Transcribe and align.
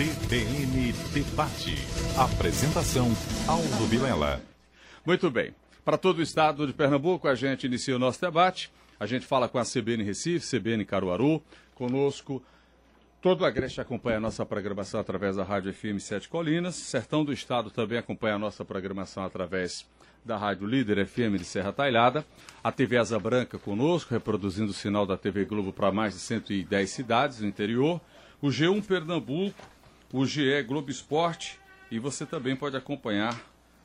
CBN 0.00 0.94
Debate. 1.12 1.74
Apresentação 2.16 3.08
Aldo 3.46 3.86
Vilela. 3.86 4.40
Muito 5.04 5.30
bem. 5.30 5.54
Para 5.84 5.98
todo 5.98 6.20
o 6.20 6.22
estado 6.22 6.66
de 6.66 6.72
Pernambuco, 6.72 7.28
a 7.28 7.34
gente 7.34 7.66
inicia 7.66 7.96
o 7.96 7.98
nosso 7.98 8.18
debate. 8.18 8.72
A 8.98 9.04
gente 9.04 9.26
fala 9.26 9.46
com 9.46 9.58
a 9.58 9.62
CBN 9.62 10.02
Recife, 10.02 10.58
CBN 10.58 10.86
Caruaru. 10.86 11.42
Conosco, 11.74 12.42
todo 13.20 13.42
o 13.42 13.44
Agreste 13.44 13.78
acompanha 13.78 14.16
a 14.16 14.20
nossa 14.20 14.46
programação 14.46 14.98
através 14.98 15.36
da 15.36 15.44
Rádio 15.44 15.74
FM 15.74 15.98
Sete 15.98 16.30
Colinas. 16.30 16.76
Sertão 16.76 17.22
do 17.22 17.30
Estado 17.30 17.68
também 17.68 17.98
acompanha 17.98 18.36
a 18.36 18.38
nossa 18.38 18.64
programação 18.64 19.22
através 19.22 19.86
da 20.24 20.38
Rádio 20.38 20.66
Líder 20.66 21.06
FM 21.06 21.36
de 21.36 21.44
Serra 21.44 21.74
Talhada. 21.74 22.24
A 22.64 22.72
TV 22.72 22.96
Asa 22.96 23.18
Branca 23.18 23.58
conosco, 23.58 24.14
reproduzindo 24.14 24.70
o 24.70 24.74
sinal 24.74 25.04
da 25.04 25.18
TV 25.18 25.44
Globo 25.44 25.74
para 25.74 25.92
mais 25.92 26.14
de 26.14 26.20
110 26.20 26.88
cidades 26.88 27.40
no 27.40 27.46
interior. 27.46 28.00
O 28.40 28.46
G1 28.46 28.82
Pernambuco, 28.82 29.62
o 30.12 30.26
GE 30.26 30.62
Globo 30.62 30.90
Esporte 30.90 31.58
e 31.90 31.98
você 31.98 32.26
também 32.26 32.56
pode 32.56 32.76
acompanhar 32.76 33.34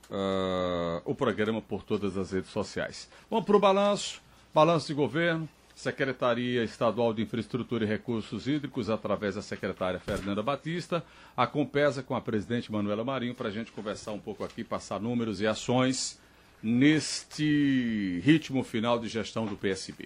uh, 0.10 1.02
o 1.06 1.14
programa 1.14 1.62
por 1.62 1.84
todas 1.84 2.18
as 2.18 2.32
redes 2.32 2.50
sociais. 2.50 3.10
Vamos 3.30 3.46
para 3.46 3.56
o 3.56 3.60
balanço, 3.60 4.22
balanço 4.54 4.88
de 4.88 4.94
governo, 4.94 5.48
Secretaria 5.76 6.64
Estadual 6.64 7.14
de 7.14 7.22
Infraestrutura 7.22 7.84
e 7.84 7.88
Recursos 7.88 8.48
Hídricos, 8.48 8.90
através 8.90 9.36
da 9.36 9.42
secretária 9.42 10.00
Fernanda 10.00 10.42
Batista, 10.42 11.04
a 11.36 11.46
Compesa 11.46 12.02
com 12.02 12.16
a 12.16 12.22
presidente 12.22 12.72
Manuela 12.72 13.04
Marinho, 13.04 13.36
para 13.36 13.50
a 13.50 13.52
gente 13.52 13.72
conversar 13.72 14.14
um 14.14 14.20
pouco 14.20 14.44
aqui, 14.44 14.64
passar 14.64 15.02
números 15.02 15.42
e 15.42 15.48
ações 15.48 16.18
neste 16.64 18.22
ritmo 18.24 18.64
final 18.64 18.98
de 18.98 19.10
gestão 19.10 19.46
do 19.46 19.58
PSB. 19.58 20.06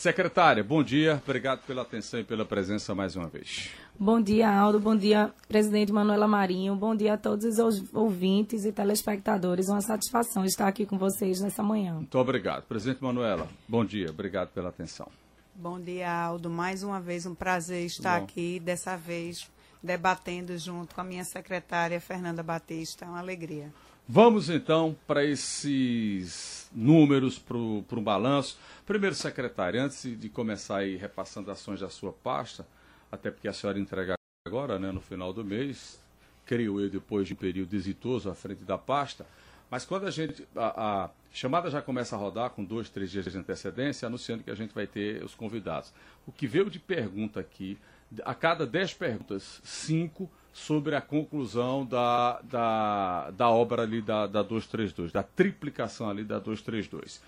Secretária, 0.00 0.64
bom 0.64 0.82
dia, 0.82 1.20
obrigado 1.22 1.60
pela 1.66 1.82
atenção 1.82 2.20
e 2.20 2.24
pela 2.24 2.42
presença 2.42 2.94
mais 2.94 3.16
uma 3.16 3.26
vez. 3.26 3.68
Bom 3.98 4.18
dia, 4.18 4.50
Aldo, 4.50 4.80
bom 4.80 4.96
dia, 4.96 5.30
presidente 5.46 5.92
Manuela 5.92 6.26
Marinho, 6.26 6.74
bom 6.74 6.96
dia 6.96 7.12
a 7.12 7.16
todos 7.18 7.58
os 7.58 7.84
ouvintes 7.92 8.64
e 8.64 8.72
telespectadores. 8.72 9.68
Uma 9.68 9.82
satisfação 9.82 10.42
estar 10.42 10.68
aqui 10.68 10.86
com 10.86 10.96
vocês 10.96 11.42
nessa 11.42 11.62
manhã. 11.62 11.96
Muito 11.96 12.18
obrigado. 12.18 12.62
Presidente 12.62 13.02
Manuela, 13.02 13.46
bom 13.68 13.84
dia, 13.84 14.08
obrigado 14.08 14.48
pela 14.54 14.70
atenção. 14.70 15.06
Bom 15.54 15.78
dia, 15.78 16.10
Aldo. 16.10 16.48
Mais 16.48 16.82
uma 16.82 16.98
vez 16.98 17.26
um 17.26 17.34
prazer 17.34 17.84
estar 17.84 18.20
bom. 18.20 18.24
aqui, 18.24 18.58
dessa 18.58 18.96
vez 18.96 19.50
debatendo 19.82 20.56
junto 20.56 20.94
com 20.94 21.02
a 21.02 21.04
minha 21.04 21.24
secretária 21.24 22.00
Fernanda 22.00 22.42
Batista. 22.42 23.04
É 23.04 23.08
uma 23.08 23.18
alegria. 23.18 23.70
Vamos 24.12 24.50
então 24.50 24.96
para 25.06 25.24
esses 25.24 26.68
números, 26.74 27.38
para 27.38 27.56
um 27.56 28.02
balanço. 28.02 28.58
Primeiro, 28.84 29.14
secretário, 29.14 29.80
antes 29.80 30.18
de 30.18 30.28
começar 30.28 30.78
aí 30.78 30.96
repassando 30.96 31.48
ações 31.48 31.78
da 31.78 31.88
sua 31.88 32.12
pasta, 32.12 32.66
até 33.12 33.30
porque 33.30 33.46
a 33.46 33.52
senhora 33.52 33.78
entrega 33.78 34.14
agora, 34.44 34.80
né, 34.80 34.90
no 34.90 35.00
final 35.00 35.32
do 35.32 35.44
mês, 35.44 36.02
creio 36.44 36.80
eu, 36.80 36.90
depois 36.90 37.28
de 37.28 37.34
um 37.34 37.36
período 37.36 37.72
exitoso 37.72 38.28
à 38.28 38.34
frente 38.34 38.64
da 38.64 38.76
pasta, 38.76 39.24
mas 39.70 39.84
quando 39.84 40.08
a 40.08 40.10
gente. 40.10 40.44
A, 40.56 41.04
a, 41.04 41.10
chamada 41.32 41.70
já 41.70 41.80
começa 41.80 42.16
a 42.16 42.18
rodar 42.18 42.50
com 42.50 42.64
dois, 42.64 42.90
três 42.90 43.12
dias 43.12 43.26
de 43.26 43.38
antecedência, 43.38 44.08
anunciando 44.08 44.42
que 44.42 44.50
a 44.50 44.56
gente 44.56 44.74
vai 44.74 44.88
ter 44.88 45.22
os 45.22 45.36
convidados. 45.36 45.92
O 46.26 46.32
que 46.32 46.48
veio 46.48 46.68
de 46.68 46.80
pergunta 46.80 47.38
aqui, 47.38 47.78
a 48.24 48.34
cada 48.34 48.66
dez 48.66 48.92
perguntas, 48.92 49.60
cinco 49.62 50.28
sobre 50.52 50.96
a 50.96 51.00
conclusão 51.00 51.84
da, 51.84 52.40
da, 52.42 53.30
da 53.30 53.50
obra 53.50 53.82
ali 53.82 54.02
da, 54.02 54.26
da 54.26 54.42
232, 54.42 55.12
da 55.12 55.22
triplicação 55.22 56.10
ali 56.10 56.24
da 56.24 56.38
232. 56.38 57.22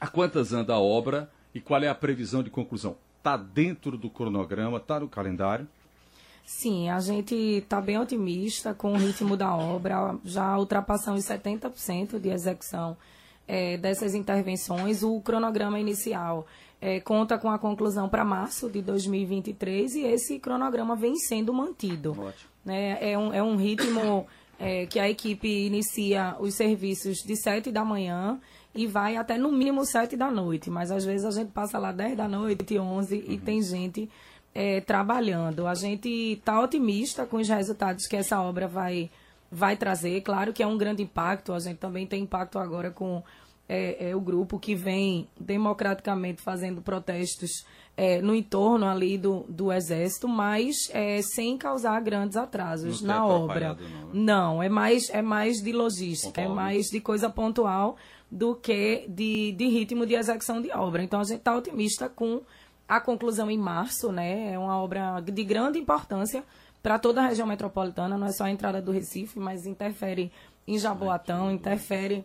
A 0.00 0.06
quantas 0.06 0.52
anda 0.52 0.74
a 0.74 0.78
obra 0.78 1.30
e 1.54 1.60
qual 1.60 1.82
é 1.82 1.88
a 1.88 1.94
previsão 1.94 2.42
de 2.42 2.50
conclusão? 2.50 2.96
Está 3.18 3.36
dentro 3.36 3.96
do 3.96 4.08
cronograma, 4.08 4.76
está 4.76 5.00
no 5.00 5.08
calendário? 5.08 5.66
Sim, 6.44 6.88
a 6.88 6.98
gente 7.00 7.34
está 7.34 7.80
bem 7.80 7.98
otimista 7.98 8.72
com 8.72 8.92
o 8.92 8.96
ritmo 8.96 9.36
da 9.36 9.54
obra, 9.54 10.16
já 10.24 10.56
ultrapassamos 10.56 11.24
70% 11.24 12.18
de 12.18 12.30
execução 12.30 12.96
é, 13.46 13.76
dessas 13.76 14.14
intervenções. 14.14 15.02
O 15.02 15.20
cronograma 15.20 15.78
inicial 15.78 16.46
é, 16.80 17.00
conta 17.00 17.36
com 17.38 17.50
a 17.50 17.58
conclusão 17.58 18.08
para 18.08 18.24
março 18.24 18.70
de 18.70 18.80
2023 18.80 19.96
e 19.96 20.00
esse 20.02 20.38
cronograma 20.38 20.94
vem 20.94 21.16
sendo 21.16 21.52
mantido. 21.52 22.12
Ótimo. 22.12 22.50
Né? 22.64 22.98
É, 23.00 23.18
um, 23.18 23.32
é 23.32 23.42
um 23.42 23.56
ritmo 23.56 24.26
é, 24.58 24.86
que 24.86 24.98
a 24.98 25.08
equipe 25.08 25.48
inicia 25.66 26.36
os 26.38 26.54
serviços 26.54 27.18
de 27.18 27.36
7 27.36 27.72
da 27.72 27.84
manhã 27.84 28.40
e 28.74 28.86
vai 28.86 29.16
até 29.16 29.36
no 29.36 29.50
mínimo 29.50 29.84
7 29.84 30.16
da 30.16 30.30
noite, 30.30 30.70
mas 30.70 30.90
às 30.90 31.04
vezes 31.04 31.24
a 31.26 31.30
gente 31.30 31.50
passa 31.50 31.78
lá 31.78 31.90
10 31.90 32.16
da 32.16 32.28
noite, 32.28 32.78
11 32.78 33.16
uhum. 33.16 33.24
e 33.26 33.38
tem 33.38 33.60
gente 33.60 34.08
é, 34.54 34.80
trabalhando. 34.80 35.66
A 35.66 35.74
gente 35.74 36.08
está 36.08 36.60
otimista 36.60 37.26
com 37.26 37.38
os 37.38 37.48
resultados 37.48 38.06
que 38.06 38.14
essa 38.14 38.40
obra 38.40 38.68
vai, 38.68 39.10
vai 39.50 39.76
trazer. 39.76 40.20
Claro 40.20 40.52
que 40.52 40.62
é 40.62 40.66
um 40.66 40.78
grande 40.78 41.02
impacto, 41.02 41.52
a 41.52 41.58
gente 41.58 41.78
também 41.78 42.06
tem 42.06 42.22
impacto 42.22 42.58
agora 42.58 42.90
com 42.90 43.22
é, 43.68 44.10
é 44.10 44.16
o 44.16 44.20
grupo 44.20 44.58
que 44.58 44.74
vem 44.74 45.28
democraticamente 45.38 46.40
fazendo 46.40 46.80
protestos 46.80 47.64
é, 47.96 48.22
no 48.22 48.34
entorno 48.34 48.86
ali 48.86 49.18
do, 49.18 49.44
do 49.48 49.72
Exército, 49.72 50.28
mas 50.28 50.88
é, 50.92 51.20
sem 51.20 51.58
causar 51.58 52.00
grandes 52.00 52.36
atrasos 52.36 53.02
na 53.02 53.26
obra. 53.26 53.74
Não, 53.74 53.74
né? 53.74 54.10
não, 54.12 54.62
é 54.62 54.68
mais, 54.68 55.10
é 55.10 55.20
mais 55.20 55.56
de 55.60 55.72
logística, 55.72 56.40
é 56.40 56.48
mais 56.48 56.86
de 56.86 57.00
coisa 57.00 57.28
pontual 57.28 57.96
do 58.30 58.54
que 58.54 59.04
de, 59.08 59.52
de 59.52 59.68
ritmo 59.68 60.06
de 60.06 60.14
execução 60.14 60.62
de 60.62 60.70
obra. 60.70 61.02
Então 61.02 61.20
a 61.20 61.24
gente 61.24 61.38
está 61.38 61.56
otimista 61.56 62.08
com 62.08 62.40
a 62.88 63.00
conclusão 63.00 63.50
em 63.50 63.58
março, 63.58 64.12
né? 64.12 64.52
É 64.52 64.58
uma 64.58 64.80
obra 64.80 65.20
de 65.20 65.44
grande 65.44 65.78
importância 65.78 66.44
para 66.82 66.98
toda 66.98 67.20
a 67.20 67.26
região 67.26 67.46
metropolitana, 67.46 68.16
não 68.16 68.28
é 68.28 68.32
só 68.32 68.44
a 68.44 68.50
entrada 68.50 68.80
do 68.80 68.92
Recife, 68.92 69.40
mas 69.40 69.66
interfere 69.66 70.30
em 70.66 70.78
Jaboatão, 70.78 71.50
interfere 71.50 72.24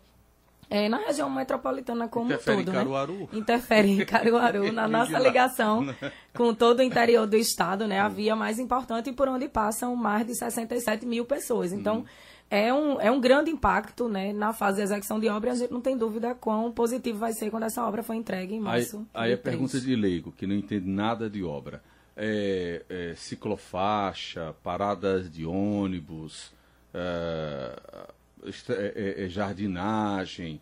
é, 0.70 0.90
na 0.90 0.98
região 0.98 1.30
metropolitana 1.30 2.08
como 2.08 2.28
Interfere 2.28 2.58
todo, 2.58 2.70
em 2.70 2.72
né? 2.72 2.80
Caruaru. 2.80 3.20
Né? 3.20 3.28
Interfere 3.34 3.92
em 3.92 4.06
Caruaru, 4.06 4.72
na 4.74 4.88
nossa 4.88 5.20
ligação 5.20 5.86
com 6.34 6.54
todo 6.54 6.80
o 6.80 6.84
interior 6.84 7.28
do 7.28 7.36
estado, 7.36 7.88
né? 7.88 8.00
A 8.00 8.08
via 8.08 8.36
mais 8.36 8.60
importante 8.60 9.10
e 9.10 9.14
por 9.14 9.28
onde 9.28 9.48
passam 9.48 9.96
mais 9.96 10.26
de 10.26 10.36
67 10.36 11.06
mil 11.06 11.26
pessoas. 11.26 11.72
Então, 11.72 11.98
uhum. 11.98 12.06
é, 12.50 12.74
um, 12.74 13.02
é 13.02 13.12
um 13.12 13.20
grande 13.20 13.52
impacto, 13.52 14.08
né? 14.08 14.34
Na 14.34 14.54
fase 14.54 14.78
de 14.78 14.84
execução 14.84 15.20
de 15.20 15.28
obra, 15.30 15.52
a 15.52 15.56
gente 15.56 15.72
não 15.72 15.82
tem 15.82 15.98
dúvida 15.98 16.34
quão 16.36 16.72
positivo 16.72 17.20
vai 17.20 17.34
ser 17.34 17.50
quando 17.50 17.64
essa 17.64 17.86
obra 17.86 18.04
for 18.04 18.14
entregue 18.14 18.56
em 18.56 18.60
março. 18.60 19.06
Aí, 19.14 19.28
aí 19.28 19.34
a 19.34 19.38
pergunta 19.38 19.80
de 19.80 19.96
leigo, 19.96 20.32
que 20.32 20.48
não 20.48 20.56
entende 20.56 20.88
nada 20.88 21.30
de 21.30 21.44
obra. 21.44 21.82
É, 22.16 22.84
é, 22.90 23.14
ciclofaixa, 23.16 24.56
paradas 24.64 25.32
de 25.32 25.46
ônibus... 25.46 26.54
É, 26.96 27.80
é, 28.70 28.94
é, 28.96 29.26
é, 29.26 29.30
jardinagem, 29.30 30.62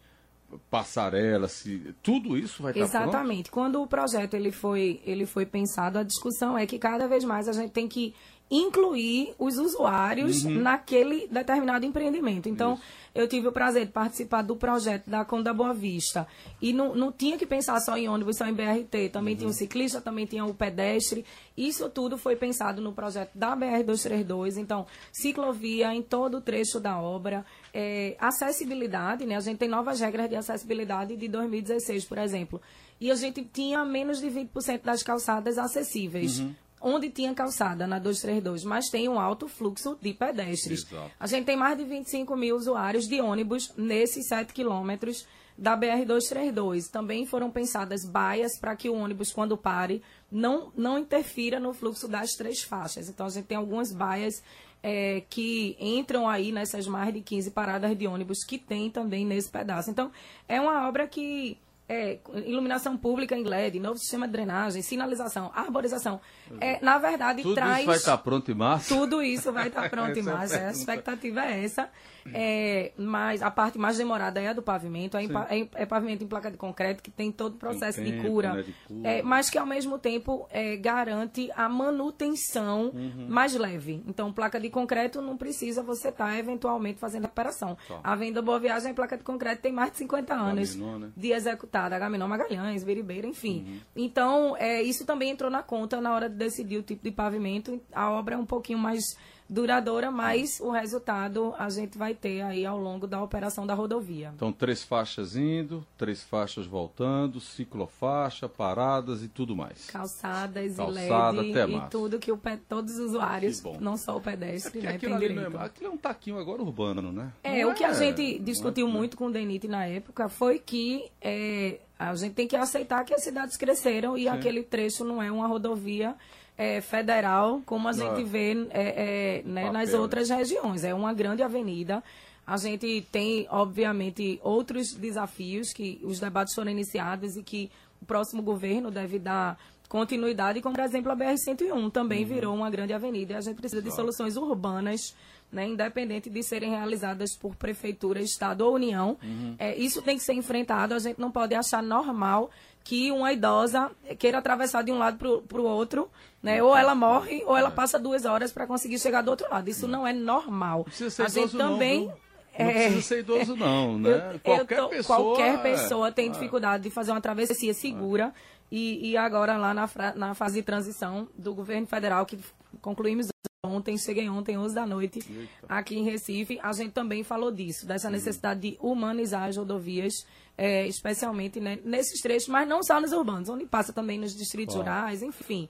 passarela, 0.70 1.48
se, 1.48 1.96
tudo 2.04 2.38
isso 2.38 2.62
vai 2.62 2.72
estar 2.74 2.84
Exatamente. 2.84 3.50
Pronto? 3.50 3.52
Quando 3.52 3.82
o 3.82 3.88
projeto 3.88 4.34
ele 4.34 4.52
foi, 4.52 5.02
ele 5.06 5.26
foi 5.26 5.46
pensado, 5.46 6.00
a 6.00 6.04
discussão 6.04 6.58
é 6.58 6.66
que 6.66 6.78
cada 6.78 7.08
vez 7.08 7.24
mais 7.24 7.48
a 7.48 7.54
gente 7.54 7.72
tem 7.72 7.88
que 7.88 8.14
incluir 8.52 9.34
os 9.40 9.58
usuários 9.58 10.44
uhum. 10.44 10.60
naquele 10.60 11.26
determinado 11.30 11.86
empreendimento. 11.86 12.50
Então, 12.50 12.74
Isso. 12.74 12.84
eu 13.16 13.26
tive 13.26 13.48
o 13.48 13.52
prazer 13.52 13.86
de 13.86 13.94
participar 13.94 14.42
do 14.42 14.58
projeto 14.58 15.10
da 15.10 15.24
Conda 15.24 15.54
Boa 15.54 15.74
Vista. 15.74 16.28
E 16.62 16.74
não, 16.74 16.94
não 16.94 17.14
tinha 17.14 17.38
que 17.38 17.46
pensar 17.46 17.80
só 17.80 17.96
em 17.96 18.10
ônibus, 18.10 18.36
só 18.36 18.46
em 18.46 18.54
BRT. 18.54 19.08
Também 19.14 19.36
uhum. 19.36 19.40
tinha 19.40 19.50
o 19.50 19.54
ciclista, 19.54 20.02
também 20.02 20.26
tinha 20.26 20.44
o 20.44 20.54
pedestre. 20.54 21.24
Isso 21.56 21.90
tudo 21.90 22.18
foi 22.18 22.36
pensado 22.36 22.82
no 22.82 22.92
projeto 22.92 23.32
da 23.34 23.56
BR-232. 23.56 24.58
Então, 24.58 24.86
ciclovia 25.14 25.94
em 25.96 26.02
todo 26.02 26.38
o 26.38 26.42
trecho 26.42 26.78
da 26.78 27.00
obra. 27.00 27.46
É, 27.74 28.18
acessibilidade, 28.20 29.26
né? 29.26 29.38
A 29.38 29.40
gente 29.40 29.60
tem 29.60 29.70
novas 29.70 30.02
regras 30.02 30.30
de 30.30 30.36
acessibilidade 30.36 31.16
de 31.16 31.28
2016, 31.30 32.04
por 32.04 32.18
exemplo. 32.18 32.62
E 33.00 33.10
a 33.10 33.16
gente 33.16 33.46
tinha 33.46 33.86
menos 33.86 34.20
de 34.20 34.28
20% 34.28 34.82
das 34.84 35.02
calçadas 35.02 35.58
acessíveis. 35.58 36.40
Uhum 36.40 36.54
onde 36.82 37.10
tinha 37.10 37.34
calçada 37.34 37.86
na 37.86 38.00
232, 38.00 38.64
mas 38.64 38.90
tem 38.90 39.08
um 39.08 39.20
alto 39.20 39.48
fluxo 39.48 39.98
de 40.02 40.14
pedestres. 40.14 40.84
Exato. 40.84 41.12
A 41.20 41.28
gente 41.28 41.46
tem 41.46 41.56
mais 41.56 41.78
de 41.78 41.84
25 41.84 42.36
mil 42.36 42.56
usuários 42.56 43.08
de 43.08 43.22
ônibus 43.22 43.72
nesses 43.78 44.28
7 44.28 44.54
quilômetros 44.54 45.28
da 45.58 45.78
BR-232. 45.78 46.90
Também 46.90 47.26
foram 47.26 47.52
pensadas 47.52 48.04
baias 48.04 48.58
para 48.60 48.76
que 48.76 48.90
o 48.90 48.96
ônibus, 48.96 49.32
quando 49.32 49.56
pare, 49.56 50.02
não, 50.32 50.72
não 50.76 50.98
interfira 50.98 51.60
no 51.60 51.74
fluxo 51.74 52.08
das 52.08 52.32
três 52.32 52.64
faixas. 52.64 53.10
Então, 53.10 53.28
a 53.28 53.30
gente 53.30 53.46
tem 53.46 53.58
algumas 53.58 53.94
baias 53.94 54.42
é, 54.82 55.22
que 55.30 55.78
entram 55.80 56.28
aí 56.28 56.52
nessas 56.52 56.88
mais 56.88 57.14
de 57.14 57.22
15 57.22 57.52
paradas 57.52 57.96
de 57.96 58.08
ônibus 58.08 58.44
que 58.44 58.58
tem 58.58 58.90
também 58.90 59.26
nesse 59.26 59.50
pedaço. 59.50 59.92
Então, 59.92 60.12
é 60.48 60.60
uma 60.60 60.88
obra 60.88 61.08
que 61.08 61.58
é, 61.92 62.20
iluminação 62.46 62.96
pública 62.96 63.36
em 63.36 63.44
LED, 63.44 63.78
novo 63.78 63.98
sistema 63.98 64.26
de 64.26 64.32
drenagem, 64.32 64.82
sinalização, 64.82 65.52
arborização. 65.54 66.22
É, 66.62 66.80
na 66.82 66.98
verdade, 66.98 67.42
tudo 67.44 67.56
traz. 67.56 67.80
Tudo 67.80 67.80
isso 67.82 67.86
vai 67.88 67.98
estar 67.98 68.18
pronto 68.20 68.50
em 68.50 68.54
março? 68.56 68.96
Tudo 68.96 69.22
isso 69.22 69.52
vai 69.52 69.68
estar 69.68 69.90
pronto 69.92 70.18
em 70.18 70.22
março. 70.22 70.56
É, 70.56 70.68
a 70.68 70.72
expectativa 70.72 71.42
é 71.42 71.66
essa. 71.66 71.90
É, 72.34 72.92
mas 72.98 73.42
a 73.42 73.50
parte 73.50 73.78
mais 73.78 73.98
demorada 73.98 74.40
é 74.40 74.50
a 74.50 74.54
do 74.54 74.62
pavimento. 74.62 75.18
É, 75.18 75.26
é, 75.26 75.68
é, 75.76 75.86
pavimento 75.86 76.24
em 76.24 76.28
placa 76.28 76.52
de 76.52 76.58
concreto, 76.58 77.02
que 77.02 77.12
tem 77.12 77.32
todo 77.32 77.56
o 77.56 77.58
processo 77.58 78.02
tempo, 78.02 78.22
de 78.22 78.28
cura. 78.28 78.54
Né, 78.54 78.64
de 78.64 78.74
cura. 78.88 79.10
É, 79.10 79.22
mas 79.22 79.50
que, 79.50 79.58
ao 79.58 79.66
mesmo 79.66 79.98
tempo, 79.98 80.48
é, 80.52 80.76
garante 80.78 81.50
a 81.56 81.68
manutenção 81.68 82.92
uhum. 82.94 83.28
mais 83.30 83.56
leve. 83.56 84.04
Então, 84.08 84.32
placa 84.32 84.60
de 84.60 84.70
concreto 84.70 85.22
não 85.22 85.38
precisa 85.38 85.82
você 85.82 86.10
estar, 86.10 86.28
tá, 86.28 86.38
eventualmente, 86.38 87.00
fazendo 87.00 87.24
reparação. 87.24 87.78
Tá. 87.88 88.00
A 88.04 88.16
venda 88.16 88.42
Boa 88.42 88.60
Viagem 88.60 88.92
em 88.92 88.96
placa 88.96 89.18
de 89.18 89.24
concreto 89.24 89.62
tem 89.62 89.72
mais 89.72 89.92
de 89.92 89.98
50 90.00 90.34
anos 90.34 90.76
Gaminon, 90.76 91.00
né? 91.00 91.12
de 91.16 91.32
executada. 91.32 91.96
Agamenon 91.96 92.28
Magalhães, 92.28 92.84
Biribeira, 92.84 93.28
enfim. 93.28 93.66
Uhum. 93.68 93.80
Então, 93.96 94.58
é, 94.58 94.82
isso 94.82 95.06
também 95.06 95.30
entrou 95.30 95.50
na 95.50 95.64
conta 95.64 96.00
na 96.00 96.14
hora 96.14 96.30
de 96.30 96.36
decidir 96.36 96.78
o 96.78 96.84
tipo 96.84 97.04
de 97.04 97.12
pavimento. 97.12 97.82
A 97.92 98.12
obra 98.12 98.36
é 98.36 98.38
um 98.38 98.46
pouquinho 98.46 98.80
mais 98.80 99.04
duradoura, 99.52 100.10
mas 100.10 100.62
o 100.62 100.72
resultado 100.72 101.54
a 101.60 101.70
gente 101.70 101.98
vai 101.98 102.14
ter 102.14 102.42
aí 102.42 102.66
ao 102.66 102.78
longo 102.78 103.06
da 103.06 103.22
operação 103.22 103.68
da 103.68 103.74
rodovia. 103.74 104.32
Então, 104.34 104.54
três 104.54 104.82
faixas 104.82 105.36
indo, 105.36 105.86
três 105.98 106.24
faixas 106.24 106.66
voltando, 106.66 107.42
ciclofaixa, 107.42 108.48
paradas 108.48 109.22
e 109.22 109.28
tudo 109.28 109.54
mais. 109.54 109.88
Calçadas 109.88 110.78
Calçada, 110.78 111.44
e 111.44 111.52
LED 111.52 111.76
e 111.76 111.90
tudo 111.90 112.18
que 112.18 112.32
o, 112.32 112.40
todos 112.70 112.98
os 112.98 113.08
usuários, 113.08 113.62
não 113.82 113.98
só 113.98 114.16
o 114.16 114.22
pedestre, 114.22 114.80
é 114.80 114.84
né, 114.84 114.98
tem 114.98 115.18
direito. 115.18 115.58
É, 115.58 115.66
aquilo 115.66 115.90
é 115.90 115.94
um 115.94 115.98
taquinho 115.98 116.40
agora 116.40 116.62
urbano, 116.62 117.12
né? 117.12 117.34
É, 117.44 117.64
não 117.64 117.72
o 117.72 117.76
que 117.76 117.84
é, 117.84 117.88
a 117.88 117.94
gente 117.94 118.40
discutiu 118.40 118.88
é, 118.88 118.90
muito 118.90 119.18
com 119.18 119.26
o 119.26 119.32
Denite 119.32 119.68
na 119.68 119.86
época 119.86 120.30
foi 120.30 120.60
que 120.60 121.12
é, 121.20 121.82
a 122.00 122.16
gente 122.16 122.36
tem 122.36 122.48
que 122.48 122.56
aceitar 122.56 123.04
que 123.04 123.14
as 123.14 123.22
cidades 123.22 123.58
cresceram 123.58 124.18
e 124.18 124.22
Sim. 124.22 124.30
aquele 124.30 124.64
trecho 124.64 125.04
não 125.04 125.22
é 125.22 125.30
uma 125.30 125.46
rodovia 125.46 126.16
é, 126.62 126.80
federal, 126.80 127.60
como 127.66 127.88
a 127.88 127.92
gente 127.92 128.24
vê 128.24 128.52
é, 128.70 129.40
é, 129.40 129.44
né, 129.44 129.72
nas 129.72 129.96
outras 129.96 130.30
regiões. 130.30 130.84
É 130.84 130.94
uma 130.94 131.12
grande 131.12 131.42
avenida. 131.42 132.04
A 132.46 132.56
gente 132.56 133.04
tem, 133.12 133.48
obviamente, 133.50 134.40
outros 134.44 134.94
desafios 134.94 135.74
que 135.74 136.00
os 136.04 136.20
debates 136.20 136.54
foram 136.54 136.70
iniciados 136.70 137.36
e 137.36 137.42
que 137.42 137.72
o 138.00 138.06
próximo 138.06 138.44
governo 138.44 138.92
deve 138.92 139.18
dar 139.18 139.58
continuidade, 139.90 140.62
como, 140.62 140.76
por 140.76 140.84
exemplo, 140.84 141.12
a 141.12 141.16
BR-101 141.16 141.92
também 141.92 142.22
uhum. 142.22 142.30
virou 142.30 142.56
uma 142.56 142.70
grande 142.70 142.94
avenida 142.94 143.34
e 143.34 143.36
a 143.36 143.42
gente 143.42 143.58
precisa 143.58 143.82
de 143.82 143.94
soluções 143.94 144.38
urbanas, 144.38 145.16
né, 145.52 145.68
independente 145.68 146.30
de 146.30 146.44
serem 146.44 146.70
realizadas 146.70 147.36
por 147.36 147.56
prefeitura, 147.56 148.22
estado 148.22 148.62
ou 148.62 148.76
união. 148.76 149.18
Uhum. 149.22 149.56
É, 149.58 149.76
isso 149.76 150.02
tem 150.02 150.16
que 150.16 150.24
ser 150.24 150.34
enfrentado, 150.34 150.94
a 150.94 151.00
gente 151.00 151.20
não 151.20 151.32
pode 151.32 151.56
achar 151.56 151.82
normal 151.82 152.52
que 152.84 153.12
uma 153.12 153.32
idosa 153.32 153.92
queira 154.18 154.40
atravessar 154.40 154.84
de 154.84 154.92
um 154.92 154.98
lado 154.98 155.18
para 155.48 155.62
o 155.62 155.66
outro, 155.66 156.10
né? 156.42 156.62
Ou 156.62 156.76
ela 156.76 156.96
morre 156.96 157.44
ou 157.46 157.56
ela 157.56 157.70
é. 157.70 157.72
passa 157.72 158.00
duas 158.00 158.26
horas 158.26 158.52
para 158.52 158.66
conseguir 158.66 159.00
chegar 159.00 159.22
do 159.22 159.32
outro 159.32 159.50
lado. 159.50 159.70
Isso 159.70 159.88
não 159.88 160.06
é 160.06 160.14
normal. 160.14 160.86
A 161.24 161.28
gente 161.30 161.56
também 161.56 162.08
não, 162.08 162.08
não 162.08 162.18
é, 162.54 162.74
precisa 162.74 163.02
ser 163.02 163.20
idoso 163.20 163.56
não, 163.56 163.98
né? 163.98 164.34
Eu, 164.34 164.40
qualquer, 164.40 164.78
eu 164.78 164.84
tô, 164.84 164.90
pessoa, 164.90 165.18
qualquer 165.18 165.62
pessoa 165.62 166.08
é, 166.08 166.12
tem 166.12 166.32
dificuldade 166.32 166.84
de 166.84 166.90
fazer 166.90 167.12
uma 167.12 167.22
travessia 167.22 167.74
segura. 167.74 168.34
E, 168.72 169.12
e 169.12 169.18
agora 169.18 169.58
lá 169.58 169.74
na, 169.74 169.90
na 170.16 170.34
fase 170.34 170.56
de 170.56 170.64
transição 170.64 171.28
do 171.38 171.54
governo 171.54 171.86
federal 171.86 172.26
que 172.26 172.40
concluímos 172.82 173.28
ontem, 173.64 173.98
cheguei 173.98 174.28
ontem, 174.28 174.58
11 174.58 174.74
da 174.74 174.88
noite, 174.88 175.20
Eita. 175.20 175.66
aqui 175.70 175.96
em 175.96 176.04
Recife, 176.04 176.60
a 176.64 176.72
gente 176.72 176.92
também 176.92 177.24
falou 177.24 177.52
disso, 177.52 177.86
dessa 177.86 178.10
necessidade 178.10 178.60
de 178.60 178.78
humanizar 178.82 179.44
as 179.44 179.58
rodovias 179.58 180.26
é, 180.58 180.88
especialmente 180.88 181.60
né, 181.60 181.80
nesses 181.84 182.22
trechos, 182.22 182.48
mas 182.48 182.68
não 182.68 182.84
só 182.84 183.00
nos 183.00 183.12
urbanos, 183.12 183.50
onde 183.50 183.66
passa 183.66 183.92
também 183.92 184.20
nos 184.20 184.36
distritos 184.36 184.76
claro. 184.76 184.90
rurais, 184.90 185.22
enfim. 185.22 185.68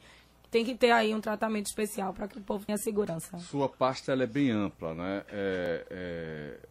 Tem 0.49 0.65
que 0.65 0.75
ter 0.75 0.91
aí 0.91 1.15
um 1.15 1.21
tratamento 1.21 1.67
especial 1.67 2.13
para 2.13 2.27
que 2.27 2.37
o 2.37 2.41
povo 2.41 2.65
tenha 2.65 2.77
segurança. 2.77 3.37
Sua 3.37 3.69
pasta 3.69 4.11
é 4.11 4.27
bem 4.27 4.51
ampla, 4.51 4.93
né? 4.93 5.23
É, 5.29 5.85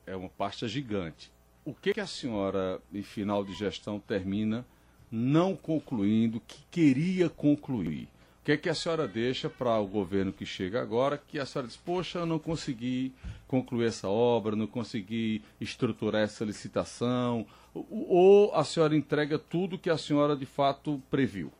é, 0.06 0.12
é 0.12 0.16
uma 0.16 0.28
pasta 0.28 0.68
gigante. 0.68 1.32
O 1.64 1.72
que, 1.72 1.94
que 1.94 2.00
a 2.00 2.06
senhora, 2.06 2.80
em 2.92 3.02
final 3.02 3.42
de 3.42 3.54
gestão, 3.54 3.98
termina 3.98 4.66
não 5.10 5.56
concluindo, 5.56 6.40
que 6.46 6.62
queria 6.70 7.30
concluir? 7.30 8.06
O 8.40 8.44
que 8.44 8.52
é 8.52 8.56
que 8.56 8.70
a 8.70 8.74
senhora 8.74 9.06
deixa 9.06 9.50
para 9.50 9.78
o 9.78 9.86
governo 9.86 10.32
que 10.32 10.46
chega 10.46 10.80
agora, 10.80 11.18
que 11.18 11.38
a 11.38 11.44
senhora 11.44 11.68
diz, 11.68 11.76
poxa, 11.76 12.20
eu 12.20 12.26
não 12.26 12.38
consegui 12.38 13.12
concluir 13.46 13.88
essa 13.88 14.08
obra, 14.08 14.56
não 14.56 14.66
consegui 14.66 15.44
estruturar 15.60 16.22
essa 16.22 16.42
licitação, 16.42 17.46
ou 17.74 18.54
a 18.54 18.64
senhora 18.64 18.96
entrega 18.96 19.38
tudo 19.38 19.78
que 19.78 19.90
a 19.90 19.98
senhora 19.98 20.34
de 20.34 20.46
fato 20.46 21.02
previu? 21.10 21.52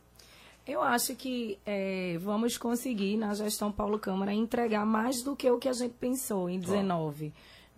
Eu 0.65 0.81
acho 0.81 1.15
que 1.15 1.59
é, 1.65 2.17
vamos 2.19 2.57
conseguir, 2.57 3.15
na 3.15 3.33
gestão 3.33 3.71
Paulo 3.71 3.99
Câmara, 3.99 4.33
entregar 4.33 4.85
mais 4.85 5.23
do 5.23 5.35
que 5.35 5.49
o 5.49 5.59
que 5.59 5.69
a 5.69 5.73
gente 5.73 5.93
pensou 5.99 6.49
em 6.49 6.59
19. 6.59 7.31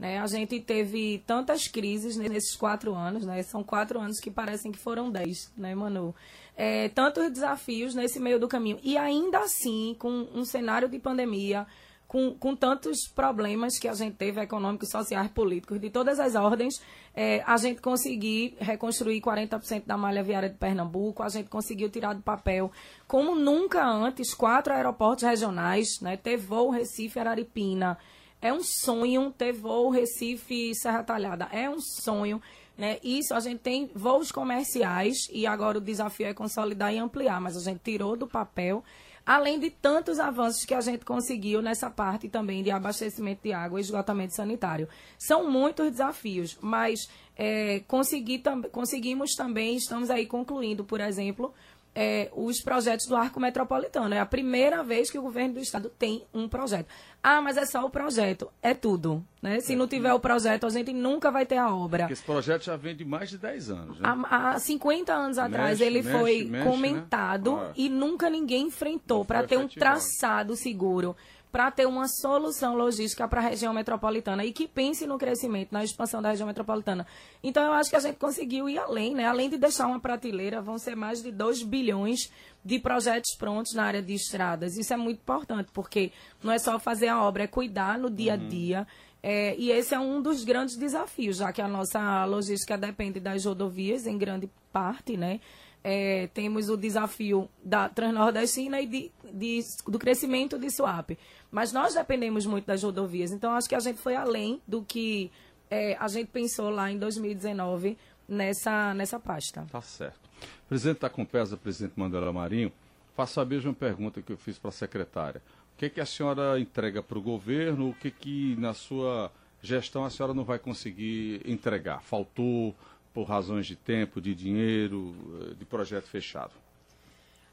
Né? 0.03 0.19
A 0.19 0.27
gente 0.27 0.59
teve 0.59 1.23
tantas 1.25 1.65
crises 1.69 2.17
nesses 2.17 2.57
quatro 2.57 2.94
anos, 2.94 3.25
né? 3.25 3.41
são 3.41 3.63
quatro 3.63 4.01
anos 4.01 4.19
que 4.19 4.29
parecem 4.29 4.69
que 4.69 4.77
foram 4.77 5.09
dez, 5.09 5.50
né, 5.55 5.73
Manu? 5.73 6.13
É, 6.57 6.89
tantos 6.89 7.31
desafios 7.31 7.95
nesse 7.95 8.19
meio 8.19 8.38
do 8.38 8.50
caminho. 8.50 8.77
E 8.83 8.97
ainda 8.97 9.39
assim, 9.39 9.95
com 9.97 10.27
um 10.35 10.44
cenário 10.44 10.89
de 10.89 11.00
pandemia, 11.00 11.65
com, 12.05 12.35
com 12.35 12.53
tantos 12.53 13.07
problemas 13.07 13.79
que 13.79 13.88
a 13.88 13.94
gente 13.94 14.17
teve, 14.17 14.41
econômicos, 14.41 14.89
sociais, 14.89 15.31
políticos, 15.31 15.79
de 15.79 15.89
todas 15.89 16.19
as 16.19 16.35
ordens, 16.35 16.81
é, 17.15 17.41
a 17.47 17.56
gente 17.56 17.81
conseguir 17.81 18.57
reconstruir 18.59 19.21
40% 19.21 19.85
da 19.85 19.95
malha 19.95 20.21
viária 20.21 20.49
de 20.49 20.57
Pernambuco, 20.57 21.23
a 21.23 21.29
gente 21.29 21.47
conseguiu 21.47 21.89
tirar 21.89 22.13
do 22.13 22.21
papel, 22.21 22.69
como 23.07 23.35
nunca 23.35 23.88
antes, 23.88 24.33
quatro 24.33 24.73
aeroportos 24.73 25.23
regionais, 25.23 26.01
né, 26.01 26.17
ter 26.17 26.35
voo 26.35 26.69
Recife, 26.71 27.19
Araripina. 27.19 27.97
É 28.44 28.51
um 28.51 28.62
sonho 28.62 29.31
ter 29.31 29.54
voo 29.54 29.90
Recife, 29.90 30.75
Serra 30.75 31.01
Talhada. 31.01 31.48
É 31.50 31.69
um 31.69 31.80
sonho. 31.80 32.42
Né? 32.78 32.98
Isso 33.01 33.34
a 33.34 33.40
gente 33.40 33.60
tem 33.60 33.90
voos 33.95 34.34
comerciais 34.34 35.30
e 35.31 35.48
agora 35.48 35.78
o 35.78 35.81
desafio 35.81 36.28
é 36.28 36.34
consolidar 36.34 36.94
e 36.94 36.98
ampliar, 36.98 37.40
mas 37.40 37.56
a 37.56 37.62
gente 37.62 37.80
tirou 37.81 38.18
do 38.18 38.28
papel 38.28 38.84
além 39.25 39.60
de 39.60 39.69
tantos 39.69 40.19
avanços 40.19 40.66
que 40.66 40.74
a 40.74 40.81
gente 40.81 41.06
conseguiu 41.06 41.62
nessa 41.62 41.90
parte 41.90 42.28
também 42.28 42.62
de 42.62 42.72
abastecimento 42.72 43.42
de 43.44 43.54
água 43.54 43.80
e 43.80 43.81
esgotamento 43.81 44.36
sanitário. 44.36 44.90
São 45.18 45.50
muitos 45.50 45.90
desafios, 45.92 46.57
mas 46.60 47.07
é, 47.36 47.80
consegui 47.88 48.40
tam 48.40 48.62
conseguimos 48.63 49.31
também, 49.36 49.78
estamos 49.78 50.10
aí 50.10 50.25
concluindo, 50.25 50.84
por 50.84 51.00
exemplo, 51.00 51.54
é, 51.95 52.30
os 52.34 52.62
projetos 52.62 53.06
do 53.07 53.16
Arco 53.16 53.40
Metropolitano. 53.40 54.13
É 54.13 54.19
a 54.19 54.25
primeira 54.25 54.84
vez 54.84 55.12
que 55.12 55.18
o 55.18 55.22
governo 55.22 55.56
do 55.56 55.60
estado 55.60 55.90
tem 55.90 56.24
um 56.34 56.48
projeto. 56.48 56.88
Ah, 57.22 57.42
mas 57.42 57.56
é 57.56 57.66
só 57.66 57.86
o 57.86 57.90
projeto. 57.90 58.51
É 58.62 58.74
tudo. 58.74 59.24
Né? 59.42 59.60
Se 59.60 59.75
não 59.75 59.88
tiver 59.88 60.13
o 60.13 60.19
projeto, 60.19 60.66
a 60.66 60.69
gente 60.69 60.92
nunca 60.92 61.31
vai 61.31 61.45
ter 61.45 61.57
a 61.57 61.74
obra. 61.74 62.04
Porque 62.04 62.13
esse 62.13 62.24
projeto 62.24 62.63
já 62.63 62.75
vem 62.75 62.95
de 62.95 63.06
mais 63.06 63.30
de 63.30 63.38
10 63.38 63.69
anos. 63.69 64.00
Né? 64.00 64.07
Há, 64.07 64.51
há 64.51 64.60
50 64.60 65.13
anos 65.13 65.38
atrás 65.38 65.80
mexe, 65.80 65.84
ele 65.84 66.01
mexe, 66.01 66.18
foi 66.18 66.44
mexe, 66.45 66.69
comentado 66.69 67.56
né? 67.56 67.68
ah. 67.69 67.74
e 67.75 67.90
nunca 67.90 68.30
ninguém 68.30 68.68
enfrentou 68.68 69.24
para 69.24 69.44
ter 69.44 69.57
um 69.57 69.68
traçado 69.68 70.56
seguro 70.56 71.16
para 71.53 71.69
ter 71.69 71.85
uma 71.85 72.07
solução 72.07 72.75
logística 72.75 73.27
para 73.27 73.39
a 73.39 73.44
região 73.44 73.71
metropolitana 73.71 74.44
e 74.44 74.51
que 74.51 74.68
pense 74.68 75.06
no 75.06 75.19
crescimento, 75.19 75.71
na 75.71 75.83
expansão 75.83 76.19
da 76.19 76.31
região 76.31 76.47
metropolitana. 76.47 77.06
Então, 77.44 77.63
eu 77.63 77.73
acho 77.73 77.92
que 77.92 77.95
a 77.95 77.99
gente 77.99 78.18
conseguiu 78.18 78.68
ir 78.68 78.80
além, 78.80 79.13
né? 79.13 79.28
Além 79.28 79.51
de 79.51 79.57
deixar 79.59 79.85
uma 79.85 79.99
prateleira, 79.99 80.63
vão 80.63 80.80
ser 80.80 80.95
mais 80.95 81.21
de 81.21 81.31
2 81.31 81.61
bilhões 81.61 82.31
de 82.66 82.80
projetos 82.80 83.35
prontos 83.37 83.75
na 83.75 83.83
área 83.83 84.01
de 84.01 84.16
estradas. 84.16 84.78
Isso 84.78 84.95
é 84.95 84.97
muito 84.97 85.19
importante, 85.19 85.69
porque 85.71 86.11
não 86.42 86.51
é 86.51 86.57
só 86.57 86.80
fazer 86.80 87.09
a 87.09 87.21
obra, 87.21 87.44
é 87.44 87.47
cuidar 87.47 87.99
no 87.99 88.09
dia 88.09 88.33
a 88.33 88.37
uhum. 88.37 88.47
dia. 88.47 88.80
Uhum. 88.80 88.85
É, 89.21 89.56
e 89.56 89.69
esse 89.69 89.94
é 89.94 89.99
um 89.99 90.23
dos 90.23 90.44
grandes 90.44 90.75
desafios, 90.75 91.37
já 91.37 91.54
que 91.54 91.61
a 91.61 91.68
nossa 91.68 92.25
logística 92.25 92.75
depende 92.75 93.19
das 93.19 93.45
rodovias, 93.45 94.07
em 94.07 94.18
grande 94.18 94.49
parte, 94.71 95.16
né? 95.16 95.39
É, 95.83 96.28
temos 96.28 96.69
o 96.69 96.78
desafio 96.78 97.49
da 97.63 97.90
Transnordestina 97.90 98.80
e 98.80 98.87
de, 98.87 99.11
de, 99.33 99.59
do 99.87 99.99
crescimento 99.99 100.57
de 100.57 100.69
Suape. 100.69 101.18
Mas 101.52 101.73
nós 101.73 101.94
dependemos 101.94 102.45
muito 102.45 102.66
das 102.66 102.81
rodovias, 102.81 103.31
então 103.31 103.52
acho 103.52 103.68
que 103.68 103.75
a 103.75 103.80
gente 103.80 103.99
foi 103.99 104.16
além 104.16 104.61
do 104.68 104.83
que 104.83 105.31
é, 105.69 105.95
a 105.99 106.07
gente 106.07 106.28
pensou 106.28 106.69
lá 106.69 106.92
em 106.92 106.97
2019 106.97 107.97
nessa, 108.28 108.94
nessa 108.94 109.19
pasta. 109.19 109.66
Tá 109.71 109.81
certo. 109.81 110.30
Presidente 110.69 110.99
da 110.99 111.09
Compesa, 111.09 111.57
presidente 111.57 111.94
Mandela 111.99 112.31
Marinho, 112.31 112.71
faço 113.16 113.40
a 113.40 113.45
mesma 113.45 113.73
pergunta 113.73 114.21
que 114.21 114.31
eu 114.31 114.37
fiz 114.37 114.57
para 114.57 114.69
a 114.69 114.71
secretária. 114.71 115.42
O 115.73 115.78
que, 115.78 115.90
que 115.90 116.02
a 116.02 116.06
senhora 116.06 116.59
entrega 116.59 117.02
para 117.02 117.18
o 117.18 117.21
governo? 117.21 117.90
O 117.90 117.94
que, 117.94 118.11
que 118.11 118.56
na 118.57 118.73
sua 118.73 119.31
gestão 119.61 120.06
a 120.06 120.09
senhora 120.09 120.33
não 120.33 120.44
vai 120.44 120.59
conseguir 120.59 121.42
entregar? 121.45 122.02
Faltou? 122.04 122.75
Por 123.13 123.23
razões 123.23 123.65
de 123.67 123.75
tempo, 123.75 124.19
de 124.19 124.33
dinheiro, 124.33 125.15
eh, 125.41 125.53
de 125.53 125.65
projeto 125.65 126.07
fechado? 126.07 126.53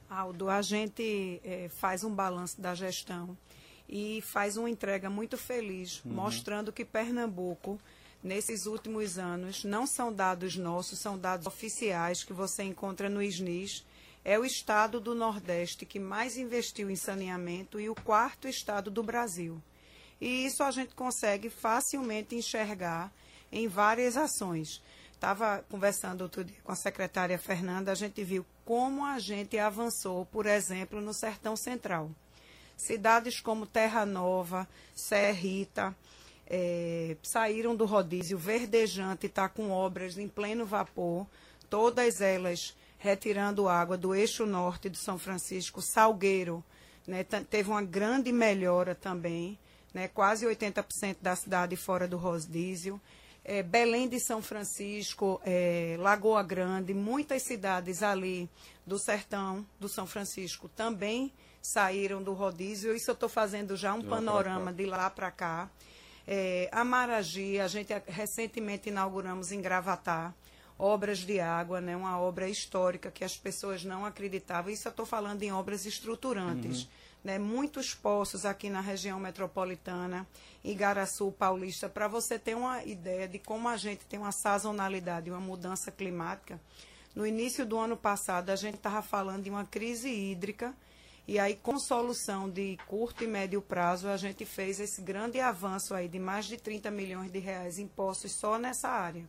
Aldo, 0.09 0.49
a 0.49 0.61
gente 0.63 1.41
é, 1.45 1.69
faz 1.69 2.03
um 2.03 2.13
balanço 2.13 2.61
da 2.61 2.75
gestão 2.75 3.37
e 3.89 4.21
faz 4.23 4.57
uma 4.57 4.69
entrega 4.69 5.09
muito 5.11 5.37
feliz, 5.37 6.05
uhum. 6.05 6.13
mostrando 6.13 6.73
que 6.73 6.85
Pernambuco 6.85 7.79
nesses 8.23 8.67
últimos 8.67 9.19
anos, 9.19 9.65
não 9.65 9.87
são 9.87 10.13
dados 10.13 10.57
nossos, 10.57 10.99
são 10.99 11.19
dados 11.19 11.47
oficiais 11.47 12.23
que 12.23 12.33
você 12.33 12.63
encontra 12.63 13.09
no 13.09 13.23
SNIS, 13.23 13.85
é 14.23 14.39
o 14.39 14.45
estado 14.45 15.01
do 15.01 15.15
Nordeste 15.15 15.87
que 15.87 15.99
mais 15.99 16.37
investiu 16.37 16.91
em 16.91 16.97
saneamento 16.97 17.81
e 17.81 17.89
o 17.89 17.95
quarto 17.95 18.47
estado 18.47 18.91
do 18.91 19.03
Brasil. 19.03 19.61
E 20.21 20.45
isso 20.45 20.63
a 20.63 20.71
gente 20.71 20.95
consegue 20.95 21.49
facilmente 21.49 22.35
enxergar 22.35 23.11
em 23.51 23.67
várias 23.67 24.19
ações. 24.19 24.83
Estava 25.21 25.63
conversando 25.69 26.23
outro 26.23 26.43
dia 26.43 26.57
com 26.65 26.73
a 26.73 26.75
secretária 26.75 27.39
Fernanda, 27.39 27.93
a 27.93 27.95
gente 27.95 28.25
viu 28.25 28.43
como 28.65 29.05
a 29.05 29.19
gente 29.19 29.59
avançou, 29.59 30.25
por 30.25 30.47
exemplo, 30.47 30.99
no 30.99 31.13
Sertão 31.13 31.55
Central. 31.57 32.11
Cidades 32.75 33.39
como 33.39 33.67
Terra 33.67 34.07
Nova, 34.07 34.67
Serrita, 34.95 35.95
é, 36.47 37.19
saíram 37.23 37.77
do 37.77 37.85
rodízio 37.85 38.39
verdejante, 38.39 39.27
está 39.27 39.47
com 39.47 39.71
obras 39.71 40.17
em 40.17 40.27
pleno 40.27 40.65
vapor, 40.65 41.27
todas 41.69 42.23
elas 42.23 42.75
retirando 42.97 43.69
água 43.69 43.99
do 43.99 44.15
eixo 44.15 44.47
norte 44.47 44.89
de 44.89 44.97
São 44.97 45.19
Francisco, 45.19 45.83
Salgueiro, 45.83 46.65
né, 47.07 47.25
teve 47.25 47.69
uma 47.69 47.83
grande 47.83 48.33
melhora 48.33 48.95
também, 48.95 49.59
né, 49.93 50.09
quase 50.09 50.47
80% 50.47 51.19
da 51.21 51.37
cidade 51.37 51.77
fora 51.77 52.09
do 52.09 52.17
rodízio. 52.17 52.99
É, 53.45 53.63
Belém 53.63 54.09
de 54.09 54.21
São 54.21 54.43
Francisco, 54.43 55.41
é, 55.45 55.97
Lagoa 55.99 56.43
Grande, 56.43 56.93
muitas 56.93 57.43
cidades 57.43 58.03
ali 58.03 58.49
do 58.87 58.99
sertão 58.99 59.67
do 59.79 59.89
São 59.89 60.07
Francisco 60.07 60.69
também 60.69 61.33
saíram 61.63 62.23
do 62.23 62.33
rodízio. 62.33 62.95
Isso 62.95 63.11
eu 63.11 63.15
estou 63.15 63.29
fazendo 63.29 63.77
já 63.77 63.95
um 63.95 64.01
de 64.01 64.07
panorama 64.07 64.73
de 64.73 64.85
lá 64.87 65.09
para 65.11 65.31
cá. 65.31 65.71
É, 66.27 66.69
a 66.71 66.85
Maragi, 66.85 67.59
a 67.59 67.67
gente 67.67 67.93
recentemente 68.07 68.89
inauguramos 68.89 69.53
em 69.53 69.61
Gravatar 69.61 70.35
obras 70.81 71.19
de 71.19 71.39
água, 71.39 71.81
né, 71.81 71.95
uma 71.95 72.19
obra 72.19 72.49
histórica 72.49 73.11
que 73.11 73.23
as 73.23 73.37
pessoas 73.37 73.85
não 73.85 74.07
acreditavam. 74.07 74.73
Isso 74.73 74.89
eu 74.89 74.91
estou 74.91 75.05
falando 75.05 75.43
em 75.43 75.53
obras 75.53 75.85
estruturantes. 75.85 76.83
Uhum. 76.83 76.89
Né, 77.23 77.39
muitos 77.39 77.95
poços 77.95 78.47
aqui 78.47 78.71
na 78.71 78.81
região 78.81 79.21
metropolitana, 79.21 80.27
Igaraçu, 80.65 81.31
Paulista, 81.33 81.87
para 81.87 82.09
você 82.09 82.39
ter 82.39 82.57
uma 82.57 82.83
ideia 82.83 83.29
de 83.29 83.39
como 83.39 83.69
a 83.69 83.77
gente 83.77 84.07
tem 84.07 84.19
uma 84.19 84.33
sazonalidade, 84.33 85.31
uma 85.31 85.39
mudança 85.39 85.91
climática. 85.91 86.59
No 87.15 87.27
início 87.27 87.67
do 87.67 87.77
ano 87.77 87.95
passado, 87.95 88.49
a 88.49 88.57
gente 88.57 88.77
estava 88.77 89.03
falando 89.03 89.43
de 89.43 89.51
uma 89.51 89.67
crise 89.67 90.09
hídrica, 90.09 90.75
e 91.29 91.39
aí, 91.39 91.55
com 91.55 91.79
solução 91.79 92.49
de 92.49 92.79
curto 92.87 93.23
e 93.23 93.27
médio 93.27 93.61
prazo, 93.61 94.09
a 94.09 94.17
gente 94.17 94.47
fez 94.47 94.81
esse 94.81 95.03
grande 95.03 95.39
avanço 95.41 95.95
aí 95.95 96.09
de 96.09 96.19
mais 96.19 96.47
de 96.47 96.57
30 96.57 96.91
milhões 96.91 97.31
de 97.31 97.39
reais 97.39 97.79
em 97.79 97.83
impostos 97.83 98.33
só 98.33 98.59
nessa 98.59 98.89
área. 98.89 99.29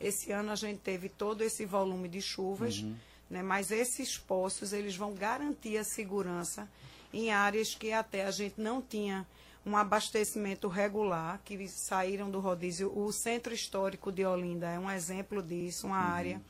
Esse 0.00 0.32
ano 0.32 0.50
a 0.50 0.54
gente 0.54 0.80
teve 0.80 1.08
todo 1.08 1.42
esse 1.42 1.64
volume 1.64 2.08
de 2.08 2.20
chuvas, 2.20 2.78
uhum. 2.78 2.96
né, 3.30 3.42
mas 3.42 3.70
esses 3.70 4.18
poços 4.18 4.72
eles 4.72 4.96
vão 4.96 5.14
garantir 5.14 5.76
a 5.76 5.84
segurança 5.84 6.68
em 7.12 7.30
áreas 7.30 7.74
que 7.74 7.92
até 7.92 8.24
a 8.24 8.30
gente 8.30 8.60
não 8.60 8.80
tinha 8.82 9.26
um 9.64 9.76
abastecimento 9.76 10.66
regular, 10.66 11.40
que 11.44 11.68
saíram 11.68 12.30
do 12.30 12.40
rodízio. 12.40 12.92
O 12.96 13.12
Centro 13.12 13.54
Histórico 13.54 14.10
de 14.10 14.24
Olinda 14.24 14.68
é 14.68 14.78
um 14.78 14.90
exemplo 14.90 15.42
disso, 15.42 15.86
uma 15.86 15.98
uhum. 15.98 16.14
área 16.14 16.42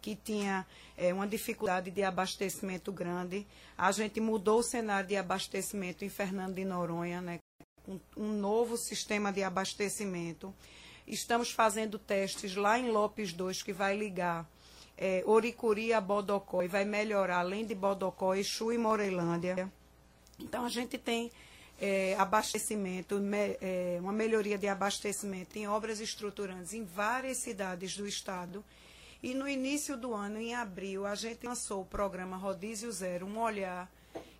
que 0.00 0.16
tinha 0.16 0.66
é, 0.96 1.12
uma 1.12 1.26
dificuldade 1.26 1.90
de 1.90 2.02
abastecimento 2.02 2.92
grande. 2.92 3.46
A 3.76 3.92
gente 3.92 4.20
mudou 4.20 4.60
o 4.60 4.62
cenário 4.62 5.08
de 5.08 5.16
abastecimento 5.16 6.04
em 6.04 6.08
Fernando 6.08 6.54
de 6.54 6.64
Noronha, 6.64 7.20
né, 7.20 7.38
com 7.82 8.00
um 8.16 8.32
novo 8.32 8.76
sistema 8.76 9.32
de 9.32 9.42
abastecimento. 9.42 10.54
Estamos 11.06 11.50
fazendo 11.50 11.98
testes 11.98 12.54
lá 12.54 12.78
em 12.78 12.90
Lopes 12.90 13.32
2, 13.32 13.62
que 13.62 13.72
vai 13.72 13.96
ligar 13.96 14.48
é, 14.96 15.22
Oricuri 15.26 15.92
a 15.92 16.00
Bodocó 16.00 16.62
e 16.62 16.68
vai 16.68 16.84
melhorar, 16.84 17.38
além 17.38 17.64
de 17.64 17.74
Bodocó, 17.74 18.34
Exu 18.34 18.72
e 18.72 18.78
Morelândia. 18.78 19.72
Então, 20.38 20.64
a 20.64 20.68
gente 20.68 20.98
tem 20.98 21.30
é, 21.80 22.14
abastecimento, 22.18 23.18
me, 23.18 23.56
é, 23.60 23.98
uma 24.00 24.12
melhoria 24.12 24.58
de 24.58 24.68
abastecimento 24.68 25.58
em 25.58 25.66
obras 25.66 26.00
estruturantes 26.00 26.74
em 26.74 26.84
várias 26.84 27.38
cidades 27.38 27.96
do 27.96 28.06
estado. 28.06 28.62
E 29.22 29.34
no 29.34 29.48
início 29.48 29.96
do 29.96 30.14
ano, 30.14 30.38
em 30.38 30.54
abril, 30.54 31.06
a 31.06 31.14
gente 31.14 31.46
lançou 31.46 31.82
o 31.82 31.86
programa 31.86 32.36
Rodízio 32.36 32.92
Zero, 32.92 33.26
um 33.26 33.38
olhar 33.38 33.90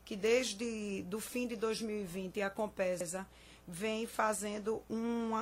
que 0.04 0.16
desde 0.16 1.02
do 1.02 1.20
fim 1.20 1.46
de 1.46 1.56
2020 1.56 2.42
a 2.42 2.50
Compesa 2.50 3.26
vem 3.66 4.06
fazendo 4.06 4.82
um, 4.90 5.32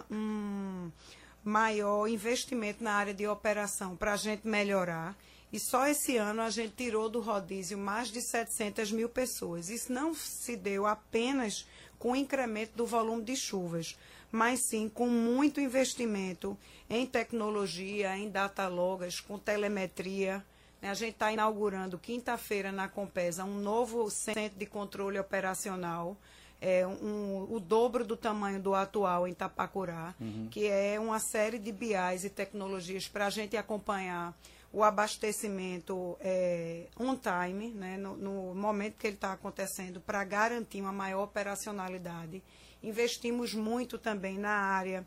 maior 1.45 2.07
investimento 2.09 2.83
na 2.85 2.92
área 2.92 3.14
de 3.14 3.26
operação 3.26 3.97
para 3.97 4.12
a 4.12 4.16
gente 4.16 4.47
melhorar. 4.47 5.16
E 5.52 5.59
só 5.59 5.87
esse 5.87 6.16
ano 6.16 6.42
a 6.42 6.50
gente 6.50 6.75
tirou 6.76 7.09
do 7.09 7.21
rodízio 7.21 7.78
mais 7.78 8.09
de 8.09 8.21
700 8.21 8.92
mil 8.92 9.09
pessoas. 9.09 9.71
Isso 9.71 9.92
não 9.92 10.14
se 10.14 10.57
deu 10.57 10.87
apenas 10.87 11.66
com 11.99 12.12
o 12.12 12.16
incremento 12.16 12.76
do 12.76 12.85
volume 12.85 13.25
de 13.25 13.35
chuvas, 13.35 13.99
mas 14.30 14.61
sim 14.61 14.88
com 14.88 15.09
muito 15.09 15.61
investimento 15.61 16.57
em 16.88 17.07
tecnologia, 17.07 18.16
em 18.16 18.28
datalogas, 18.28 19.21
com 19.21 19.38
telemetria. 19.38 20.45
A 20.83 20.95
gente 20.95 21.14
está 21.14 21.33
inaugurando 21.33 21.99
quinta-feira 21.99 22.71
na 22.71 22.88
Compesa 22.88 23.42
um 23.42 23.59
novo 23.59 24.09
centro 24.11 24.59
de 24.59 24.66
controle 24.66 25.18
operacional 25.18 26.16
é, 26.60 26.86
um, 26.86 27.46
o 27.50 27.60
dobro 27.60 28.04
do 28.04 28.16
tamanho 28.16 28.60
do 28.60 28.74
atual 28.74 29.28
em 29.28 29.34
Tapacurá, 29.34 30.14
uhum. 30.20 30.48
que 30.50 30.66
é 30.66 30.98
uma 30.98 31.18
série 31.18 31.58
de 31.58 31.70
BIs 31.70 32.24
e 32.24 32.30
tecnologias 32.30 33.06
para 33.06 33.26
a 33.26 33.30
gente 33.30 33.56
acompanhar 33.56 34.36
o 34.72 34.82
abastecimento 34.84 36.16
é, 36.20 36.86
on 36.98 37.16
time, 37.16 37.70
né, 37.70 37.96
no, 37.96 38.16
no 38.16 38.54
momento 38.54 38.98
que 38.98 39.06
ele 39.06 39.14
está 39.14 39.32
acontecendo, 39.32 40.00
para 40.00 40.22
garantir 40.24 40.80
uma 40.80 40.92
maior 40.92 41.24
operacionalidade. 41.24 42.42
Investimos 42.82 43.54
muito 43.54 43.96
também 43.96 44.36
na 44.36 44.50
área 44.50 45.06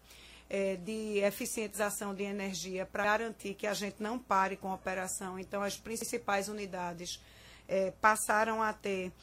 é, 0.49 0.75
de 0.75 1.19
eficientização 1.19 2.13
de 2.13 2.23
energia 2.23 2.85
para 2.85 3.05
garantir 3.05 3.53
que 3.53 3.67
a 3.67 3.73
gente 3.73 4.01
não 4.01 4.17
pare 4.17 4.57
com 4.57 4.69
a 4.69 4.75
operação. 4.75 5.37
Então, 5.37 5.61
as 5.61 5.77
principais 5.77 6.49
unidades 6.49 7.21
é, 7.67 7.91
passaram 8.01 8.61
a 8.61 8.73
ter 8.73 9.13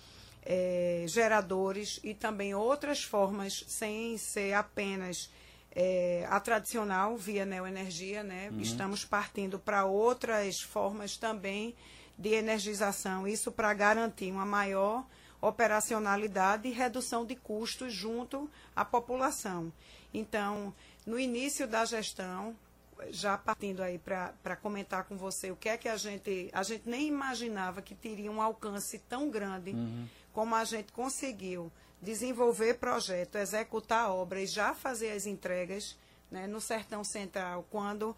é, 0.42 1.04
geradores 1.06 2.00
e 2.02 2.14
também 2.14 2.54
outras 2.54 3.02
formas, 3.02 3.64
sem 3.68 4.16
ser 4.16 4.54
apenas 4.54 5.30
é, 5.72 6.26
a 6.30 6.40
tradicional 6.40 7.16
via 7.16 7.44
neoenergia, 7.44 8.22
né? 8.22 8.50
Uhum. 8.50 8.60
Estamos 8.60 9.04
partindo 9.04 9.58
para 9.58 9.84
outras 9.84 10.60
formas 10.60 11.16
também 11.16 11.74
de 12.18 12.30
energização, 12.30 13.28
isso 13.28 13.52
para 13.52 13.72
garantir 13.74 14.32
uma 14.32 14.44
maior 14.44 15.06
operacionalidade 15.40 16.66
e 16.66 16.72
redução 16.72 17.24
de 17.24 17.36
custos 17.36 17.92
junto 17.92 18.50
à 18.74 18.84
população. 18.84 19.72
Então, 20.12 20.74
no 21.06 21.18
início 21.18 21.66
da 21.66 21.84
gestão, 21.84 22.56
já 23.10 23.38
partindo 23.38 23.82
aí 23.82 23.98
para 23.98 24.56
comentar 24.56 25.04
com 25.04 25.16
você 25.16 25.50
o 25.50 25.56
que 25.56 25.68
é 25.68 25.76
que 25.76 25.88
a 25.88 25.96
gente. 25.96 26.50
A 26.52 26.62
gente 26.62 26.88
nem 26.88 27.06
imaginava 27.06 27.80
que 27.82 27.94
teria 27.94 28.30
um 28.30 28.42
alcance 28.42 28.98
tão 28.98 29.30
grande 29.30 29.70
uhum 29.70 30.06
como 30.38 30.54
a 30.54 30.62
gente 30.62 30.92
conseguiu 30.92 31.68
desenvolver 32.00 32.74
projeto, 32.74 33.34
executar 33.38 34.08
obra 34.08 34.40
e 34.40 34.46
já 34.46 34.72
fazer 34.72 35.10
as 35.10 35.26
entregas 35.26 35.98
né, 36.30 36.46
no 36.46 36.60
Sertão 36.60 37.02
Central, 37.02 37.66
quando 37.68 38.14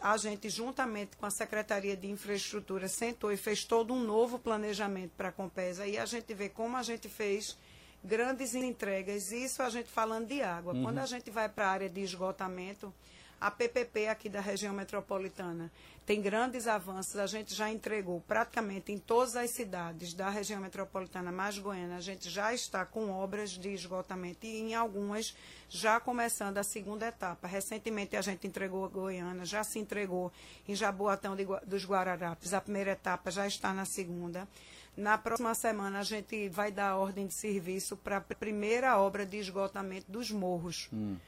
a 0.00 0.16
gente, 0.16 0.48
juntamente 0.48 1.14
com 1.18 1.26
a 1.26 1.30
Secretaria 1.30 1.94
de 1.94 2.08
Infraestrutura, 2.08 2.88
sentou 2.88 3.30
e 3.30 3.36
fez 3.36 3.64
todo 3.64 3.92
um 3.92 4.02
novo 4.02 4.38
planejamento 4.38 5.12
para 5.14 5.28
a 5.28 5.32
Compesa, 5.32 5.86
e 5.86 5.98
a 5.98 6.06
gente 6.06 6.32
vê 6.32 6.48
como 6.48 6.74
a 6.74 6.82
gente 6.82 7.06
fez 7.06 7.54
grandes 8.02 8.54
entregas, 8.54 9.30
isso 9.30 9.62
a 9.62 9.68
gente 9.68 9.90
falando 9.90 10.28
de 10.28 10.40
água. 10.40 10.72
Uhum. 10.72 10.84
Quando 10.84 11.00
a 11.00 11.06
gente 11.06 11.30
vai 11.30 11.50
para 11.50 11.66
a 11.66 11.70
área 11.70 11.90
de 11.90 12.00
esgotamento, 12.00 12.94
a 13.40 13.50
PPP 13.50 14.08
aqui 14.08 14.28
da 14.28 14.40
região 14.40 14.74
metropolitana 14.74 15.70
tem 16.08 16.22
grandes 16.22 16.66
avanços. 16.66 17.16
A 17.16 17.26
gente 17.26 17.54
já 17.54 17.70
entregou 17.70 18.20
praticamente 18.26 18.90
em 18.90 18.98
todas 18.98 19.36
as 19.36 19.50
cidades 19.50 20.14
da 20.14 20.30
região 20.30 20.58
metropolitana 20.58 21.30
mais 21.30 21.58
Goiânia. 21.58 21.96
A 21.96 22.00
gente 22.00 22.30
já 22.30 22.54
está 22.54 22.86
com 22.86 23.10
obras 23.10 23.50
de 23.50 23.68
esgotamento 23.68 24.46
e 24.46 24.58
em 24.58 24.74
algumas 24.74 25.36
já 25.68 26.00
começando 26.00 26.56
a 26.56 26.62
segunda 26.62 27.06
etapa. 27.06 27.46
Recentemente 27.46 28.16
a 28.16 28.22
gente 28.22 28.46
entregou 28.46 28.86
a 28.86 28.88
Goiânia, 28.88 29.44
já 29.44 29.62
se 29.62 29.78
entregou 29.78 30.32
em 30.66 30.74
Jaboatão 30.74 31.36
de, 31.36 31.44
dos 31.66 31.84
Guararapes. 31.84 32.54
A 32.54 32.60
primeira 32.62 32.92
etapa 32.92 33.30
já 33.30 33.46
está 33.46 33.74
na 33.74 33.84
segunda. 33.84 34.48
Na 34.96 35.18
próxima 35.18 35.54
semana 35.54 35.98
a 35.98 36.04
gente 36.04 36.48
vai 36.48 36.72
dar 36.72 36.96
ordem 36.96 37.26
de 37.26 37.34
serviço 37.34 37.98
para 37.98 38.16
a 38.16 38.20
primeira 38.20 38.98
obra 38.98 39.26
de 39.26 39.36
esgotamento 39.36 40.10
dos 40.10 40.30
morros. 40.30 40.88
Hum. 40.90 41.18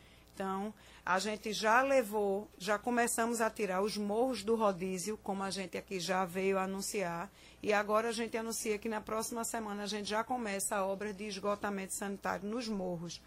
Então, 0.41 0.73
a 1.05 1.19
gente 1.19 1.53
já 1.53 1.83
levou, 1.83 2.49
já 2.57 2.79
começamos 2.79 3.43
a 3.43 3.51
tirar 3.51 3.83
os 3.83 3.99
morros 3.99 4.43
do 4.43 4.57
rodízio, 4.57 5.19
como 5.19 5.43
a 5.43 5.51
gente 5.51 5.77
aqui 5.77 6.01
já 6.01 6.25
veio 6.25 6.59
anunciar, 6.59 7.31
e 7.63 7.75
agora 7.75 8.09
a 8.09 8.13
gente 8.13 8.39
anuncia 8.39 8.79
que 8.79 8.89
na 8.89 9.03
próxima 9.03 9.45
semana 9.45 9.83
a 9.83 9.87
gente 9.87 10.09
já 10.09 10.25
começa 10.25 10.77
a 10.77 10.87
obra 10.87 11.13
de 11.13 11.25
esgotamento 11.25 11.93
sanitário 11.93 12.49
nos 12.49 12.67
morros. 12.69 13.21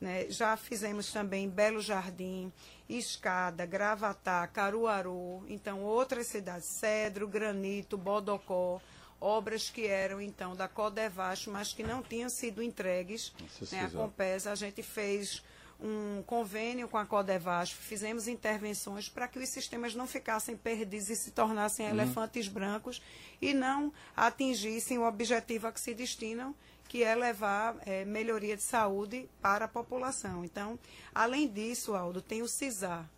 Né? 0.00 0.30
Já 0.30 0.56
fizemos 0.56 1.10
também 1.10 1.48
Belo 1.48 1.80
Jardim, 1.80 2.52
Escada, 2.88 3.66
Gravatá, 3.66 4.46
Caruaru, 4.46 5.44
então 5.48 5.82
outras 5.82 6.28
cidades, 6.28 6.68
Cedro, 6.68 7.26
Granito, 7.26 7.98
Bodocó, 7.98 8.80
obras 9.20 9.68
que 9.68 9.88
eram 9.88 10.20
então 10.20 10.54
da 10.54 10.68
Codevasf, 10.68 11.50
mas 11.50 11.72
que 11.72 11.82
não 11.82 12.04
tinham 12.04 12.28
sido 12.28 12.62
entregues 12.62 13.32
né, 13.72 13.86
à 13.86 13.90
Compesa. 13.90 14.52
A 14.52 14.54
gente 14.54 14.80
fez 14.80 15.42
um 15.82 16.22
convênio 16.22 16.88
com 16.88 16.96
a 16.96 17.04
Codevasf, 17.04 17.74
fizemos 17.74 18.28
intervenções 18.28 19.08
para 19.08 19.26
que 19.26 19.38
os 19.38 19.48
sistemas 19.48 19.94
não 19.94 20.06
ficassem 20.06 20.56
perdidos 20.56 21.10
e 21.10 21.16
se 21.16 21.32
tornassem 21.32 21.86
uhum. 21.86 21.92
elefantes 21.92 22.46
brancos 22.46 23.02
e 23.40 23.52
não 23.52 23.92
atingissem 24.16 24.98
o 24.98 25.06
objetivo 25.06 25.66
a 25.66 25.72
que 25.72 25.80
se 25.80 25.92
destinam, 25.92 26.54
que 26.88 27.02
é 27.02 27.14
levar 27.14 27.76
é, 27.84 28.04
melhoria 28.04 28.56
de 28.56 28.62
saúde 28.62 29.28
para 29.40 29.64
a 29.64 29.68
população. 29.68 30.44
Então, 30.44 30.78
além 31.14 31.48
disso, 31.48 31.94
Aldo, 31.94 32.22
tem 32.22 32.42
o 32.42 32.48
CISAR, 32.48 33.08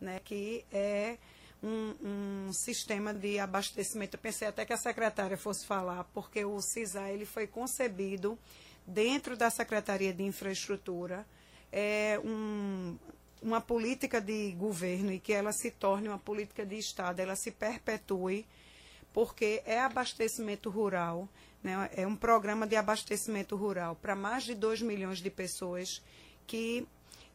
né, 0.00 0.20
que 0.22 0.64
é 0.70 1.16
um, 1.62 2.48
um, 2.48 2.52
sistema 2.52 3.14
de 3.14 3.38
abastecimento. 3.38 4.16
Eu 4.16 4.20
pensei 4.20 4.48
até 4.48 4.64
que 4.64 4.72
a 4.72 4.76
secretária 4.76 5.36
fosse 5.36 5.64
falar, 5.64 6.04
porque 6.12 6.44
o 6.44 6.60
CISAR 6.60 7.08
ele 7.08 7.24
foi 7.24 7.46
concebido 7.46 8.38
dentro 8.86 9.36
da 9.36 9.50
Secretaria 9.50 10.12
de 10.12 10.22
Infraestrutura, 10.22 11.26
é 11.72 12.20
um, 12.24 12.96
uma 13.42 13.60
política 13.60 14.20
de 14.20 14.52
governo 14.52 15.12
e 15.12 15.18
que 15.18 15.32
ela 15.32 15.52
se 15.52 15.70
torne 15.70 16.08
uma 16.08 16.18
política 16.18 16.64
de 16.64 16.76
Estado, 16.76 17.20
ela 17.20 17.36
se 17.36 17.50
perpetue, 17.50 18.46
porque 19.12 19.62
é 19.64 19.80
abastecimento 19.80 20.70
rural, 20.70 21.28
né? 21.62 21.90
É 21.94 22.06
um 22.06 22.16
programa 22.16 22.66
de 22.66 22.76
abastecimento 22.76 23.56
rural 23.56 23.96
para 23.96 24.14
mais 24.14 24.44
de 24.44 24.54
2 24.54 24.82
milhões 24.82 25.18
de 25.18 25.30
pessoas 25.30 26.02
que 26.46 26.86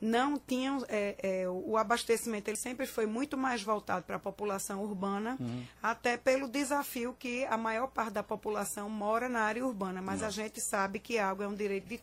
não 0.01 0.37
tinham 0.37 0.83
é, 0.89 1.15
é, 1.19 1.49
o 1.49 1.77
abastecimento 1.77 2.49
ele 2.49 2.57
sempre 2.57 2.85
foi 2.85 3.05
muito 3.05 3.37
mais 3.37 3.63
voltado 3.63 4.03
para 4.03 4.17
a 4.17 4.19
população 4.19 4.83
urbana 4.83 5.37
uhum. 5.39 5.63
até 5.81 6.17
pelo 6.17 6.49
desafio 6.49 7.15
que 7.17 7.45
a 7.45 7.57
maior 7.57 7.87
parte 7.87 8.11
da 8.11 8.21
população 8.21 8.89
mora 8.89 9.29
na 9.29 9.41
área 9.41 9.65
urbana 9.65 10.01
mas 10.01 10.21
uhum. 10.21 10.27
a 10.27 10.29
gente 10.29 10.59
sabe 10.59 10.99
que 10.99 11.17
a 11.17 11.29
água 11.29 11.45
é 11.45 11.47
um 11.47 11.55
direito 11.55 11.87
de, 11.87 12.01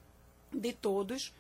de 0.53 0.73
todos 0.73 1.35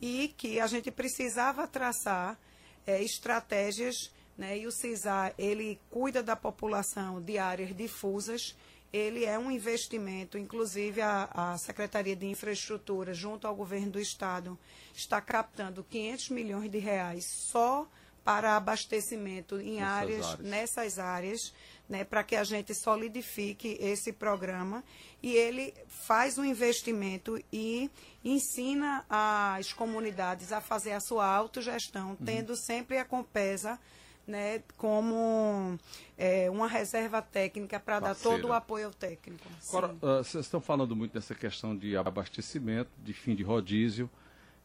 e 0.00 0.28
que 0.36 0.60
a 0.60 0.66
gente 0.66 0.90
precisava 0.90 1.66
traçar 1.66 2.38
é, 2.86 3.02
estratégias 3.02 4.10
né, 4.36 4.58
e 4.58 4.66
o 4.66 4.70
CISAR 4.70 5.34
ele 5.38 5.80
cuida 5.90 6.22
da 6.22 6.36
população 6.36 7.20
de 7.20 7.38
áreas 7.38 7.74
difusas. 7.74 8.56
Ele 8.92 9.24
é 9.24 9.38
um 9.38 9.50
investimento, 9.50 10.38
inclusive 10.38 11.00
a, 11.00 11.28
a, 11.32 11.58
Secretaria 11.58 12.14
de 12.14 12.26
Infraestrutura, 12.26 13.12
junto 13.12 13.46
ao 13.46 13.54
governo 13.54 13.90
do 13.92 14.00
Estado, 14.00 14.58
está 14.94 15.20
captando 15.20 15.84
500 15.84 16.30
milhões 16.30 16.70
de 16.70 16.78
reais 16.78 17.24
só 17.24 17.86
para 18.26 18.56
abastecimento 18.56 19.60
em 19.60 19.76
nessas 19.76 19.92
áreas, 19.92 20.26
áreas, 20.26 20.38
nessas 20.40 20.98
áreas, 20.98 21.54
né, 21.88 22.02
para 22.02 22.24
que 22.24 22.34
a 22.34 22.42
gente 22.42 22.74
solidifique 22.74 23.78
esse 23.80 24.12
programa. 24.12 24.82
E 25.22 25.32
ele 25.32 25.72
faz 25.86 26.36
um 26.36 26.44
investimento 26.44 27.40
e 27.52 27.88
ensina 28.24 29.06
as 29.08 29.72
comunidades 29.72 30.50
a 30.50 30.60
fazer 30.60 30.90
a 30.90 30.98
sua 30.98 31.24
autogestão, 31.24 32.10
uhum. 32.10 32.16
tendo 32.16 32.56
sempre 32.56 32.98
a 32.98 33.04
Compesa 33.04 33.78
né, 34.26 34.60
como 34.76 35.78
é, 36.18 36.50
uma 36.50 36.66
reserva 36.66 37.22
técnica 37.22 37.78
para 37.78 38.00
dar 38.00 38.16
todo 38.16 38.48
o 38.48 38.52
apoio 38.52 38.90
técnico. 38.90 39.48
Agora, 39.68 39.94
uh, 40.02 40.24
vocês 40.24 40.46
estão 40.46 40.60
falando 40.60 40.96
muito 40.96 41.12
dessa 41.12 41.32
questão 41.32 41.76
de 41.76 41.96
abastecimento, 41.96 42.90
de 42.98 43.12
fim 43.12 43.36
de 43.36 43.44
rodízio. 43.44 44.10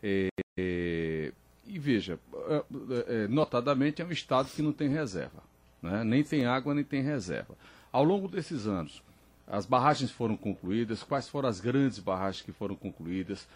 É, 0.02 0.30
é, 0.58 1.32
e 1.72 1.80
veja, 1.80 2.20
uh, 2.34 3.28
notadamente 3.30 4.02
é 4.02 4.06
um 4.06 4.12
estado 4.12 4.50
que 4.50 4.62
não 4.62 4.72
tem 4.72 4.90
reserva. 4.90 5.44
Né? 5.82 6.04
Nem 6.04 6.24
tem 6.24 6.46
água, 6.46 6.74
nem 6.74 6.84
tem 6.84 7.02
reserva. 7.02 7.56
Ao 7.92 8.04
longo 8.04 8.28
desses 8.28 8.68
anos, 8.68 9.02
as 9.48 9.66
barragens 9.66 10.12
foram 10.12 10.38
concluídas, 10.38 11.04
quais 11.04 11.28
foram 11.28 11.50
as 11.50 11.60
grandes 11.60 12.00
barragens 12.00 12.44
que 12.44 12.52
foram 12.52 12.76
concluídas, 12.76 13.48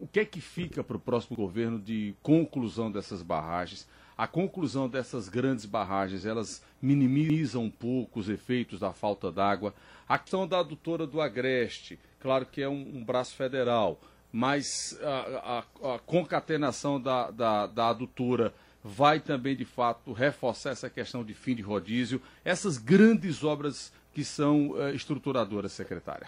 o 0.00 0.06
que 0.06 0.20
é 0.20 0.24
que 0.24 0.40
fica 0.40 0.82
para 0.82 0.96
o 0.96 1.00
próximo 1.00 1.36
governo 1.36 1.78
de 1.78 2.14
conclusão 2.22 2.90
dessas 2.90 3.22
barragens? 3.22 3.86
a 4.16 4.26
conclusão 4.26 4.88
dessas 4.88 5.28
grandes 5.28 5.64
barragens, 5.64 6.24
elas 6.24 6.62
minimizam 6.80 7.64
um 7.64 7.70
pouco 7.70 8.20
os 8.20 8.28
efeitos 8.28 8.78
da 8.78 8.92
falta 8.92 9.30
d'água. 9.30 9.74
A 10.08 10.18
questão 10.18 10.46
da 10.46 10.60
adutora 10.60 11.06
do 11.06 11.20
Agreste, 11.20 11.98
claro 12.20 12.46
que 12.46 12.62
é 12.62 12.68
um, 12.68 12.98
um 12.98 13.04
braço 13.04 13.34
federal, 13.34 14.00
mas 14.34 14.98
a, 15.00 15.62
a, 15.84 15.94
a 15.94 15.98
concatenação 16.00 17.00
da, 17.00 17.30
da, 17.30 17.68
da 17.68 17.88
adutora 17.90 18.52
vai 18.82 19.20
também, 19.20 19.54
de 19.54 19.64
fato, 19.64 20.12
reforçar 20.12 20.70
essa 20.70 20.90
questão 20.90 21.22
de 21.22 21.32
fim 21.32 21.54
de 21.54 21.62
rodízio, 21.62 22.20
essas 22.44 22.76
grandes 22.76 23.44
obras 23.44 23.92
que 24.12 24.24
são 24.24 24.70
uh, 24.70 24.88
estruturadoras, 24.88 25.70
secretária. 25.70 26.26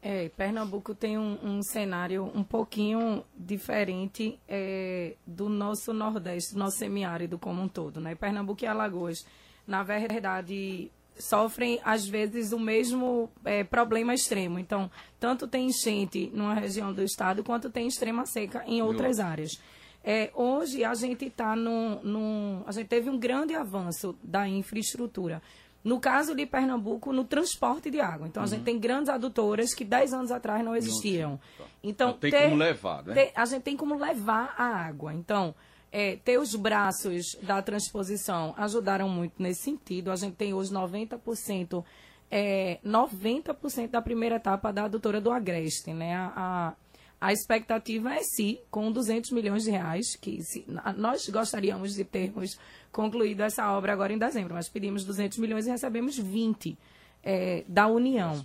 É, 0.00 0.28
Pernambuco 0.28 0.94
tem 0.94 1.18
um, 1.18 1.36
um, 1.42 1.62
cenário 1.64 2.30
um 2.32 2.44
pouquinho 2.44 3.24
diferente 3.36 4.38
é, 4.48 5.16
do 5.26 5.48
nosso 5.48 5.92
Nordeste, 5.92 6.52
do 6.52 6.60
nosso 6.60 6.78
semiárido 6.78 7.40
como 7.40 7.60
um 7.60 7.66
todo. 7.66 8.00
Né? 8.00 8.14
Pernambuco 8.14 8.62
e 8.62 8.68
Alagoas, 8.68 9.26
na 9.66 9.82
verdade, 9.82 10.92
sofrem 11.18 11.80
às 11.84 12.06
vezes 12.06 12.52
o 12.52 12.58
mesmo 12.58 13.30
é, 13.44 13.64
problema 13.64 14.14
extremo. 14.14 14.58
Então, 14.58 14.90
tanto 15.18 15.46
tem 15.46 15.66
enchente 15.66 16.30
numa 16.32 16.54
região 16.54 16.92
do 16.92 17.02
estado, 17.02 17.44
quanto 17.44 17.70
tem 17.70 17.86
extrema 17.86 18.26
seca 18.26 18.64
em 18.66 18.82
outras 18.82 19.20
áreas. 19.20 19.60
É, 20.04 20.30
hoje 20.34 20.82
a 20.84 20.94
gente 20.94 21.26
está 21.26 21.54
num, 21.54 22.00
num, 22.02 22.62
a 22.66 22.72
gente 22.72 22.88
teve 22.88 23.08
um 23.08 23.18
grande 23.18 23.54
avanço 23.54 24.16
da 24.22 24.48
infraestrutura. 24.48 25.40
No 25.84 25.98
caso 25.98 26.34
de 26.34 26.46
Pernambuco, 26.46 27.12
no 27.12 27.24
transporte 27.24 27.90
de 27.90 28.00
água. 28.00 28.28
Então, 28.28 28.40
uhum. 28.40 28.46
a 28.46 28.48
gente 28.48 28.60
uhum. 28.60 28.64
tem 28.64 28.78
grandes 28.78 29.08
adutoras 29.08 29.74
que 29.74 29.84
10 29.84 30.12
anos 30.12 30.30
atrás 30.30 30.64
não 30.64 30.76
existiam. 30.76 31.40
Não, 31.58 31.66
então, 31.82 32.12
tem 32.12 32.30
ter, 32.30 32.44
como 32.44 32.56
levar, 32.56 33.02
né? 33.04 33.14
Ter, 33.14 33.32
a 33.34 33.44
gente 33.44 33.62
tem 33.62 33.76
como 33.76 33.96
levar 33.96 34.54
a 34.56 34.64
água. 34.64 35.12
Então, 35.12 35.54
é, 35.92 36.16
ter 36.16 36.38
os 36.38 36.56
braços 36.56 37.36
da 37.42 37.60
transposição 37.60 38.54
ajudaram 38.56 39.08
muito 39.10 39.34
nesse 39.40 39.62
sentido. 39.62 40.10
A 40.10 40.16
gente 40.16 40.34
tem 40.34 40.54
hoje 40.54 40.72
90%, 40.72 41.84
é, 42.30 42.78
90% 42.84 43.90
da 43.90 44.00
primeira 44.00 44.36
etapa 44.36 44.72
da 44.72 44.84
adutora 44.84 45.20
do 45.20 45.30
Agreste, 45.30 45.92
né? 45.92 46.16
A, 46.16 46.32
a, 46.34 46.74
a 47.20 47.32
expectativa 47.32 48.14
é 48.14 48.22
sim, 48.22 48.58
com 48.70 48.90
200 48.90 49.30
milhões 49.32 49.64
de 49.64 49.70
reais, 49.70 50.16
que 50.16 50.42
se, 50.42 50.64
nós 50.96 51.28
gostaríamos 51.28 51.94
de 51.94 52.04
termos 52.04 52.58
concluído 52.90 53.42
essa 53.42 53.70
obra 53.70 53.92
agora 53.92 54.14
em 54.14 54.18
dezembro, 54.18 54.54
mas 54.54 54.68
pedimos 54.68 55.04
200 55.04 55.38
milhões 55.38 55.66
e 55.66 55.70
recebemos 55.70 56.18
20 56.18 56.76
é, 57.22 57.64
da 57.68 57.86
União. 57.86 58.44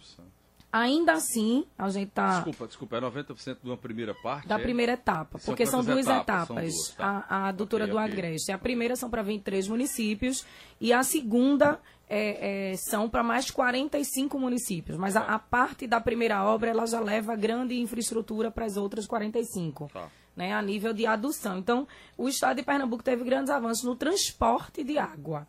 Ainda 0.77 1.13
assim, 1.13 1.65
a 1.75 1.89
gente 1.89 2.09
está. 2.09 2.35
Desculpa, 2.35 2.67
desculpa, 2.67 2.97
é 2.97 3.01
90% 3.01 3.57
de 3.63 3.67
uma 3.67 3.77
primeira 3.77 4.13
parte? 4.13 4.47
Da 4.47 4.59
é? 4.59 4.61
primeira 4.61 4.93
etapa, 4.93 5.39
porque 5.43 5.65
são, 5.65 5.81
são 5.81 5.93
duas 5.93 6.05
etapas. 6.05 6.23
etapas. 6.23 6.47
São 6.47 6.55
duas, 6.55 6.89
tá. 6.95 7.25
A, 7.27 7.47
a 7.47 7.51
doutora 7.51 7.85
okay, 7.85 7.93
do 7.93 7.99
okay. 7.99 8.13
Agreste. 8.13 8.51
A 8.51 8.59
primeira 8.59 8.95
são 8.95 9.09
para 9.09 9.23
23 9.23 9.67
municípios 9.67 10.45
e 10.79 10.93
a 10.93 11.01
segunda 11.01 11.79
é, 12.07 12.71
é, 12.71 12.77
são 12.77 13.09
para 13.09 13.23
mais 13.23 13.49
45 13.49 14.39
municípios, 14.39 14.97
mas 14.97 15.15
a, 15.15 15.21
a, 15.21 15.39
parte 15.39 15.87
da 15.87 15.99
primeira 15.99 16.43
obra 16.43 16.69
ela 16.69 16.85
já 16.85 16.99
leva 16.99 17.35
grande 17.35 17.79
infraestrutura 17.79 18.51
para 18.51 18.65
as 18.65 18.77
outras 18.77 19.07
45, 19.07 19.89
tá. 19.91 20.07
né, 20.35 20.53
a 20.53 20.61
nível 20.61 20.93
de 20.93 21.07
adução. 21.07 21.57
Então, 21.57 21.87
o 22.15 22.29
estado 22.29 22.57
de 22.57 22.63
Pernambuco 22.63 23.01
teve 23.01 23.23
grandes 23.23 23.49
avanços 23.49 23.83
no 23.83 23.95
transporte 23.95 24.83
de 24.83 24.99
água. 24.99 25.47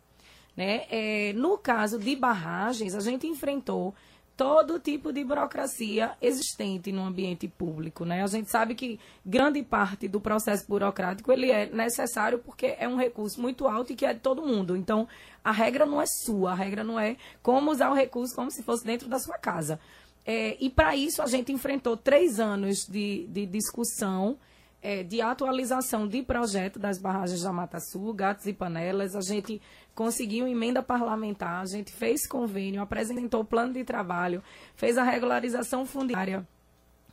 Né? 0.57 0.85
É, 0.89 1.33
no 1.33 1.55
caso 1.57 1.99
de 1.99 2.15
barragens, 2.15 2.95
a 2.95 2.99
gente 2.99 3.27
enfrentou 3.27 3.93
todo 4.39 4.79
tipo 4.79 5.11
de 5.11 5.21
burocracia 5.21 6.13
existente 6.21 6.93
no 6.93 7.03
ambiente 7.03 7.45
público, 7.45 8.05
né? 8.05 8.23
A 8.23 8.27
gente 8.27 8.49
sabe 8.49 8.73
que 8.73 8.97
grande 9.25 9.61
parte 9.61 10.07
do 10.07 10.21
processo 10.21 10.65
burocrático 10.65 11.29
ele 11.29 11.51
é 11.51 11.65
necessário 11.65 12.39
porque 12.39 12.73
é 12.79 12.87
um 12.87 12.95
recurso 12.95 13.41
muito 13.41 13.67
alto 13.67 13.91
e 13.91 13.97
que 13.97 14.05
é 14.05 14.13
de 14.13 14.21
todo 14.21 14.41
mundo. 14.41 14.77
Então, 14.77 15.09
a 15.43 15.51
regra 15.51 15.85
não 15.85 16.01
é 16.01 16.05
sua, 16.07 16.53
a 16.53 16.55
regra 16.55 16.85
não 16.85 16.97
é 16.97 17.17
como 17.43 17.69
usar 17.69 17.91
o 17.91 17.93
recurso 17.93 18.33
como 18.33 18.49
se 18.49 18.63
fosse 18.63 18.85
dentro 18.85 19.09
da 19.09 19.19
sua 19.19 19.37
casa. 19.37 19.77
É, 20.25 20.55
e 20.57 20.69
para 20.69 20.95
isso 20.95 21.21
a 21.21 21.27
gente 21.27 21.51
enfrentou 21.51 21.97
três 21.97 22.39
anos 22.39 22.87
de, 22.87 23.27
de 23.27 23.45
discussão, 23.45 24.37
é, 24.81 25.03
de 25.03 25.21
atualização 25.21 26.07
de 26.07 26.21
projeto 26.21 26.79
das 26.79 26.97
barragens 26.97 27.41
da 27.41 27.51
Mata 27.51 27.79
Sul, 27.79 28.13
Gatos 28.13 28.45
e 28.45 28.53
Panelas. 28.53 29.15
A 29.15 29.21
gente 29.21 29.61
conseguiu 29.93 30.47
emenda 30.47 30.81
parlamentar, 30.81 31.61
a 31.61 31.65
gente 31.65 31.91
fez 31.91 32.25
convênio, 32.27 32.81
apresentou 32.81 33.43
plano 33.43 33.73
de 33.73 33.83
trabalho, 33.83 34.41
fez 34.75 34.97
a 34.97 35.03
regularização 35.03 35.85
fundiária. 35.85 36.47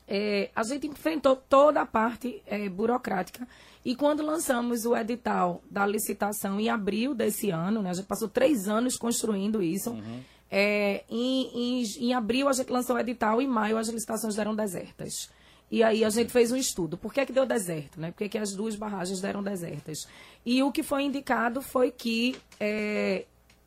É, 0.08 0.50
a 0.54 0.62
gente 0.62 0.86
enfrentou 0.86 1.34
toda 1.34 1.80
a 1.80 1.86
parte 1.86 2.40
é, 2.46 2.68
burocrática 2.68 3.46
e 3.84 3.96
quando 3.96 4.24
lançamos 4.24 4.84
o 4.84 4.96
edital 4.96 5.60
da 5.68 5.84
licitação 5.84 6.60
em 6.60 6.68
abril 6.68 7.12
desse 7.12 7.50
ano, 7.50 7.82
né, 7.82 7.90
a 7.90 7.92
gente 7.92 8.06
passou 8.06 8.28
três 8.28 8.68
anos 8.68 8.96
construindo 8.96 9.60
isso. 9.60 9.90
Uhum. 9.90 10.20
É, 10.48 11.04
em, 11.10 11.80
em, 11.80 11.82
em, 12.00 12.14
abril 12.14 12.48
a 12.48 12.52
gente 12.52 12.70
lançou 12.70 12.94
o 12.94 12.98
edital, 13.00 13.42
em 13.42 13.48
maio 13.48 13.76
as 13.76 13.88
licitações 13.88 14.38
eram 14.38 14.54
desertas. 14.54 15.28
E 15.70 15.82
aí 15.82 16.04
a 16.04 16.10
gente 16.10 16.30
fez 16.30 16.52
um 16.52 16.56
estudo. 16.56 16.96
Por 16.96 17.12
que, 17.12 17.20
é 17.20 17.26
que 17.26 17.32
deu 17.32 17.44
deserto? 17.44 18.00
Né? 18.00 18.10
Por 18.10 18.18
que, 18.18 18.24
é 18.24 18.28
que 18.28 18.38
as 18.38 18.52
duas 18.52 18.76
barragens 18.76 19.20
deram 19.20 19.42
desertas? 19.42 20.06
E 20.44 20.62
o 20.62 20.70
que 20.70 20.82
foi 20.82 21.02
indicado 21.02 21.60
foi 21.60 21.90
que 21.90 22.36
é, 22.60 23.24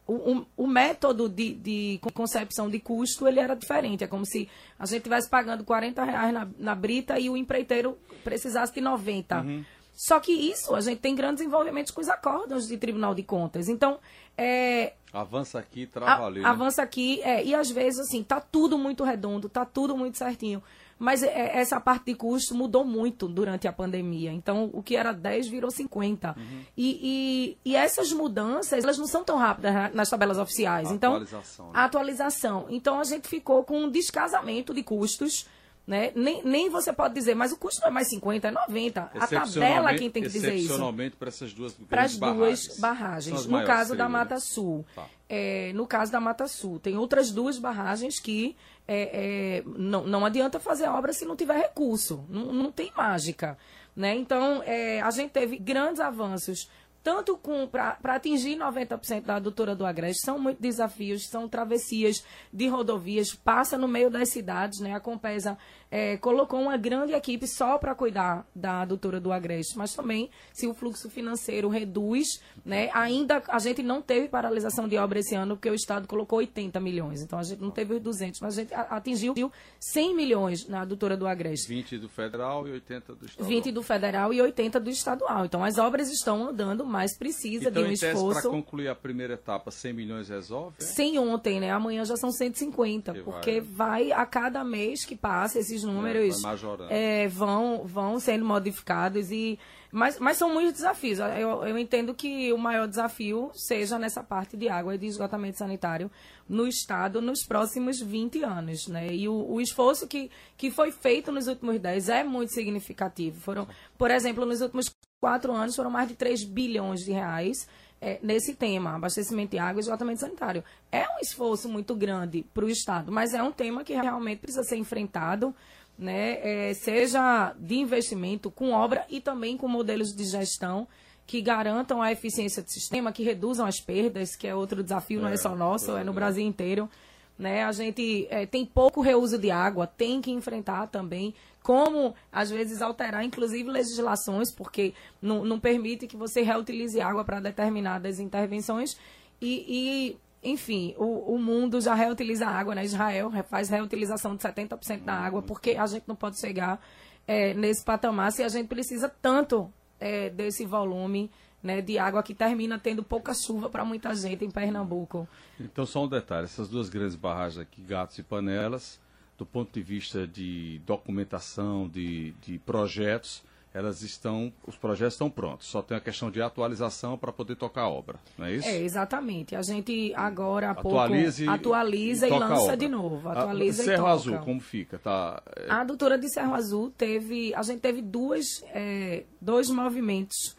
o, 0.07 0.45
o, 0.55 0.65
método 0.65 1.27
de, 1.27 1.53
de, 1.53 1.99
concepção 2.13 2.69
de 2.69 2.79
custo 2.79 3.27
ele 3.27 3.39
era 3.39 3.53
diferente. 3.53 4.03
É 4.03 4.07
como 4.07 4.25
se 4.25 4.49
a 4.77 4.85
gente 4.85 4.97
estivesse 4.97 5.29
pagando 5.29 5.63
40 5.63 6.03
reais 6.03 6.33
na, 6.33 6.47
na 6.57 6.73
brita 6.73 7.19
e 7.19 7.29
o 7.29 7.35
empreiteiro 7.35 7.97
precisasse 8.23 8.73
de 8.73 8.81
90. 8.81 9.41
Uhum. 9.41 9.65
Só 9.93 10.19
que 10.21 10.31
isso, 10.31 10.73
a 10.73 10.79
gente 10.79 10.99
tem 10.99 11.13
grandes 11.13 11.43
envolvimentos 11.43 11.91
com 11.91 11.99
os 11.99 12.07
acordos 12.07 12.67
de 12.69 12.77
Tribunal 12.77 13.13
de 13.13 13.21
Contas. 13.21 13.67
Então, 13.67 13.99
é, 14.37 14.93
Avança 15.11 15.59
aqui, 15.59 15.85
trava 15.85 16.25
ali. 16.25 16.39
Né? 16.39 16.47
Avança 16.47 16.81
aqui, 16.81 17.21
é, 17.21 17.43
e 17.43 17.53
às 17.53 17.69
vezes, 17.69 17.99
assim, 17.99 18.23
tá 18.23 18.39
tudo 18.39 18.77
muito 18.77 19.03
redondo, 19.03 19.49
tá 19.49 19.65
tudo 19.65 19.97
muito 19.97 20.17
certinho. 20.17 20.63
Mas 20.99 21.23
é, 21.23 21.57
essa 21.57 21.79
parte 21.79 22.07
de 22.07 22.15
custo 22.15 22.53
mudou 22.53 22.83
muito 22.83 23.27
durante 23.27 23.67
a 23.67 23.73
pandemia. 23.73 24.33
Então, 24.33 24.69
o 24.73 24.83
que 24.83 24.97
era 24.97 25.13
10 25.13 25.47
virou 25.47 25.71
50. 25.71 26.35
Uhum. 26.37 26.61
E, 26.75 27.57
e, 27.65 27.71
e, 27.71 27.75
essas 27.75 28.11
mudanças, 28.11 28.83
elas 28.83 28.97
não 28.97 29.07
são 29.07 29.23
tão 29.23 29.37
rápidas 29.37 29.95
nas 29.95 30.09
tabelas 30.09 30.37
oficiais. 30.37 30.91
A 30.91 30.93
então, 30.93 31.13
atualização. 31.13 31.65
Né? 31.67 31.71
A 31.73 31.83
atualização. 31.85 32.65
Então, 32.69 32.99
a 32.99 33.05
gente 33.05 33.29
ficou 33.29 33.63
com 33.63 33.79
um 33.79 33.89
descasamento 33.89 34.73
de 34.73 34.83
custos 34.83 35.47
né? 35.89 36.11
Nem, 36.13 36.43
nem 36.43 36.69
você 36.69 36.93
pode 36.93 37.15
dizer, 37.15 37.33
mas 37.33 37.51
o 37.51 37.57
custo 37.57 37.81
não 37.81 37.87
é 37.87 37.91
mais 37.91 38.07
50, 38.09 38.47
é 38.47 38.51
90. 38.51 39.01
A 39.11 39.25
tabela 39.25 39.95
quem 39.95 40.07
tem 40.11 40.21
que 40.21 40.29
dizer 40.29 40.53
isso. 40.53 40.65
Excepcionalmente 40.65 41.15
para 41.15 41.29
essas 41.29 41.51
duas 41.51 41.73
Para 41.73 42.03
as 42.03 42.15
duas 42.15 42.77
barragens. 42.77 43.47
No 43.47 43.65
caso 43.65 43.95
da 43.95 44.07
Mata 44.07 44.39
Sul. 44.39 44.85
Tá. 44.93 45.07
É, 45.27 45.73
no 45.73 45.87
caso 45.87 46.11
da 46.11 46.19
Mata 46.19 46.47
Sul, 46.47 46.79
tem 46.79 46.95
outras 46.95 47.31
duas 47.31 47.57
barragens 47.57 48.19
que 48.19 48.55
é, 48.91 49.57
é, 49.57 49.63
não, 49.77 50.03
não 50.03 50.25
adianta 50.25 50.59
fazer 50.59 50.87
obra 50.87 51.13
se 51.13 51.23
não 51.23 51.35
tiver 51.35 51.57
recurso. 51.57 52.25
Não, 52.27 52.51
não 52.51 52.71
tem 52.71 52.91
mágica. 52.97 53.55
Né? 53.95 54.15
Então, 54.15 54.63
é, 54.65 54.99
a 55.01 55.11
gente 55.11 55.29
teve 55.29 55.57
grandes 55.57 55.99
avanços 55.99 56.67
tanto 57.03 57.39
para 57.71 58.15
atingir 58.15 58.57
90% 58.57 59.23
da 59.23 59.35
adutora 59.35 59.75
do 59.75 59.85
Agreste, 59.85 60.25
são 60.25 60.37
muitos 60.37 60.61
desafios, 60.61 61.27
são 61.27 61.47
travessias 61.47 62.23
de 62.51 62.67
rodovias, 62.67 63.33
passa 63.33 63.77
no 63.77 63.87
meio 63.87 64.09
das 64.09 64.29
cidades, 64.29 64.79
né? 64.79 64.93
A 64.93 64.99
Compesa 64.99 65.57
é, 65.91 66.17
colocou 66.17 66.61
uma 66.61 66.77
grande 66.77 67.13
equipe 67.13 67.47
só 67.47 67.77
para 67.77 67.95
cuidar 67.95 68.45
da 68.55 68.81
adutora 68.81 69.19
do 69.19 69.31
Agreste, 69.31 69.77
mas 69.77 69.93
também 69.93 70.29
se 70.53 70.67
o 70.67 70.73
fluxo 70.73 71.09
financeiro 71.09 71.67
reduz, 71.69 72.27
né, 72.63 72.89
ainda 72.93 73.41
a 73.47 73.59
gente 73.59 73.81
não 73.81 74.01
teve 74.01 74.27
paralisação 74.27 74.87
de 74.87 74.97
obra 74.97 75.19
esse 75.19 75.35
ano, 75.35 75.55
porque 75.55 75.69
o 75.69 75.73
Estado 75.73 76.07
colocou 76.07 76.39
80 76.39 76.79
milhões, 76.79 77.21
então 77.21 77.39
a 77.39 77.43
gente 77.43 77.61
não 77.61 77.71
teve 77.71 77.95
os 77.95 78.01
200, 78.01 78.39
mas 78.41 78.57
a 78.57 78.61
gente 78.61 78.73
atingiu 78.73 79.51
100 79.79 80.15
milhões 80.15 80.67
na 80.67 80.81
adutora 80.81 81.17
do 81.17 81.27
Agreste. 81.27 81.67
20 81.67 81.97
do 81.97 82.09
federal 82.09 82.67
e 82.67 82.71
80 82.71 83.15
do 83.15 83.25
estadual. 83.25 83.49
20 83.49 83.71
do 83.71 83.83
federal 83.83 84.33
e 84.33 84.41
80 84.41 84.79
do 84.79 84.89
estadual. 84.89 85.45
Então 85.45 85.63
as 85.63 85.77
obras 85.77 86.09
estão 86.11 86.49
andando, 86.49 86.85
mas 86.85 87.17
precisa 87.17 87.69
então, 87.69 87.83
de 87.83 87.89
um 87.89 87.91
esforço. 87.91 88.41
Para 88.41 88.51
concluir 88.51 88.87
a 88.87 88.95
primeira 88.95 89.33
etapa, 89.33 89.71
100 89.71 89.93
milhões 89.93 90.29
resolve? 90.29 90.75
É? 90.79 90.83
Sem 90.83 91.17
ontem, 91.17 91.59
né? 91.59 91.71
Amanhã 91.71 92.05
já 92.05 92.15
são 92.15 92.31
150, 92.31 93.13
que 93.13 93.21
porque 93.21 93.61
vai... 93.61 94.09
vai 94.09 94.11
a 94.11 94.25
cada 94.25 94.63
mês 94.63 95.05
que 95.05 95.15
passa 95.15 95.59
esses 95.59 95.78
esses 95.79 95.93
números 95.93 96.41
é, 96.89 97.27
vão, 97.27 97.83
vão 97.85 98.19
sendo 98.19 98.45
modificados 98.45 99.31
e 99.31 99.59
mas, 99.91 100.19
mas 100.19 100.37
são 100.37 100.53
muitos 100.53 100.73
desafios. 100.73 101.17
Eu, 101.19 101.63
eu 101.63 101.77
entendo 101.77 102.13
que 102.13 102.53
o 102.53 102.57
maior 102.57 102.87
desafio 102.87 103.49
seja 103.53 103.97
nessa 103.97 104.23
parte 104.23 104.55
de 104.55 104.69
água 104.69 104.93
e 104.93 104.97
de 104.99 105.07
esgotamento 105.07 105.57
sanitário 105.57 106.11
no 106.47 106.67
Estado 106.67 107.21
nos 107.21 107.43
próximos 107.43 107.99
20 107.99 108.43
anos. 108.43 108.87
Né? 108.87 109.07
E 109.13 109.27
o, 109.27 109.51
o 109.51 109.59
esforço 109.59 110.07
que, 110.07 110.29
que 110.55 110.69
foi 110.69 110.91
feito 110.91 111.31
nos 111.31 111.47
últimos 111.47 111.79
10 111.79 112.09
é 112.09 112.23
muito 112.23 112.53
significativo. 112.53 113.39
Foram, 113.39 113.67
por 113.97 114.11
exemplo, 114.11 114.45
nos 114.45 114.61
últimos 114.61 114.93
quatro 115.19 115.53
anos 115.53 115.75
foram 115.75 115.89
mais 115.89 116.07
de 116.07 116.15
3 116.15 116.43
bilhões 116.43 117.01
de 117.01 117.11
reais 117.11 117.67
é, 118.01 118.19
nesse 118.21 118.55
tema, 118.55 118.95
abastecimento 118.95 119.51
de 119.51 119.59
água 119.59 119.79
e 119.79 119.81
esgotamento 119.81 120.21
sanitário. 120.21 120.63
É 120.91 121.01
um 121.01 121.19
esforço 121.21 121.67
muito 121.67 121.95
grande 121.95 122.45
para 122.53 122.65
o 122.65 122.69
Estado, 122.69 123.11
mas 123.11 123.33
é 123.33 123.43
um 123.43 123.51
tema 123.51 123.83
que 123.83 123.93
realmente 123.93 124.39
precisa 124.39 124.63
ser 124.63 124.77
enfrentado, 124.77 125.53
né, 125.97 126.39
é, 126.41 126.73
seja 126.73 127.53
de 127.59 127.75
investimento 127.75 128.49
com 128.49 128.71
obra 128.71 129.05
e 129.09 129.19
também 129.19 129.57
com 129.57 129.67
modelos 129.67 130.15
de 130.15 130.23
gestão 130.23 130.87
que 131.27 131.41
garantam 131.41 132.01
a 132.01 132.11
eficiência 132.11 132.63
do 132.63 132.71
sistema, 132.71 133.11
que 133.11 133.21
reduzam 133.21 133.65
as 133.65 133.79
perdas, 133.79 134.35
que 134.35 134.47
é 134.47 134.55
outro 134.55 134.81
desafio, 134.81 135.19
é, 135.19 135.23
não 135.23 135.29
é 135.29 135.37
só 135.37 135.55
nosso, 135.55 135.95
é 135.95 136.03
no 136.03 136.13
Brasil 136.13 136.43
inteiro. 136.43 136.89
Né? 137.37 137.63
A 137.63 137.71
gente 137.71 138.27
é, 138.29 138.45
tem 138.45 138.65
pouco 138.65 138.99
reuso 138.99 139.37
de 139.37 139.51
água, 139.51 139.85
tem 139.85 140.21
que 140.21 140.31
enfrentar 140.31 140.87
também 140.87 141.35
como, 141.69 142.15
às 142.31 142.49
vezes, 142.49 142.81
alterar, 142.81 143.23
inclusive, 143.23 143.69
legislações, 143.69 144.51
porque 144.51 144.91
não, 145.21 145.45
não 145.45 145.59
permite 145.59 146.07
que 146.07 146.17
você 146.17 146.41
reutilize 146.41 146.99
água 146.99 147.23
para 147.23 147.39
determinadas 147.39 148.19
intervenções. 148.19 148.97
E, 149.39 150.17
e 150.41 150.49
enfim, 150.49 150.95
o, 150.97 151.35
o, 151.35 151.37
mundo 151.37 151.79
já 151.79 151.93
reutiliza 151.93 152.47
água, 152.47 152.73
né? 152.73 152.83
Israel 152.83 153.31
faz 153.47 153.69
reutilização 153.69 154.35
de 154.35 154.41
70% 154.41 155.03
da 155.03 155.13
água, 155.13 155.43
porque 155.43 155.75
a 155.77 155.85
gente 155.85 156.05
não 156.07 156.15
pode 156.15 156.39
chegar 156.39 156.83
é, 157.27 157.53
nesse 157.53 157.85
patamar 157.85 158.31
se 158.31 158.41
a 158.41 158.49
gente 158.49 158.67
precisa 158.67 159.07
tanto 159.07 159.71
é, 159.99 160.27
desse 160.31 160.65
volume 160.65 161.29
né, 161.61 161.83
de 161.83 161.99
água 161.99 162.23
que 162.23 162.33
termina 162.33 162.79
tendo 162.79 163.03
pouca 163.03 163.31
chuva 163.35 163.69
para 163.69 163.85
muita 163.85 164.15
gente 164.15 164.43
em 164.43 164.49
Pernambuco. 164.49 165.29
Então, 165.59 165.85
só 165.85 166.03
um 166.03 166.07
detalhe: 166.07 166.45
essas 166.45 166.67
duas 166.67 166.89
grandes 166.89 167.15
barragens 167.15 167.61
aqui, 167.61 167.79
Gatos 167.83 168.17
e 168.17 168.23
Panelas, 168.23 168.99
do 169.39 169.45
ponto 169.45 169.71
de 169.71 169.81
vista 169.81 170.27
de 170.27 170.81
documentação, 170.85 171.87
de, 171.87 172.31
de 172.41 172.59
projetos, 172.59 173.41
elas 173.73 174.01
estão, 174.01 174.51
os 174.67 174.75
projetos 174.75 175.13
estão 175.13 175.29
prontos, 175.29 175.67
só 175.67 175.81
tem 175.81 175.95
a 175.95 176.01
questão 176.01 176.29
de 176.29 176.41
atualização 176.41 177.17
para 177.17 177.31
poder 177.31 177.55
tocar 177.55 177.83
a 177.83 177.89
obra, 177.89 178.19
não 178.37 178.45
é 178.45 178.55
isso? 178.55 178.67
É, 178.67 178.81
exatamente. 178.81 179.55
A 179.55 179.61
gente 179.61 180.11
agora 180.15 180.67
há 180.67 180.71
Atualize, 180.71 181.45
pouco 181.45 181.59
atualiza 181.59 182.27
e, 182.27 182.31
e 182.31 182.37
lança 182.37 182.75
de 182.75 182.89
novo. 182.89 183.29
Atualiza 183.29 183.83
a, 183.83 183.85
Serra 183.85 184.09
Azul, 184.09 184.37
como 184.39 184.59
fica? 184.59 184.99
Tá, 184.99 185.41
é... 185.55 185.71
A 185.71 185.85
doutora 185.85 186.17
de 186.17 186.27
Serra 186.27 186.55
Azul 186.57 186.91
teve, 186.97 187.53
a 187.53 187.61
gente 187.61 187.79
teve 187.79 188.01
duas, 188.01 188.61
é, 188.73 189.23
dois 189.39 189.69
movimentos 189.69 190.57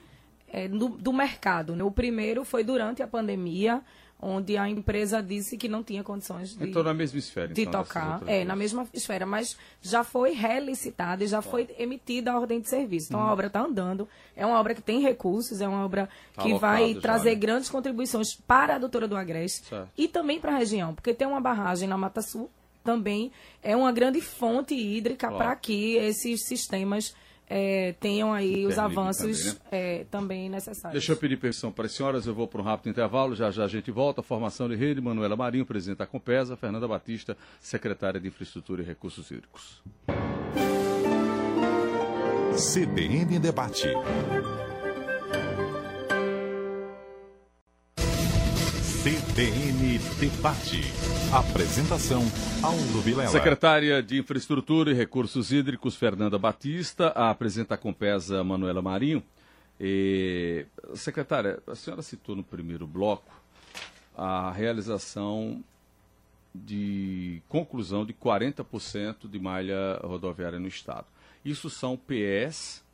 é, 0.48 0.68
do, 0.68 0.88
do 0.88 1.12
mercado. 1.12 1.76
Né? 1.76 1.84
O 1.84 1.90
primeiro 1.90 2.44
foi 2.44 2.64
durante 2.64 3.02
a 3.02 3.06
pandemia, 3.06 3.82
onde 4.20 4.56
a 4.56 4.68
empresa 4.68 5.22
disse 5.22 5.56
que 5.56 5.68
não 5.68 5.82
tinha 5.82 6.04
condições 6.04 6.56
de, 6.56 6.68
Entrou 6.68 6.84
na 6.84 6.92
mesma 6.92 7.18
esfera, 7.18 7.48
de 7.48 7.62
então, 7.62 7.82
tocar. 7.82 8.22
É, 8.26 8.44
na 8.44 8.54
mesma 8.54 8.86
esfera, 8.92 9.24
mas 9.24 9.56
já 9.80 10.04
foi 10.04 10.32
relicitada 10.32 11.24
e 11.24 11.26
já 11.26 11.40
foi 11.40 11.68
emitida 11.78 12.32
a 12.32 12.38
ordem 12.38 12.60
de 12.60 12.68
serviço. 12.68 13.08
Então, 13.10 13.20
a 13.20 13.32
obra 13.32 13.46
está 13.46 13.60
andando, 13.60 14.08
é 14.36 14.44
uma 14.44 14.58
obra 14.58 14.74
que 14.74 14.82
tem 14.82 15.00
recursos, 15.00 15.60
é 15.60 15.68
uma 15.68 15.84
obra 15.84 16.08
tá 16.34 16.42
que 16.42 16.54
vai 16.54 16.94
trazer 16.94 17.30
né? 17.30 17.36
grandes 17.36 17.70
contribuições 17.70 18.34
para 18.34 18.74
a 18.74 18.78
doutora 18.78 19.08
do 19.08 19.16
Agreste 19.16 19.66
certo. 19.68 19.88
e 19.96 20.06
também 20.06 20.40
para 20.40 20.52
a 20.52 20.58
região, 20.58 20.94
porque 20.94 21.14
tem 21.14 21.26
uma 21.26 21.40
barragem 21.40 21.88
na 21.88 21.96
Mata 21.96 22.22
Sul, 22.22 22.50
também 22.84 23.30
é 23.62 23.76
uma 23.76 23.92
grande 23.92 24.20
fonte 24.20 24.74
hídrica 24.74 25.28
claro. 25.28 25.36
para 25.36 25.56
que 25.56 25.96
esses 25.96 26.46
sistemas 26.46 27.14
é, 27.52 27.94
tenham 27.98 28.32
aí 28.32 28.64
os 28.64 28.78
avanços 28.78 29.42
também, 29.42 29.54
né? 29.54 29.60
é, 29.72 30.04
também, 30.04 30.48
necessários. 30.48 30.92
Deixa 30.92 31.12
eu 31.12 31.16
pedir 31.16 31.36
permissão 31.36 31.72
para 31.72 31.86
as 31.86 31.92
senhoras, 31.92 32.24
eu 32.26 32.32
vou 32.32 32.46
para 32.46 32.60
um 32.60 32.64
rápido 32.64 32.90
intervalo, 32.90 33.34
já 33.34 33.50
já 33.50 33.64
a 33.64 33.68
gente 33.68 33.90
volta. 33.90 34.22
Formação 34.22 34.68
de 34.68 34.76
rede, 34.76 35.00
Manuela 35.00 35.36
Marinho, 35.36 35.66
presidente 35.66 35.98
da 35.98 36.06
Compesa, 36.06 36.56
Fernanda 36.56 36.86
Batista, 36.86 37.36
secretária 37.60 38.20
de 38.20 38.28
Infraestrutura 38.28 38.82
e 38.82 38.84
Recursos 38.84 39.28
Hídricos. 39.30 39.82
CBN 42.56 43.38
Debate. 43.40 43.88
CBN 49.02 49.98
Debate. 50.20 50.82
Apresentação, 51.32 52.20
Aldo 52.62 53.00
Vilela. 53.00 53.30
Secretária 53.30 54.02
de 54.02 54.18
Infraestrutura 54.18 54.90
e 54.90 54.94
Recursos 54.94 55.50
Hídricos, 55.50 55.96
Fernanda 55.96 56.38
Batista. 56.38 57.06
Apresenta 57.08 57.76
a 57.76 57.78
Compesa, 57.78 58.44
Manuela 58.44 58.82
Marinho. 58.82 59.22
E, 59.80 60.66
secretária, 60.94 61.62
a 61.66 61.74
senhora 61.74 62.02
citou 62.02 62.36
no 62.36 62.44
primeiro 62.44 62.86
bloco 62.86 63.32
a 64.14 64.50
realização 64.50 65.64
de 66.54 67.40
conclusão 67.48 68.04
de 68.04 68.12
40% 68.12 69.26
de 69.30 69.38
malha 69.38 69.98
rodoviária 70.02 70.58
no 70.58 70.68
Estado. 70.68 71.06
Isso 71.42 71.70
são 71.70 71.96
PS 71.96 72.84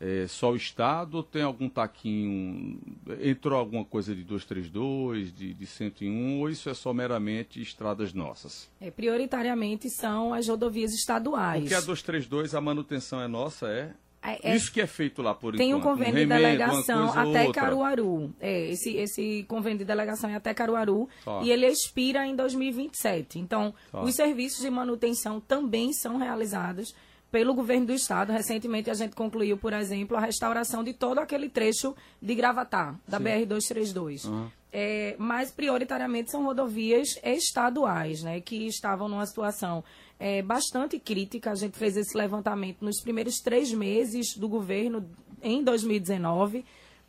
é, 0.00 0.26
só 0.26 0.52
o 0.52 0.56
Estado 0.56 1.16
ou 1.16 1.22
tem 1.22 1.42
algum 1.42 1.68
taquinho? 1.68 2.78
Entrou 3.22 3.58
alguma 3.58 3.84
coisa 3.84 4.14
de 4.14 4.22
232, 4.24 5.32
de, 5.32 5.54
de 5.54 5.66
101, 5.66 6.40
ou 6.40 6.50
isso 6.50 6.68
é 6.68 6.74
só 6.74 6.92
meramente 6.92 7.60
estradas 7.60 8.12
nossas? 8.12 8.70
É, 8.80 8.90
prioritariamente 8.90 9.88
são 9.88 10.34
as 10.34 10.48
rodovias 10.48 10.92
estaduais. 10.92 11.62
Porque 11.62 11.74
a 11.74 11.80
232, 11.80 12.54
a 12.54 12.60
manutenção 12.60 13.20
é 13.20 13.28
nossa, 13.28 13.68
é? 13.68 13.94
É, 14.26 14.50
é, 14.50 14.56
Isso 14.56 14.72
que 14.72 14.80
é 14.80 14.86
feito 14.88 15.22
lá 15.22 15.34
por 15.34 15.56
tem 15.56 15.70
enquanto. 15.70 15.82
Tem 15.82 15.90
um 15.92 15.94
convênio 15.94 16.24
um 16.24 16.26
de 16.26 16.26
delegação 16.26 17.12
até 17.16 17.52
Caruaru. 17.52 18.34
É, 18.40 18.70
esse, 18.70 18.96
esse 18.96 19.44
convênio 19.44 19.78
de 19.78 19.84
delegação 19.84 20.28
é 20.28 20.34
até 20.34 20.52
Caruaru 20.52 21.08
Só. 21.22 21.42
e 21.42 21.50
ele 21.52 21.66
expira 21.66 22.26
em 22.26 22.34
2027. 22.34 23.38
Então, 23.38 23.72
Só. 23.90 24.02
os 24.02 24.14
serviços 24.14 24.62
de 24.62 24.70
manutenção 24.70 25.38
também 25.40 25.92
são 25.92 26.16
realizados 26.16 26.92
pelo 27.36 27.52
governo 27.52 27.84
do 27.84 27.92
estado. 27.92 28.32
Recentemente 28.32 28.88
a 28.88 28.94
gente 28.94 29.14
concluiu, 29.14 29.58
por 29.58 29.74
exemplo, 29.74 30.16
a 30.16 30.20
restauração 30.20 30.82
de 30.82 30.94
todo 30.94 31.18
aquele 31.18 31.50
trecho 31.50 31.94
de 32.20 32.34
Gravatar, 32.34 32.98
da 33.06 33.20
BR-232. 33.20 34.24
Uhum. 34.24 34.48
É, 34.72 35.14
mas 35.18 35.50
prioritariamente 35.50 36.30
são 36.30 36.42
rodovias 36.42 37.20
estaduais, 37.22 38.22
né, 38.22 38.40
que 38.40 38.66
estavam 38.66 39.06
numa 39.06 39.26
situação 39.26 39.84
é, 40.18 40.40
bastante 40.40 40.98
crítica. 40.98 41.50
A 41.50 41.54
gente 41.54 41.76
fez 41.76 41.98
esse 41.98 42.16
levantamento 42.16 42.82
nos 42.82 43.02
primeiros 43.02 43.36
três 43.40 43.70
meses 43.70 44.34
do 44.34 44.48
governo 44.48 45.06
em 45.42 45.62
2019. 45.62 46.64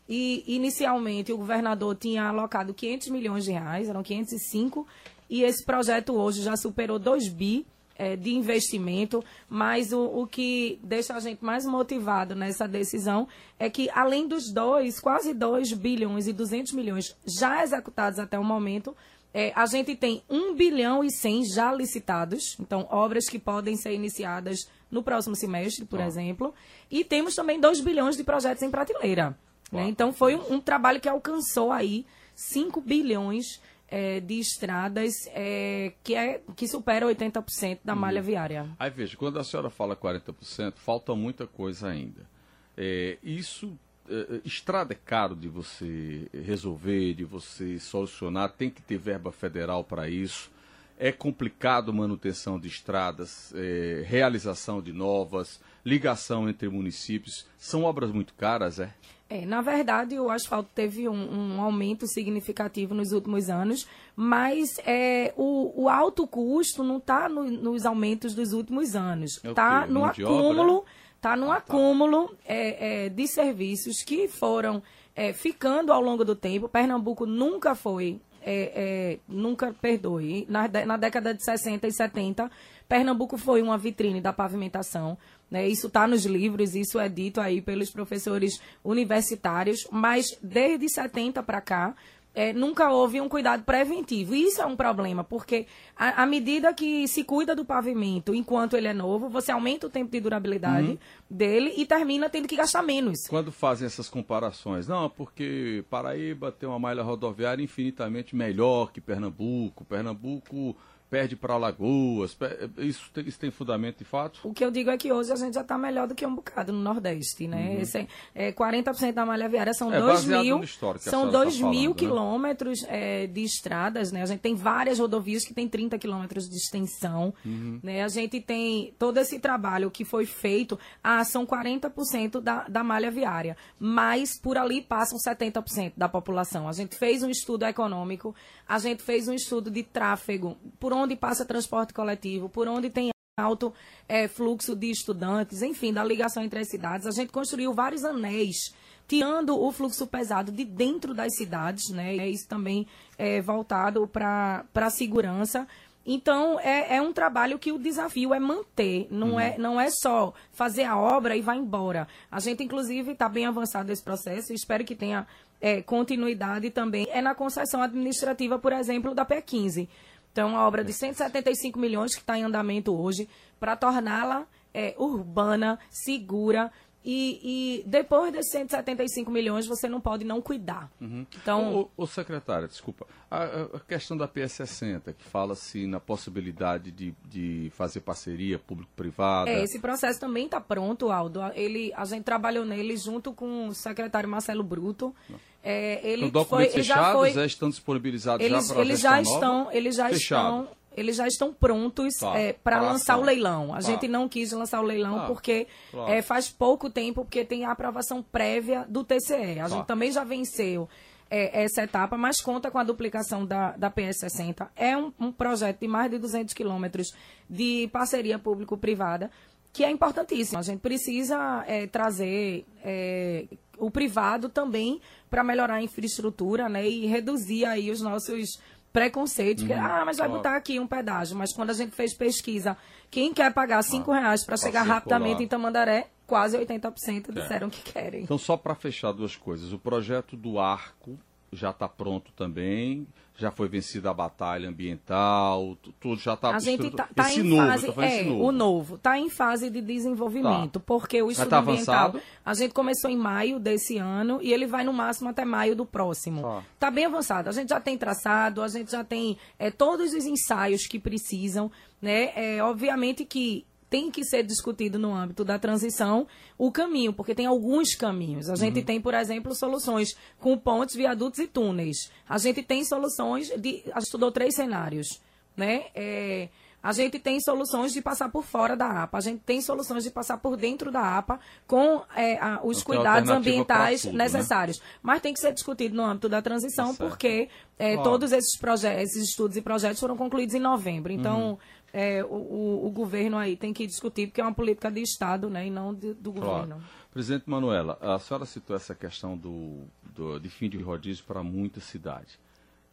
E, 0.09 0.43
inicialmente, 0.45 1.31
o 1.31 1.37
governador 1.37 1.95
tinha 1.95 2.25
alocado 2.25 2.73
500 2.73 3.07
milhões 3.07 3.45
de 3.45 3.51
reais, 3.53 3.87
eram 3.87 4.03
505, 4.03 4.85
e 5.29 5.43
esse 5.43 5.63
projeto 5.63 6.15
hoje 6.15 6.41
já 6.41 6.57
superou 6.57 6.99
2 6.99 7.29
bi 7.29 7.65
é, 7.97 8.15
de 8.15 8.33
investimento, 8.33 9.23
mas 9.49 9.91
o, 9.91 10.03
o 10.05 10.27
que 10.27 10.79
deixa 10.83 11.15
a 11.15 11.19
gente 11.19 11.43
mais 11.43 11.65
motivado 11.65 12.35
nessa 12.35 12.67
decisão 12.67 13.27
é 13.59 13.69
que, 13.69 13.89
além 13.89 14.27
dos 14.27 14.51
dois, 14.53 14.99
quase 14.99 15.33
2 15.33 15.73
bilhões 15.73 16.27
e 16.27 16.33
200 16.33 16.73
milhões 16.73 17.15
já 17.25 17.63
executados 17.63 18.19
até 18.19 18.37
o 18.37 18.43
momento, 18.43 18.95
é, 19.33 19.51
a 19.55 19.65
gente 19.65 19.95
tem 19.95 20.23
1 20.29 20.55
bilhão 20.55 21.03
e 21.03 21.11
100 21.11 21.45
já 21.45 21.73
licitados, 21.73 22.55
então 22.59 22.87
obras 22.89 23.25
que 23.25 23.37
podem 23.37 23.75
ser 23.75 23.93
iniciadas 23.93 24.67
no 24.89 25.03
próximo 25.03 25.35
semestre, 25.35 25.85
por 25.85 25.99
ah. 25.99 26.05
exemplo, 26.05 26.53
e 26.89 27.03
temos 27.03 27.35
também 27.35 27.59
2 27.59 27.81
bilhões 27.81 28.15
de 28.15 28.23
projetos 28.23 28.63
em 28.63 28.71
prateleira. 28.71 29.37
Né? 29.71 29.87
Então 29.89 30.13
foi 30.13 30.35
um, 30.35 30.53
um, 30.55 30.59
trabalho 30.61 31.01
que 31.01 31.09
alcançou 31.09 31.71
aí 31.71 32.05
5 32.35 32.79
bilhões 32.81 33.61
é, 33.87 34.19
de 34.19 34.39
estradas 34.39 35.27
é, 35.33 35.93
que, 36.03 36.15
é, 36.15 36.41
que 36.55 36.67
supera 36.67 37.05
80% 37.05 37.79
da 37.83 37.93
uhum. 37.93 37.99
malha 37.99 38.21
viária. 38.21 38.69
Aí 38.77 38.89
veja, 38.89 39.15
quando 39.15 39.39
a 39.39 39.43
senhora 39.43 39.69
fala 39.69 39.95
40%, 39.95 40.73
falta 40.75 41.15
muita 41.15 41.47
coisa 41.47 41.87
ainda. 41.87 42.27
É, 42.75 43.17
isso, 43.23 43.77
é, 44.09 44.41
estrada 44.43 44.93
é 44.93 44.97
caro 45.03 45.35
de 45.35 45.47
você 45.47 46.27
resolver, 46.33 47.13
de 47.13 47.23
você 47.23 47.79
solucionar, 47.79 48.51
tem 48.51 48.69
que 48.69 48.81
ter 48.81 48.97
verba 48.97 49.31
federal 49.31 49.83
para 49.83 50.09
isso. 50.09 50.51
É 50.97 51.11
complicado 51.11 51.93
manutenção 51.93 52.59
de 52.59 52.67
estradas, 52.67 53.53
é, 53.55 54.03
realização 54.05 54.81
de 54.81 54.91
novas, 54.91 55.59
ligação 55.85 56.49
entre 56.49 56.67
municípios. 56.67 57.45
São 57.57 57.83
obras 57.83 58.11
muito 58.11 58.33
caras, 58.33 58.79
é? 58.79 58.93
É, 59.29 59.45
na 59.45 59.61
verdade, 59.61 60.17
o 60.17 60.29
asfalto 60.29 60.69
teve 60.73 61.07
um, 61.09 61.57
um, 61.57 61.61
aumento 61.61 62.07
significativo 62.07 62.93
nos 62.93 63.11
últimos 63.11 63.49
anos, 63.49 63.85
mas 64.15 64.79
é, 64.85 65.33
o, 65.35 65.83
o 65.83 65.89
alto 65.89 66.25
custo 66.25 66.81
não 66.81 66.97
está 66.97 67.27
no, 67.27 67.43
nos 67.43 67.85
aumentos 67.85 68.33
dos 68.33 68.53
últimos 68.53 68.95
anos. 68.95 69.41
Está 69.43 69.83
é 69.83 69.91
no 69.91 70.05
acúmulo, 70.05 70.85
tá 71.19 71.35
no 71.35 71.51
ah, 71.51 71.55
tá. 71.55 71.73
acúmulo 71.73 72.33
é, 72.45 73.05
é, 73.05 73.09
de 73.09 73.27
serviços 73.27 74.01
que 74.01 74.29
foram 74.29 74.81
é, 75.13 75.33
ficando 75.33 75.91
ao 75.91 76.01
longo 76.01 76.23
do 76.23 76.35
tempo. 76.35 76.69
Pernambuco 76.69 77.25
nunca 77.25 77.75
foi, 77.75 78.21
é, 78.49 79.19
nunca 79.27 79.73
perdoe. 79.73 80.45
Na, 80.49 80.67
na 80.85 80.97
década 80.97 81.33
de 81.33 81.43
60 81.43 81.87
e 81.87 81.91
70, 81.91 82.49
Pernambuco 82.87 83.37
foi 83.37 83.61
uma 83.61 83.77
vitrine 83.77 84.21
da 84.21 84.31
pavimentação. 84.31 85.17
Né? 85.51 85.67
Isso 85.67 85.87
está 85.87 86.07
nos 86.07 86.25
livros, 86.25 86.75
isso 86.75 86.99
é 86.99 87.09
dito 87.09 87.41
aí 87.41 87.61
pelos 87.61 87.89
professores 87.89 88.59
universitários, 88.83 89.87
mas 89.91 90.25
desde 90.41 90.89
70 90.89 91.43
para 91.43 91.61
cá, 91.61 91.95
é, 92.37 92.53
nunca 92.53 92.91
houve 92.91 93.19
um 93.19 93.27
cuidado 93.27 93.63
preventivo. 93.63 94.35
E 94.35 94.43
isso 94.43 94.61
é 94.61 94.65
um 94.67 94.75
problema, 94.75 95.23
porque 95.23 95.65
à 95.95 96.23
medida 96.27 96.71
que 96.71 97.07
se 97.07 97.23
cuida 97.23 97.55
do 97.55 97.65
pavimento 97.65 98.35
enquanto 98.35 98.77
ele 98.77 98.87
é 98.87 98.93
novo, 98.93 99.27
você 99.27 99.51
aumenta 99.51 99.87
o 99.87 99.89
tempo 99.89 100.11
de 100.11 100.19
durabilidade 100.19 100.89
uhum. 100.89 100.97
dele 101.27 101.73
e 101.75 101.83
termina 101.83 102.29
tendo 102.29 102.47
que 102.47 102.55
gastar 102.55 102.83
menos. 102.83 103.25
Quando 103.27 103.51
fazem 103.51 103.87
essas 103.87 104.07
comparações, 104.07 104.87
não, 104.87 105.09
porque 105.09 105.83
Paraíba 105.89 106.51
tem 106.51 106.69
uma 106.69 106.77
malha 106.77 107.01
rodoviária 107.01 107.63
infinitamente 107.63 108.35
melhor 108.35 108.91
que 108.91 109.01
Pernambuco, 109.01 109.83
Pernambuco 109.83 110.77
perde 111.09 111.35
para 111.35 111.53
Alagoas. 111.53 112.37
Isso 112.77 113.09
tem, 113.13 113.27
isso 113.27 113.39
tem 113.39 113.51
fundamento 113.51 113.99
de 113.99 114.03
fato? 114.03 114.39
O 114.43 114.53
que 114.53 114.63
eu 114.63 114.71
digo 114.71 114.89
é 114.89 114.97
que 114.97 115.11
hoje 115.11 115.31
a 115.31 115.35
gente 115.35 115.53
já 115.53 115.61
está 115.61 115.77
melhor 115.77 116.07
do 116.07 116.15
que 116.15 116.25
um 116.25 116.35
bocado 116.35 116.73
no 116.73 116.79
Nordeste, 116.79 117.47
né? 117.47 117.75
Uhum. 117.75 117.81
Esse 117.81 117.97
é, 118.35 118.49
é, 118.49 118.51
40% 118.51 119.13
da 119.13 119.25
malha 119.25 119.47
viária 119.47 119.73
são 119.73 119.93
é, 119.93 119.99
2 119.99 120.25
mil, 120.25 120.61
são 120.99 121.29
2 121.29 121.59
tá 121.59 121.69
mil 121.69 121.91
né? 121.91 121.95
quilômetros 121.95 122.83
é, 122.87 123.27
de 123.27 123.43
estradas, 123.43 124.11
né? 124.11 124.21
A 124.21 124.25
gente 124.25 124.41
tem 124.41 124.55
várias 124.55 124.99
rodovias 124.99 125.45
que 125.45 125.53
tem 125.53 125.67
30 125.67 125.97
quilômetros 125.97 126.49
de 126.49 126.55
extensão, 126.55 127.33
uhum. 127.45 127.79
né? 127.81 128.03
A 128.03 128.07
gente 128.07 128.41
tem 128.41 128.93
todo 128.99 129.17
esse 129.17 129.39
trabalho 129.39 129.89
que 129.89 130.03
foi 130.03 130.25
feito, 130.25 130.77
ah, 131.03 131.23
são 131.23 131.45
40% 131.45 132.41
da, 132.41 132.67
da 132.67 132.83
malha 132.83 133.09
viária, 133.09 133.55
mas 133.79 134.39
por 134.39 134.57
ali 134.57 134.81
passam 134.81 135.17
70% 135.17 135.93
da 135.95 136.09
população. 136.09 136.67
A 136.67 136.73
gente 136.73 136.95
fez 136.95 137.23
um 137.23 137.29
estudo 137.29 137.63
econômico, 137.65 138.35
a 138.67 138.77
gente 138.79 139.01
fez 139.03 139.27
um 139.27 139.33
estudo 139.33 139.71
de 139.71 139.83
tráfego 139.83 140.57
por 140.79 140.96
onde 140.97 141.15
passa 141.15 141.45
transporte 141.45 141.93
coletivo, 141.93 142.49
por 142.49 142.67
onde 142.67 142.89
tem 142.89 143.09
alto 143.39 143.71
é, 144.07 144.27
fluxo 144.27 144.75
de 144.75 144.89
estudantes, 144.89 145.61
enfim, 145.61 145.93
da 145.93 146.03
ligação 146.03 146.43
entre 146.43 146.59
as 146.59 146.69
cidades. 146.69 147.05
A 147.05 147.11
gente 147.11 147.31
construiu 147.31 147.71
vários 147.73 148.03
anéis, 148.03 148.73
tirando 149.07 149.55
o 149.55 149.71
fluxo 149.71 150.07
pesado 150.07 150.51
de 150.51 150.65
dentro 150.65 151.13
das 151.13 151.35
cidades, 151.35 151.89
né? 151.91 152.17
É 152.17 152.27
isso 152.27 152.47
também 152.47 152.87
é 153.17 153.39
voltado 153.39 154.07
para 154.07 154.65
a 154.73 154.89
segurança. 154.89 155.67
Então, 156.09 156.57
é, 156.61 156.95
é, 156.95 157.01
um 157.01 157.11
trabalho 157.11 157.59
que 157.59 157.69
o 157.69 157.77
desafio 157.77 158.33
é 158.33 158.39
manter, 158.39 159.07
não, 159.11 159.31
uhum. 159.31 159.39
é, 159.39 159.57
não 159.57 159.79
é 159.79 159.89
só 159.91 160.33
fazer 160.53 160.85
a 160.85 160.97
obra 160.97 161.35
e 161.35 161.41
vai 161.41 161.57
embora. 161.57 162.07
A 162.31 162.39
gente, 162.39 162.63
inclusive, 162.63 163.11
está 163.11 163.27
bem 163.27 163.45
avançado 163.45 163.89
nesse 163.89 164.03
processo 164.03 164.53
e 164.53 164.55
espero 164.55 164.85
que 164.85 164.95
tenha 164.95 165.27
é, 165.59 165.81
continuidade 165.81 166.69
também. 166.69 167.07
É 167.11 167.21
na 167.21 167.35
concessão 167.35 167.81
administrativa, 167.81 168.57
por 168.57 168.71
exemplo, 168.71 169.13
da 169.13 169.25
P15. 169.25 169.89
Então, 170.37 170.49
uma 170.49 170.67
obra 170.67 170.83
de 170.83 170.93
175 170.93 171.79
milhões 171.79 172.13
que 172.13 172.21
está 172.21 172.37
em 172.37 172.43
andamento 172.43 172.95
hoje 172.95 173.27
para 173.59 173.75
torná-la 173.75 174.45
é, 174.71 174.93
urbana, 174.95 175.79
segura. 175.89 176.71
E, 177.03 177.79
e, 177.81 177.83
depois 177.87 178.31
desses 178.31 178.51
175 178.51 179.31
milhões, 179.31 179.65
você 179.65 179.89
não 179.89 179.99
pode 179.99 180.23
não 180.23 180.39
cuidar. 180.39 180.91
Uhum. 181.01 181.25
Então, 181.41 181.75
o, 181.75 182.03
o, 182.03 182.05
secretário, 182.05 182.67
desculpa, 182.67 183.07
a, 183.31 183.45
a, 183.77 183.79
questão 183.79 184.15
da 184.15 184.27
PS60, 184.27 185.11
que 185.17 185.23
fala-se 185.23 185.87
na 185.87 185.99
possibilidade 185.99 186.91
de, 186.91 187.15
de 187.25 187.71
fazer 187.73 188.01
parceria 188.01 188.59
público-privada. 188.59 189.49
É, 189.49 189.63
esse 189.63 189.79
processo 189.79 190.19
também 190.19 190.45
está 190.45 190.61
pronto, 190.61 191.09
Aldo. 191.09 191.39
Ele, 191.55 191.91
a 191.95 192.05
gente 192.05 192.25
trabalhou 192.25 192.63
nele 192.63 192.95
junto 192.95 193.33
com 193.33 193.69
o 193.69 193.73
secretário 193.73 194.29
Marcelo 194.29 194.61
Bruto. 194.61 195.15
Não. 195.27 195.39
É, 195.69 195.99
ele 196.01 196.25
Os 196.27 196.31
documentos 196.31 196.73
foi, 196.73 196.81
fechados 196.81 197.05
já, 197.05 197.13
foi, 197.13 197.33
já 197.33 197.45
estão 197.45 197.69
disponibilizados 197.69 198.45
eles, 198.45 198.67
já 198.67 198.73
para 198.73 198.81
eles 198.81 198.99
já 199.01 199.21
estão, 199.21 199.69
eles 199.73 199.95
já 199.97 200.09
Fechado. 200.09 200.61
estão 200.61 200.77
eles 200.95 201.15
já 201.17 201.27
estão 201.27 201.53
prontos 201.53 202.15
tá, 202.15 202.39
é, 202.39 202.53
para 202.53 202.81
lançar 202.81 203.17
o 203.17 203.21
leilão. 203.21 203.71
A 203.71 203.75
tá. 203.75 203.81
gente 203.81 204.07
não 204.07 204.27
quis 204.27 204.51
lançar 204.51 204.79
o 204.79 204.83
leilão 204.83 205.19
tá, 205.19 205.25
porque 205.27 205.67
claro. 205.91 206.11
é, 206.11 206.23
faz 206.23 206.49
pouco 206.49 206.89
tempo, 206.89 207.23
porque 207.23 207.45
tem 207.45 207.65
a 207.65 207.71
aprovação 207.71 208.23
prévia 208.23 208.83
do 208.89 209.03
TCE. 209.03 209.59
A 209.59 209.63
tá. 209.63 209.75
gente 209.75 209.85
também 209.85 210.11
já 210.11 210.23
venceu 210.23 210.89
é, 211.29 211.63
essa 211.63 211.83
etapa, 211.83 212.17
mas 212.17 212.41
conta 212.41 212.71
com 212.71 212.79
a 212.79 212.83
duplicação 212.83 213.45
da, 213.45 213.73
da 213.73 213.91
PS60. 213.91 214.69
É 214.75 214.97
um, 214.97 215.13
um 215.19 215.31
projeto 215.31 215.81
de 215.81 215.87
mais 215.87 216.09
de 216.09 216.17
200 216.17 216.53
quilômetros 216.53 217.13
de 217.47 217.87
parceria 217.91 218.39
público-privada 218.39 219.29
que 219.73 219.83
é 219.83 219.91
importantíssimo. 219.91 220.57
A 220.57 220.61
gente 220.61 220.79
precisa 220.79 221.63
é, 221.67 221.87
trazer 221.87 222.65
é, 222.83 223.45
o 223.77 223.91
privado 223.91 224.49
também 224.49 224.99
para 225.29 225.43
melhorar 225.43 225.75
a 225.75 225.83
infraestrutura 225.83 226.67
né, 226.67 226.87
e 226.87 227.05
reduzir 227.05 227.65
aí 227.65 227.91
os 227.91 228.01
nossos 228.01 228.59
preconceitos. 228.91 229.63
Uhum. 229.63 229.69
Que, 229.69 229.73
ah, 229.73 230.03
mas 230.05 230.17
vai 230.17 230.27
botar 230.27 230.55
aqui 230.55 230.79
um 230.79 230.87
pedágio. 230.87 231.37
Mas 231.37 231.53
quando 231.53 231.69
a 231.69 231.73
gente 231.73 231.95
fez 231.95 232.13
pesquisa, 232.13 232.75
quem 233.11 233.33
quer 233.33 233.53
pagar 233.53 233.83
cinco 233.83 234.11
ah, 234.11 234.19
reais 234.19 234.43
para 234.43 234.57
chegar 234.57 234.83
rapidamente 234.83 235.43
em 235.43 235.47
Tamandaré, 235.47 236.07
quase 236.25 236.57
80% 236.57 237.31
disseram 237.31 237.67
é. 237.67 237.69
que 237.69 237.91
querem. 237.91 238.23
Então, 238.23 238.37
só 238.37 238.57
para 238.57 238.73
fechar 238.75 239.11
duas 239.11 239.35
coisas. 239.35 239.71
O 239.71 239.79
projeto 239.79 240.35
do 240.35 240.59
Arco 240.59 241.19
já 241.51 241.69
está 241.69 241.87
pronto 241.87 242.31
também 242.33 243.07
já 243.37 243.51
foi 243.51 243.67
vencida 243.67 244.09
a 244.09 244.13
batalha 244.13 244.67
ambiental, 244.67 245.77
tudo 245.99 246.19
já 246.19 246.33
está... 246.33 246.55
A 246.55 246.59
gente 246.59 246.87
está 246.87 247.07
tá 247.13 247.31
em 247.31 247.43
novo, 247.43 247.93
fase, 247.93 248.01
é, 248.01 248.23
novo. 248.23 248.43
o 248.43 248.51
novo, 248.51 248.95
está 248.95 249.19
em 249.19 249.29
fase 249.29 249.69
de 249.69 249.79
desenvolvimento, 249.79 250.79
tá. 250.79 250.85
porque 250.85 251.21
o 251.21 251.29
estudo 251.29 251.49
tá 251.49 251.59
ambiental, 251.59 251.95
avançado. 251.95 252.21
a 252.43 252.53
gente 252.55 252.73
começou 252.73 253.11
em 253.11 253.15
maio 253.15 253.59
desse 253.59 253.99
ano 253.99 254.39
e 254.41 254.51
ele 254.51 254.65
vai 254.65 254.83
no 254.83 254.91
máximo 254.91 255.29
até 255.29 255.45
maio 255.45 255.75
do 255.75 255.85
próximo. 255.85 256.39
Está 256.39 256.63
tá 256.79 256.91
bem 256.91 257.05
avançado, 257.05 257.47
a 257.47 257.51
gente 257.51 257.69
já 257.69 257.79
tem 257.79 257.95
traçado, 257.95 258.63
a 258.63 258.67
gente 258.67 258.91
já 258.91 259.03
tem 259.03 259.37
é, 259.59 259.69
todos 259.69 260.13
os 260.13 260.25
ensaios 260.25 260.87
que 260.87 260.97
precisam, 260.97 261.71
né? 262.01 262.31
É, 262.35 262.63
obviamente 262.63 263.23
que 263.23 263.66
tem 263.89 264.11
que 264.11 264.23
ser 264.23 264.43
discutido 264.43 264.99
no 264.99 265.13
âmbito 265.13 265.43
da 265.45 265.57
transição 265.57 266.27
o 266.57 266.71
caminho, 266.71 267.13
porque 267.13 267.33
tem 267.33 267.45
alguns 267.45 267.95
caminhos. 267.95 268.49
A 268.49 268.55
gente 268.55 268.79
uhum. 268.79 268.85
tem, 268.85 269.01
por 269.01 269.13
exemplo, 269.13 269.55
soluções 269.55 270.15
com 270.39 270.57
pontes, 270.57 270.95
viadutos 270.95 271.39
e 271.39 271.47
túneis. 271.47 272.11
A 272.27 272.37
gente 272.37 272.61
tem 272.63 272.83
soluções 272.83 273.49
de. 273.49 273.83
A 273.91 273.99
gente 273.99 274.05
estudou 274.05 274.31
três 274.31 274.55
cenários. 274.55 275.21
Né? 275.55 275.85
É, 275.95 276.49
A 276.83 276.93
gente 276.93 277.17
tem 277.19 277.39
soluções 277.41 277.91
de 277.91 278.01
passar 278.01 278.29
por 278.29 278.43
fora 278.43 278.75
da 278.75 279.03
APA, 279.03 279.17
a 279.17 279.21
gente 279.21 279.41
tem 279.43 279.59
soluções 279.59 280.03
de 280.03 280.11
passar 280.11 280.37
por 280.37 280.55
dentro 280.55 280.91
da 280.91 281.17
APA 281.17 281.39
com 281.65 282.03
é, 282.15 282.37
a, 282.37 282.61
os 282.63 282.81
Então, 282.81 282.95
cuidados 282.95 283.29
ambientais 283.29 284.03
tudo, 284.03 284.15
né? 284.15 284.23
necessários. 284.25 284.79
Mas 285.01 285.21
tem 285.21 285.33
que 285.33 285.39
ser 285.39 285.53
discutido 285.53 285.95
no 285.95 286.03
âmbito 286.03 286.29
da 286.29 286.41
transição, 286.41 286.93
certo. 286.93 286.99
porque 286.99 287.49
é, 287.79 287.97
todos 287.97 288.31
esses, 288.31 288.57
esses 288.99 289.29
estudos 289.29 289.57
e 289.57 289.61
projetos 289.61 289.99
foram 289.99 290.15
concluídos 290.15 290.53
em 290.55 290.59
novembro. 290.59 291.11
Então, 291.11 291.49
Uhum. 291.49 291.57
É, 291.93 292.23
o, 292.23 292.27
o- 292.27 292.87
o 292.87 292.89
governo 292.91 293.37
aí 293.37 293.55
tem 293.55 293.73
que 293.73 293.85
discutir, 293.87 294.27
porque 294.27 294.41
é 294.41 294.43
uma 294.43 294.53
política 294.53 294.91
de 294.91 295.01
Estado 295.01 295.49
né, 295.49 295.67
e 295.67 295.69
não 295.69 295.93
de- 295.93 296.13
do 296.13 296.31
governo. 296.31 296.75
Claro. 296.75 296.83
Presidente 297.11 297.49
Manuela, 297.49 297.97
a 298.01 298.19
senhora 298.19 298.45
citou 298.45 298.75
essa 298.75 298.93
questão 298.93 299.35
do, 299.37 299.83
do- 300.15 300.39
de 300.39 300.49
fim 300.49 300.69
de 300.69 300.77
rodízio 300.77 301.23
para 301.25 301.41
muita 301.41 301.79
cidade. 301.79 302.39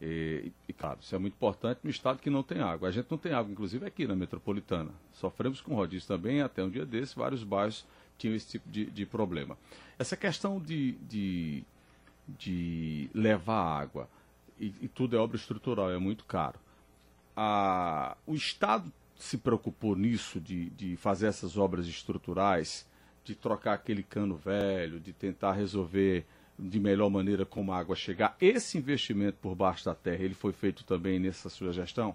E, 0.00 0.52
e, 0.68 0.72
claro, 0.72 0.98
isso 1.00 1.14
é 1.14 1.18
muito 1.18 1.35
importante 1.35 1.80
no 1.85 1.90
estado 1.90 2.18
que 2.20 2.28
não 2.30 2.42
tem 2.42 2.61
água. 2.61 2.88
A 2.88 2.90
gente 2.90 3.07
não 3.11 3.16
tem 3.18 3.33
água, 3.33 3.50
inclusive 3.52 3.87
aqui 3.87 4.07
na 4.07 4.14
metropolitana. 4.14 4.90
Sofremos 5.12 5.61
com 5.61 5.74
rodízio 5.74 6.09
também, 6.09 6.40
até 6.42 6.62
um 6.62 6.68
dia 6.70 6.85
desse, 6.85 7.14
vários 7.16 7.42
bairros 7.44 7.85
tinham 8.18 8.35
esse 8.35 8.48
tipo 8.48 8.68
de, 8.68 8.87
de 8.87 9.07
problema. 9.07 9.57
Essa 9.98 10.16
questão 10.16 10.61
de, 10.61 10.92
de, 11.09 11.64
de 12.28 13.09
levar 13.14 13.80
água, 13.80 14.09
e, 14.59 14.72
e 14.83 14.88
tudo 14.88 15.16
é 15.16 15.18
obra 15.18 15.37
estrutural, 15.37 15.90
é 15.90 15.98
muito 15.98 16.24
caro. 16.24 16.59
A- 17.37 18.16
o 18.27 18.35
Estado 18.35 18.92
se 19.16 19.38
preocupou 19.38 19.97
nisso, 19.97 20.40
de, 20.40 20.70
de 20.70 20.97
fazer 20.97 21.27
essas 21.27 21.57
obras 21.57 21.87
estruturais, 21.87 22.87
de 23.25 23.35
trocar 23.35 23.75
aquele 23.75 24.03
cano 24.03 24.37
velho, 24.37 25.01
de 25.01 25.12
tentar 25.12 25.53
resolver 25.53 26.27
de 26.59 26.79
melhor 26.79 27.11
maneira 27.11 27.44
como 27.44 27.73
a 27.73 27.79
água 27.79 27.97
chegar. 27.97 28.37
Esse 28.40 28.79
investimento 28.79 29.38
por 29.40 29.55
baixo 29.55 29.85
da 29.85 29.94
terra, 29.94 30.23
ele 30.23 30.35
foi 30.35 30.53
feito 30.53 30.85
também 30.85 31.18
nessa 31.18 31.49
sua 31.49 31.73
gestão? 31.73 32.14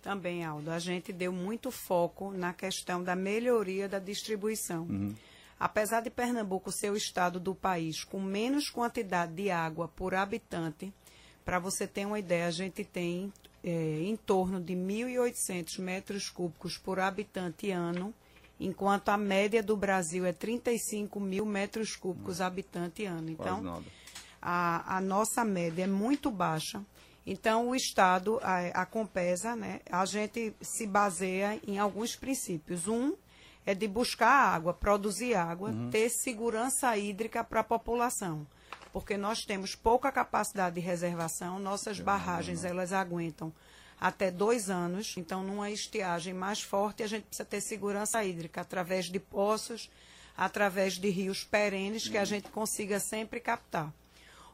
Também, 0.00 0.44
Aldo, 0.44 0.70
a 0.70 0.78
gente 0.78 1.12
deu 1.12 1.30
muito 1.30 1.70
foco 1.70 2.30
na 2.32 2.54
questão 2.54 3.02
da 3.02 3.14
melhoria 3.14 3.86
da 3.86 3.98
distribuição. 3.98 4.88
Apesar 5.58 6.00
de 6.00 6.08
Pernambuco 6.08 6.72
ser 6.72 6.90
o 6.90 6.96
estado 6.96 7.38
do 7.38 7.54
país 7.54 8.02
com 8.02 8.18
menos 8.18 8.70
quantidade 8.70 9.34
de 9.34 9.50
água 9.50 9.88
por 9.88 10.14
habitante, 10.14 10.90
para 11.44 11.58
você 11.58 11.86
ter 11.86 12.06
uma 12.06 12.18
ideia, 12.18 12.46
a 12.46 12.50
gente 12.50 12.82
tem 12.82 13.30
eh, 13.62 14.02
em 14.02 14.16
torno 14.16 14.60
de 14.60 14.74
1.800 14.74 15.78
metros 15.80 16.28
cúbicos 16.28 16.78
por 16.78 16.98
habitante 16.98 17.70
ano, 17.70 18.14
enquanto 18.58 19.08
a 19.08 19.16
média 19.16 19.62
do 19.62 19.76
Brasil 19.76 20.24
é 20.24 20.32
35 20.32 21.18
mil 21.18 21.46
metros 21.46 21.96
cúbicos 21.96 22.40
habitante 22.40 23.04
ano. 23.04 23.30
Então, 23.30 23.82
a, 24.40 24.96
a 24.96 25.00
nossa 25.00 25.44
média 25.44 25.84
é 25.84 25.86
muito 25.86 26.30
baixa. 26.30 26.84
Então, 27.26 27.68
o 27.68 27.74
Estado, 27.74 28.38
a, 28.42 28.82
a 28.82 28.86
Compesa, 28.86 29.54
né, 29.54 29.80
a 29.90 30.04
gente 30.04 30.54
se 30.60 30.86
baseia 30.86 31.60
em 31.66 31.78
alguns 31.78 32.16
princípios. 32.16 32.88
Um 32.88 33.14
é 33.64 33.74
de 33.74 33.86
buscar 33.86 34.54
água, 34.54 34.72
produzir 34.72 35.34
água, 35.34 35.70
ter 35.90 36.08
segurança 36.08 36.96
hídrica 36.96 37.44
para 37.44 37.60
a 37.60 37.64
população. 37.64 38.46
Porque 38.92 39.16
nós 39.16 39.44
temos 39.44 39.74
pouca 39.74 40.10
capacidade 40.10 40.74
de 40.74 40.80
reservação, 40.80 41.58
nossas 41.58 42.00
barragens 42.00 42.64
elas 42.64 42.92
aguentam 42.92 43.52
até 44.00 44.30
dois 44.30 44.70
anos. 44.70 45.14
Então, 45.16 45.42
numa 45.42 45.70
estiagem 45.70 46.32
mais 46.32 46.62
forte, 46.62 47.02
a 47.02 47.06
gente 47.06 47.24
precisa 47.24 47.44
ter 47.44 47.60
segurança 47.60 48.24
hídrica 48.24 48.62
através 48.62 49.06
de 49.06 49.20
poços, 49.20 49.90
através 50.36 50.94
de 50.94 51.10
rios 51.10 51.44
perenes 51.44 52.08
que 52.08 52.16
a 52.16 52.24
gente 52.24 52.48
consiga 52.48 52.98
sempre 52.98 53.40
captar. 53.40 53.92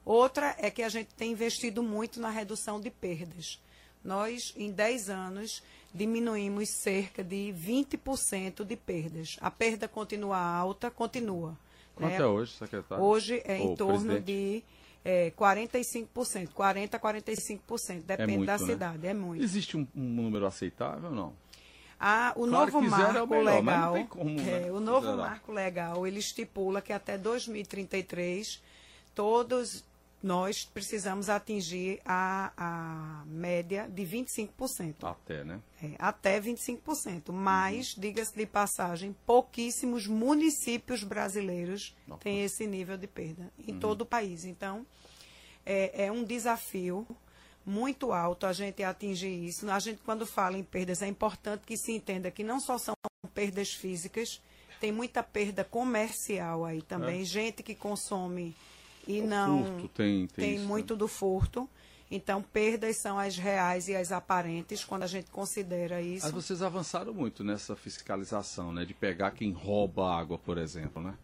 Outra 0.04 0.54
é 0.58 0.70
que 0.70 0.82
a 0.82 0.88
gente 0.88 1.14
tem 1.14 1.32
investido 1.32 1.82
muito 1.82 2.20
na 2.20 2.30
redução 2.30 2.80
de 2.80 2.90
perdas. 2.90 3.60
Nós, 4.04 4.52
em 4.56 4.70
10 4.70 5.10
anos, 5.10 5.62
diminuímos 5.92 6.68
cerca 6.68 7.24
de 7.24 7.52
20% 7.52 8.64
de 8.64 8.76
perdas. 8.76 9.36
A 9.40 9.50
perda 9.50 9.88
continua 9.88 10.38
alta, 10.38 10.90
continua. 10.90 11.56
Quanto 11.96 12.12
né? 12.12 12.18
é 12.18 12.26
hoje, 12.26 12.52
secretário? 12.52 13.02
Hoje 13.02 13.42
é 13.44 13.56
em 13.56 13.74
torno 13.74 14.12
presidente. 14.12 14.24
de 14.24 14.62
é, 15.02 15.30
45%, 15.30 16.48
40% 16.48 16.94
a 16.94 16.98
45%, 17.00 18.02
depende 18.02 18.36
muito, 18.36 18.46
da 18.46 18.58
né? 18.58 18.66
cidade, 18.66 19.06
é 19.06 19.14
muito. 19.14 19.42
Existe 19.42 19.78
um, 19.78 19.86
um 19.96 20.02
número 20.02 20.46
aceitável 20.46 21.08
ou 21.08 21.14
não? 21.14 21.32
Ah, 21.98 22.34
o 22.36 22.46
Claro 22.46 22.70
novo 22.70 22.90
zero 22.90 23.18
é 23.18 23.22
o 23.22 23.26
marco 23.26 23.34
melhor, 23.34 23.62
mas 23.62 23.80
não 23.80 23.92
legal, 23.92 23.92
tem 23.94 24.06
como, 24.06 24.40
é, 24.40 24.60
né, 24.60 24.70
o 24.70 24.80
novo 24.80 25.16
marco 25.16 25.50
legal, 25.50 26.06
ele 26.06 26.18
estipula 26.18 26.82
que 26.82 26.92
até 26.92 27.16
2033 27.16 28.62
todos 29.14 29.82
nós 30.22 30.64
precisamos 30.64 31.28
atingir 31.28 32.00
a, 32.04 32.52
a 32.56 33.24
média 33.26 33.88
de 33.88 34.02
25%. 34.02 35.04
Até, 35.04 35.44
né? 35.44 35.60
É, 35.82 35.90
até 35.98 36.40
25%. 36.40 37.32
Mas, 37.32 37.94
diga-se 37.96 38.34
de 38.34 38.46
passagem, 38.46 39.14
pouquíssimos 39.26 40.06
municípios 40.06 41.04
brasileiros 41.04 41.94
Nossa. 42.06 42.22
têm 42.22 42.42
esse 42.42 42.66
nível 42.66 42.96
de 42.96 43.06
perda 43.06 43.52
em 43.66 43.78
todo 43.78 44.02
o 44.02 44.06
país. 44.06 44.44
Então, 44.44 44.86
é, 45.64 46.06
é 46.06 46.12
um 46.12 46.24
desafio 46.24 47.06
muito 47.64 48.12
alto 48.12 48.46
a 48.46 48.52
gente 48.52 48.82
atingir 48.82 49.44
isso. 49.44 49.68
A 49.68 49.78
gente, 49.78 50.00
quando 50.04 50.24
fala 50.24 50.56
em 50.56 50.62
perdas, 50.62 51.02
é 51.02 51.08
importante 51.08 51.62
que 51.66 51.76
se 51.76 51.92
entenda 51.92 52.30
que 52.30 52.44
não 52.44 52.60
só 52.60 52.78
são 52.78 52.94
perdas 53.34 53.74
físicas, 53.74 54.40
tem 54.80 54.92
muita 54.92 55.22
perda 55.22 55.64
comercial 55.64 56.64
aí 56.64 56.80
também. 56.80 57.22
É. 57.22 57.24
Gente 57.24 57.62
que 57.62 57.74
consome 57.74 58.54
e 59.06 59.20
O 59.20 59.26
não 59.26 59.64
furto 59.64 59.88
tem- 59.88 60.26
tem 60.26 60.54
isso, 60.54 60.62
né? 60.62 60.68
muito 60.68 60.96
do 60.96 61.06
furto. 61.08 61.68
Então, 62.10 62.40
perdas 62.40 62.98
são 62.98 63.18
as 63.18 63.36
reais 63.36 63.88
e 63.88 63.96
as 63.96 64.12
aparentes 64.12 64.84
quando 64.84 65.02
a 65.02 65.06
gente 65.08 65.28
considera 65.30 66.00
isso. 66.00 66.24
Mas 66.26 66.32
vocês 66.34 66.62
avançaram 66.62 67.12
muito 67.12 67.42
nessa 67.42 67.74
fiscalização, 67.74 68.72
né? 68.72 68.84
De 68.84 68.94
pegar 68.94 69.32
quem 69.32 69.50
rouba 69.50 70.08
água, 70.16 70.38
por 70.38 70.56
exemplo, 70.56 71.02
né? 71.02 71.14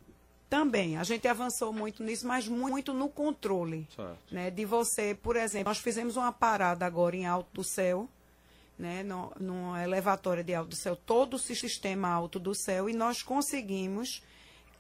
Também, 0.50 0.98
a 0.98 1.04
gente 1.04 1.26
avançou 1.28 1.72
muito 1.72 2.02
nisso, 2.02 2.26
mas 2.26 2.46
mu- 2.48 2.68
muito 2.68 2.92
no 2.92 3.08
controle. 3.08 3.86
Certo. 3.94 4.18
Né, 4.34 4.50
de 4.50 4.64
você, 4.64 5.14
por 5.14 5.36
exemplo, 5.36 5.68
nós 5.70 5.78
fizemos 5.78 6.16
uma 6.16 6.32
parada 6.32 6.84
agora 6.84 7.16
em 7.16 7.26
Alto 7.26 7.48
do 7.54 7.64
Céu, 7.64 8.08
né, 8.78 9.02
no, 9.04 9.32
numa 9.40 9.82
elevatória 9.82 10.42
de 10.44 10.52
Alto 10.54 10.70
do 10.70 10.76
Céu, 10.76 10.94
todo 10.96 11.34
o 11.34 11.38
sistema 11.38 12.08
Alto 12.08 12.38
do 12.40 12.54
Céu, 12.54 12.90
e 12.90 12.92
nós 12.92 13.22
conseguimos, 13.22 14.20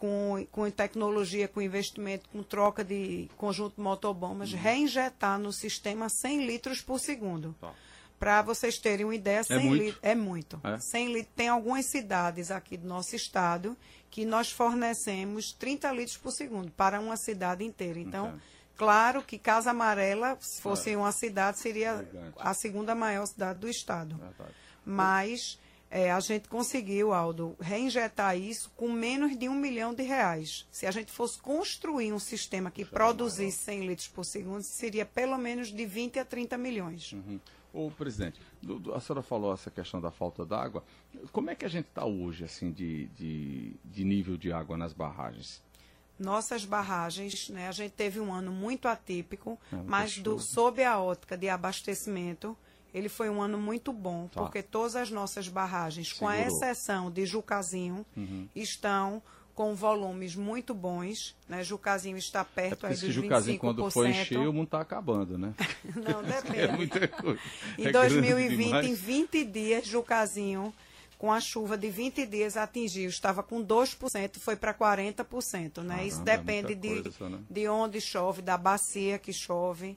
com, 0.02 0.44
com 0.50 0.68
tecnologia, 0.68 1.46
com 1.46 1.62
investimento, 1.62 2.28
com 2.28 2.42
troca 2.42 2.82
de 2.82 3.30
conjunto 3.36 3.80
motobombas, 3.80 4.52
reinjetar 4.52 5.38
no 5.38 5.52
sistema 5.52 6.08
100 6.08 6.44
litros 6.44 6.80
por 6.80 6.98
segundo. 6.98 7.54
Tá. 7.60 7.72
Para 8.18 8.42
vocês 8.42 8.78
terem 8.78 9.06
uma 9.06 9.14
ideia, 9.14 9.44
100 9.44 9.58
muito? 9.60 9.80
litros 9.80 10.00
é 10.02 10.14
muito. 10.16 10.60
É? 10.64 10.76
100 10.76 11.06
litros. 11.06 11.32
Tem 11.36 11.46
algumas 11.46 11.86
cidades 11.86 12.50
aqui 12.50 12.76
do 12.76 12.88
nosso 12.88 13.14
estado 13.14 13.76
que 14.10 14.24
nós 14.24 14.50
fornecemos 14.50 15.52
30 15.52 15.92
litros 15.92 16.16
por 16.16 16.32
segundo 16.32 16.72
para 16.72 16.98
uma 16.98 17.16
cidade 17.16 17.62
inteira. 17.62 18.00
Então, 18.00 18.40
claro 18.76 19.22
que 19.22 19.38
Casa 19.38 19.70
Amarela, 19.70 20.36
se 20.40 20.60
fosse 20.60 20.96
uma 20.96 21.12
cidade, 21.12 21.60
seria 21.60 21.98
Gigante. 21.98 22.34
a 22.40 22.52
segunda 22.54 22.92
maior 22.96 23.26
cidade 23.26 23.60
do 23.60 23.68
estado. 23.68 24.16
Verdade. 24.16 24.50
Mas 24.84 25.60
é, 25.94 26.10
a 26.10 26.18
gente 26.20 26.48
conseguiu, 26.48 27.12
Aldo, 27.12 27.54
reinjetar 27.60 28.34
isso 28.34 28.72
com 28.74 28.90
menos 28.90 29.36
de 29.36 29.46
um 29.46 29.54
milhão 29.54 29.92
de 29.92 30.02
reais. 30.02 30.66
Se 30.72 30.86
a 30.86 30.90
gente 30.90 31.12
fosse 31.12 31.38
construir 31.38 32.14
um 32.14 32.18
sistema 32.18 32.70
que 32.70 32.82
produzisse 32.82 33.58
100 33.58 33.86
litros 33.86 34.08
por 34.08 34.24
segundo, 34.24 34.62
seria 34.62 35.04
pelo 35.04 35.36
menos 35.36 35.68
de 35.68 35.84
20 35.84 36.18
a 36.18 36.24
30 36.24 36.56
milhões. 36.56 37.12
Uhum. 37.12 37.38
Ô, 37.74 37.90
presidente, 37.90 38.40
a 38.94 39.00
senhora 39.00 39.22
falou 39.22 39.52
essa 39.52 39.70
questão 39.70 40.00
da 40.00 40.10
falta 40.10 40.46
d'água. 40.46 40.82
Como 41.30 41.50
é 41.50 41.54
que 41.54 41.66
a 41.66 41.68
gente 41.68 41.88
está 41.88 42.06
hoje, 42.06 42.44
assim, 42.44 42.72
de, 42.72 43.08
de, 43.08 43.76
de 43.84 44.02
nível 44.02 44.38
de 44.38 44.50
água 44.50 44.78
nas 44.78 44.94
barragens? 44.94 45.62
Nossas 46.18 46.64
barragens, 46.64 47.50
né, 47.50 47.68
a 47.68 47.72
gente 47.72 47.92
teve 47.92 48.18
um 48.18 48.32
ano 48.32 48.50
muito 48.50 48.88
atípico, 48.88 49.58
É, 49.70 49.76
mas 49.76 50.16
do, 50.16 50.38
sob 50.38 50.82
a 50.82 50.98
ótica 50.98 51.36
de 51.36 51.50
abastecimento, 51.50 52.56
ele 52.94 53.08
foi 53.08 53.28
um 53.30 53.40
ano 53.40 53.58
muito 53.58 53.92
bom, 53.92 54.28
Tá. 54.28 54.40
porque 54.42 54.62
todas 54.62 54.96
as 54.96 55.10
nossas 55.10 55.48
barragens, 55.48 56.12
com 56.12 56.28
a 56.28 56.34
Segurou. 56.36 56.56
exceção 56.56 57.10
de 57.10 57.24
Jucazinho, 57.26 58.04
Uhum. 58.16 58.48
estão 58.54 59.22
com 59.54 59.74
volumes 59.74 60.34
muito 60.34 60.72
bons. 60.72 61.36
Né? 61.48 61.62
Jucazinho 61.62 62.16
está 62.16 62.40
É 62.40 62.44
perto 62.44 62.70
porque 62.80 62.86
aí 62.86 62.92
esse 62.94 63.06
dos 63.06 63.14
Jucazinho, 63.14 63.58
25%. 63.58 63.60
quando 63.60 63.90
for 63.90 64.06
encher, 64.08 64.38
o 64.48 64.52
mundo 64.52 64.64
está 64.64 64.80
acabando, 64.80 65.36
né? 65.38 65.52
Não, 65.94 66.20
É 66.24 66.40
depende. 66.42 66.72
muita 66.76 67.06
coisa. 67.08 67.38
Em 67.78 67.86
É 67.86 67.92
grande 67.92 68.20
2020, 68.20 68.64
demais. 68.64 68.86
em 68.86 68.94
20 68.94 69.44
dias, 69.44 69.86
Jucazinho, 69.86 70.72
com 71.18 71.30
a 71.30 71.38
chuva 71.38 71.76
de 71.78 71.88
20 71.90 72.26
dias, 72.26 72.56
atingiu. 72.56 73.08
Estava 73.08 73.42
com 73.42 73.62
2%, 73.62 74.38
foi 74.40 74.56
para 74.56 74.72
40%. 74.74 75.82
Né? 75.82 76.06
Isso 76.06 76.22
Caramba, 76.24 76.30
é 76.32 76.36
depende 76.62 76.74
muita 76.74 77.02
de, 77.10 77.16
coisa 77.18 77.28
né? 77.28 77.38
de 77.48 77.68
onde 77.68 78.00
chove, 78.00 78.42
da 78.42 78.56
bacia 78.56 79.18
que 79.18 79.32
chove. 79.32 79.96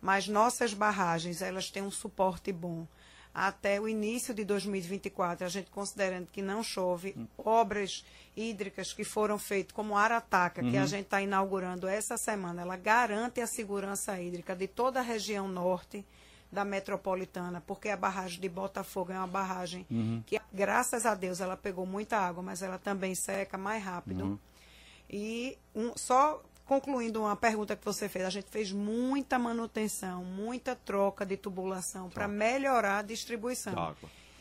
Mas 0.00 0.28
nossas 0.28 0.72
barragens, 0.74 1.42
elas 1.42 1.70
têm 1.70 1.82
um 1.82 1.90
suporte 1.90 2.52
bom. 2.52 2.86
Até 3.34 3.78
o 3.78 3.86
início 3.86 4.32
de 4.32 4.44
2024, 4.44 5.44
a 5.44 5.48
gente 5.48 5.70
considerando 5.70 6.26
que 6.28 6.40
não 6.40 6.62
chove, 6.62 7.14
Hum. 7.16 7.26
obras 7.36 8.02
hídricas 8.34 8.92
que 8.94 9.04
foram 9.04 9.38
feitas, 9.38 9.72
como 9.72 9.96
Arataca, 9.96 10.62
que 10.62 10.76
Uhum. 10.76 10.82
a 10.82 10.86
gente 10.86 11.04
está 11.04 11.20
inaugurando 11.20 11.86
essa 11.86 12.16
semana, 12.16 12.62
ela 12.62 12.76
garante 12.76 13.40
a 13.40 13.46
segurança 13.46 14.18
hídrica 14.20 14.56
de 14.56 14.66
toda 14.66 15.00
a 15.00 15.02
região 15.02 15.46
norte, 15.48 16.04
da 16.50 16.64
metropolitana, 16.64 17.60
porque 17.66 17.88
a 17.88 17.96
barragem 17.96 18.40
de 18.40 18.48
Botafogo 18.48 19.12
é 19.12 19.18
uma 19.18 19.26
barragem 19.26 19.84
uhum. 19.90 20.22
que, 20.24 20.40
graças 20.52 21.04
a 21.04 21.14
Deus, 21.14 21.40
ela 21.40 21.56
pegou 21.56 21.84
muita 21.84 22.16
água, 22.16 22.42
mas 22.42 22.62
ela 22.62 22.78
também 22.78 23.14
seca 23.14 23.58
mais 23.58 23.82
rápido. 23.82 24.24
Uhum. 24.24 24.38
E 25.10 25.58
um, 25.74 25.92
só 25.96 26.42
concluindo 26.66 27.20
uma 27.20 27.36
pergunta 27.36 27.76
que 27.76 27.84
você 27.84 28.08
fez, 28.08 28.24
a 28.24 28.30
gente 28.30 28.50
fez 28.50 28.72
muita 28.72 29.38
manutenção, 29.38 30.24
muita 30.24 30.74
troca 30.74 31.24
de 31.24 31.36
tubulação 31.36 32.10
para 32.10 32.26
melhorar 32.26 32.98
a 32.98 33.02
distribuição. 33.02 33.72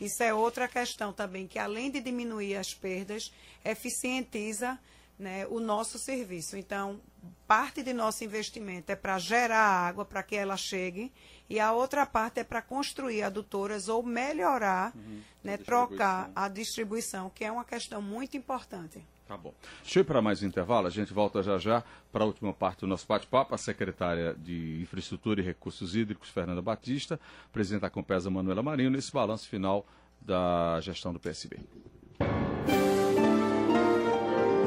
Isso 0.01 0.23
é 0.23 0.33
outra 0.33 0.67
questão 0.67 1.13
também, 1.13 1.47
que 1.47 1.57
além 1.57 1.89
de 1.89 2.01
diminuir 2.01 2.57
as 2.57 2.73
perdas, 2.73 3.31
eficientiza 3.63 4.77
né, 5.17 5.47
o 5.47 5.59
nosso 5.59 5.97
serviço. 5.97 6.57
Então, 6.57 6.99
parte 7.47 7.81
de 7.81 7.93
nosso 7.93 8.23
investimento 8.23 8.91
é 8.91 8.95
para 8.95 9.17
gerar 9.17 9.87
água 9.87 10.03
para 10.03 10.21
que 10.21 10.35
ela 10.35 10.57
chegue 10.57 11.13
e 11.49 11.59
a 11.59 11.71
outra 11.71 12.05
parte 12.05 12.39
é 12.39 12.43
para 12.43 12.61
construir 12.61 13.23
adutoras 13.23 13.87
ou 13.87 14.03
melhorar, 14.03 14.93
uhum, 14.95 15.21
né, 15.43 15.57
trocar 15.57 16.29
a 16.35 16.49
distribuição, 16.49 17.29
que 17.29 17.45
é 17.45 17.51
uma 17.51 17.63
questão 17.63 18.01
muito 18.01 18.35
importante. 18.35 19.01
Tá 19.27 19.35
bom. 19.35 19.53
Deixa 19.81 19.99
eu 19.99 20.01
ir 20.01 20.05
para 20.05 20.21
mais 20.21 20.43
um 20.43 20.45
intervalo, 20.45 20.85
a 20.85 20.89
gente 20.89 21.11
volta 21.11 21.41
já 21.41 21.57
já 21.57 21.83
para 22.11 22.23
a 22.23 22.27
última 22.27 22.53
parte 22.53 22.81
do 22.81 22.87
nosso 22.87 23.07
bate-papo. 23.07 23.55
A 23.55 23.57
secretária 23.57 24.35
de 24.35 24.79
Infraestrutura 24.81 25.41
e 25.41 25.43
Recursos 25.43 25.95
Hídricos, 25.95 26.29
Fernanda 26.29 26.61
Batista, 26.61 27.19
presidente 27.51 27.81
da 27.81 27.89
Compesa, 27.89 28.29
Manuela 28.29 28.61
Marinho, 28.61 28.91
nesse 28.91 29.11
balanço 29.11 29.49
final 29.49 29.85
da 30.21 30.79
gestão 30.81 31.11
do 31.11 31.19
PSB. 31.19 31.57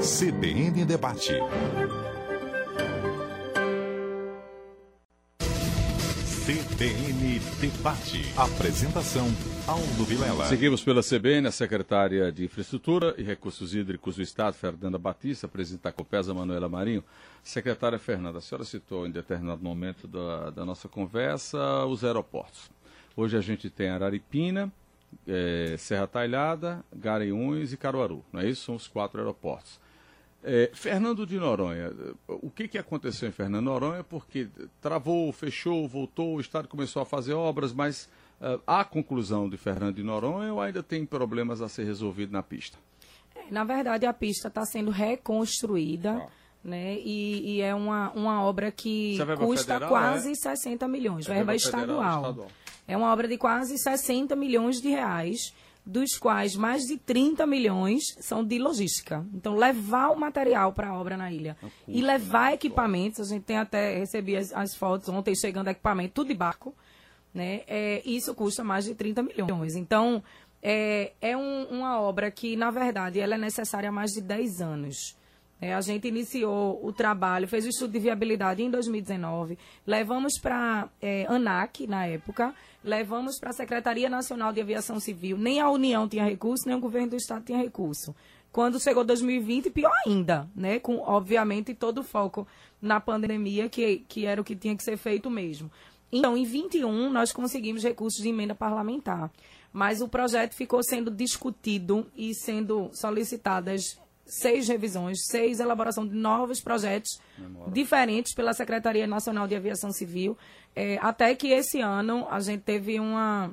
CBN 0.00 0.84
Debate. 0.84 1.34
CBN 6.49 7.38
Debate. 7.61 8.22
Apresentação 8.34 9.26
Aldo 9.66 10.05
Vilela. 10.07 10.46
Seguimos 10.46 10.82
pela 10.82 11.03
CBN, 11.03 11.46
a 11.46 11.53
secretária 11.53 12.32
de 12.32 12.46
Infraestrutura 12.46 13.14
e 13.18 13.22
Recursos 13.22 13.74
Hídricos 13.74 14.16
do 14.16 14.22
Estado, 14.22 14.55
Fernanda 14.55 14.96
Batista, 14.96 15.46
presidente 15.46 15.82
da 15.82 15.92
Copesa, 15.92 16.32
Manuela 16.32 16.66
Marinho. 16.66 17.05
Secretária 17.42 17.99
Fernanda, 17.99 18.38
a 18.38 18.40
senhora 18.40 18.64
citou 18.64 19.07
em 19.07 19.11
determinado 19.11 19.62
momento 19.62 20.09
da, 20.09 20.49
da 20.49 20.64
nossa 20.64 20.88
conversa 20.88 21.84
os 21.84 22.03
aeroportos. 22.03 22.70
Hoje 23.14 23.36
a 23.36 23.42
gente 23.42 23.68
tem 23.68 23.90
Araripina, 23.90 24.72
é, 25.26 25.76
Serra 25.76 26.07
Talhada, 26.07 26.82
Garanhuns 26.96 27.74
e 27.74 27.76
Caruaru, 27.76 28.24
não 28.32 28.40
é 28.40 28.49
isso? 28.49 28.64
São 28.64 28.74
os 28.74 28.88
quatro 28.88 29.20
aeroportos. 29.20 29.78
É, 30.51 30.70
Fernando 30.72 31.26
de 31.26 31.36
Noronha, 31.36 31.92
o 32.26 32.49
que, 32.49 32.66
que 32.66 32.78
aconteceu 32.78 33.28
em 33.28 33.32
Fernando 33.32 33.64
de 33.64 33.66
Noronha? 33.66 34.03
Porque 34.03 34.49
travou, 34.80 35.30
fechou, 35.30 35.86
voltou, 35.86 36.36
o 36.36 36.40
Estado 36.40 36.66
começou 36.66 37.03
a 37.03 37.05
fazer 37.05 37.34
obras, 37.34 37.70
mas 37.74 38.09
uh, 38.40 38.59
há 38.66 38.82
conclusão 38.82 39.46
de 39.46 39.59
Fernando 39.59 39.96
de 39.96 40.03
Noronha 40.03 40.55
ou 40.55 40.62
ainda 40.62 40.82
tem 40.82 41.05
problemas 41.05 41.61
a 41.61 41.68
ser 41.68 41.84
resolvidos 41.84 42.32
na 42.32 42.42
pista? 42.42 42.78
É, 43.36 43.53
na 43.53 43.62
verdade, 43.62 44.07
a 44.07 44.12
pista 44.14 44.49
está 44.49 44.64
sendo 44.64 44.90
reconstruída. 44.90 46.12
Ah. 46.12 46.28
Né? 46.64 46.99
E, 46.99 47.57
e, 47.57 47.61
é 47.61 47.74
uma, 47.74 48.11
uma 48.12 48.42
obra 48.42 48.72
que 48.72 49.16
custa 49.38 49.74
federal, 49.74 49.88
quase 49.88 50.32
é? 50.32 50.34
60 50.34 50.88
milhões, 50.88 51.26
é 51.26 51.28
verba, 51.28 51.53
verba 51.53 51.55
estadual. 51.55 52.20
estadual. 52.22 52.49
É 52.86 52.96
uma 52.96 53.12
obra 53.12 53.28
de 53.28 53.36
quase 53.36 53.78
60 53.78 54.34
milhões 54.34 54.80
de 54.80 54.88
reais 54.88 55.53
dos 55.89 56.18
quais 56.18 56.55
mais 56.55 56.84
de 56.84 56.99
30 56.99 57.47
milhões 57.47 58.14
são 58.20 58.45
de 58.45 58.59
logística. 58.59 59.26
Então, 59.32 59.57
levar 59.57 60.11
o 60.11 60.20
material 60.20 60.70
para 60.74 60.91
a 60.91 60.95
obra 60.95 61.16
na 61.16 61.32
ilha 61.32 61.57
é 61.62 61.68
e 61.89 62.03
levar 62.03 62.51
né? 62.51 62.55
equipamentos, 62.55 63.20
a 63.20 63.34
gente 63.34 63.45
tem 63.45 63.57
até, 63.57 63.99
recebi 63.99 64.36
as, 64.36 64.53
as 64.53 64.74
fotos 64.74 65.09
ontem 65.09 65.34
chegando 65.34 65.68
equipamento, 65.68 66.12
tudo 66.12 66.28
de 66.28 66.34
barco, 66.34 66.74
né? 67.32 67.62
É, 67.66 68.03
isso 68.05 68.34
custa 68.34 68.62
mais 68.62 68.84
de 68.84 68.95
30 68.95 69.22
milhões. 69.22 69.76
Então, 69.76 70.22
é, 70.62 71.12
é 71.22 71.34
um, 71.34 71.64
uma 71.70 71.99
obra 71.99 72.30
que, 72.30 72.55
na 72.55 72.70
verdade, 72.70 73.18
ela 73.18 73.36
é 73.36 73.39
necessária 73.39 73.89
há 73.89 73.93
mais 73.93 74.12
de 74.12 74.20
10 74.20 74.61
anos. 74.61 75.16
É, 75.61 75.74
a 75.74 75.80
gente 75.80 76.06
iniciou 76.06 76.78
o 76.84 76.92
trabalho, 76.92 77.48
fez 77.48 77.66
o 77.66 77.68
estudo 77.68 77.92
de 77.92 77.98
viabilidade 77.98 78.62
em 78.62 78.70
2019, 78.70 79.59
levamos 79.84 80.38
para 80.40 80.88
é, 81.02 81.26
ANAC, 81.28 81.86
na 81.86 82.06
época, 82.06 82.54
levamos 82.84 83.40
para 83.40 83.50
a 83.50 83.52
Secretaria 83.52 84.09
Nacional 84.09 84.52
de 84.52 84.61
Aviação 84.61 85.00
Civil. 85.00 85.36
Nem 85.36 85.61
a 85.61 85.68
União 85.68 86.09
tinha 86.09 86.24
recurso, 86.24 86.66
nem 86.66 86.76
o 86.76 86.80
governo 86.80 87.11
do 87.11 87.16
Estado 87.16 87.44
tinha 87.44 87.59
recurso. 87.59 88.14
Quando 88.52 88.80
chegou 88.80 89.04
2020, 89.04 89.70
pior 89.70 89.92
ainda, 90.06 90.48
né? 90.54 90.78
com, 90.78 90.98
obviamente, 91.00 91.74
todo 91.74 91.98
o 91.98 92.04
foco 92.04 92.46
na 92.80 93.00
pandemia, 93.00 93.68
que, 93.68 94.04
que 94.09 94.26
era 94.26 94.40
o 94.40 94.44
que 94.44 94.56
tinha 94.56 94.76
que 94.76 94.82
ser 94.82 94.96
feito 94.96 95.28
mesmo. 95.28 95.70
Então, 96.11 96.36
em 96.36 96.44
21, 96.44 97.11
nós 97.11 97.32
conseguimos 97.32 97.82
recursos 97.82 98.22
de 98.22 98.28
emenda 98.28 98.54
parlamentar. 98.54 99.30
Mas 99.72 100.00
o 100.00 100.09
projeto 100.09 100.54
ficou 100.54 100.82
sendo 100.82 101.11
discutido 101.11 102.06
e 102.16 102.34
sendo 102.34 102.90
solicitadas 102.94 104.00
seis 104.29 104.68
revisões, 104.68 105.24
seis 105.26 105.59
elaboração 105.59 106.07
de 106.07 106.14
novos 106.14 106.61
projetos 106.61 107.18
diferentes 107.72 108.35
pela 108.35 108.53
Secretaria 108.53 109.07
Nacional 109.07 109.49
de 109.49 109.57
Aviação 109.57 109.91
Civil, 109.91 110.37
é, 110.76 110.99
até 111.01 111.35
que 111.35 111.49
esse 111.49 111.81
ano 111.81 112.26
a 112.31 112.39
gente 112.39 112.61
teve 112.61 113.01
uma 113.01 113.53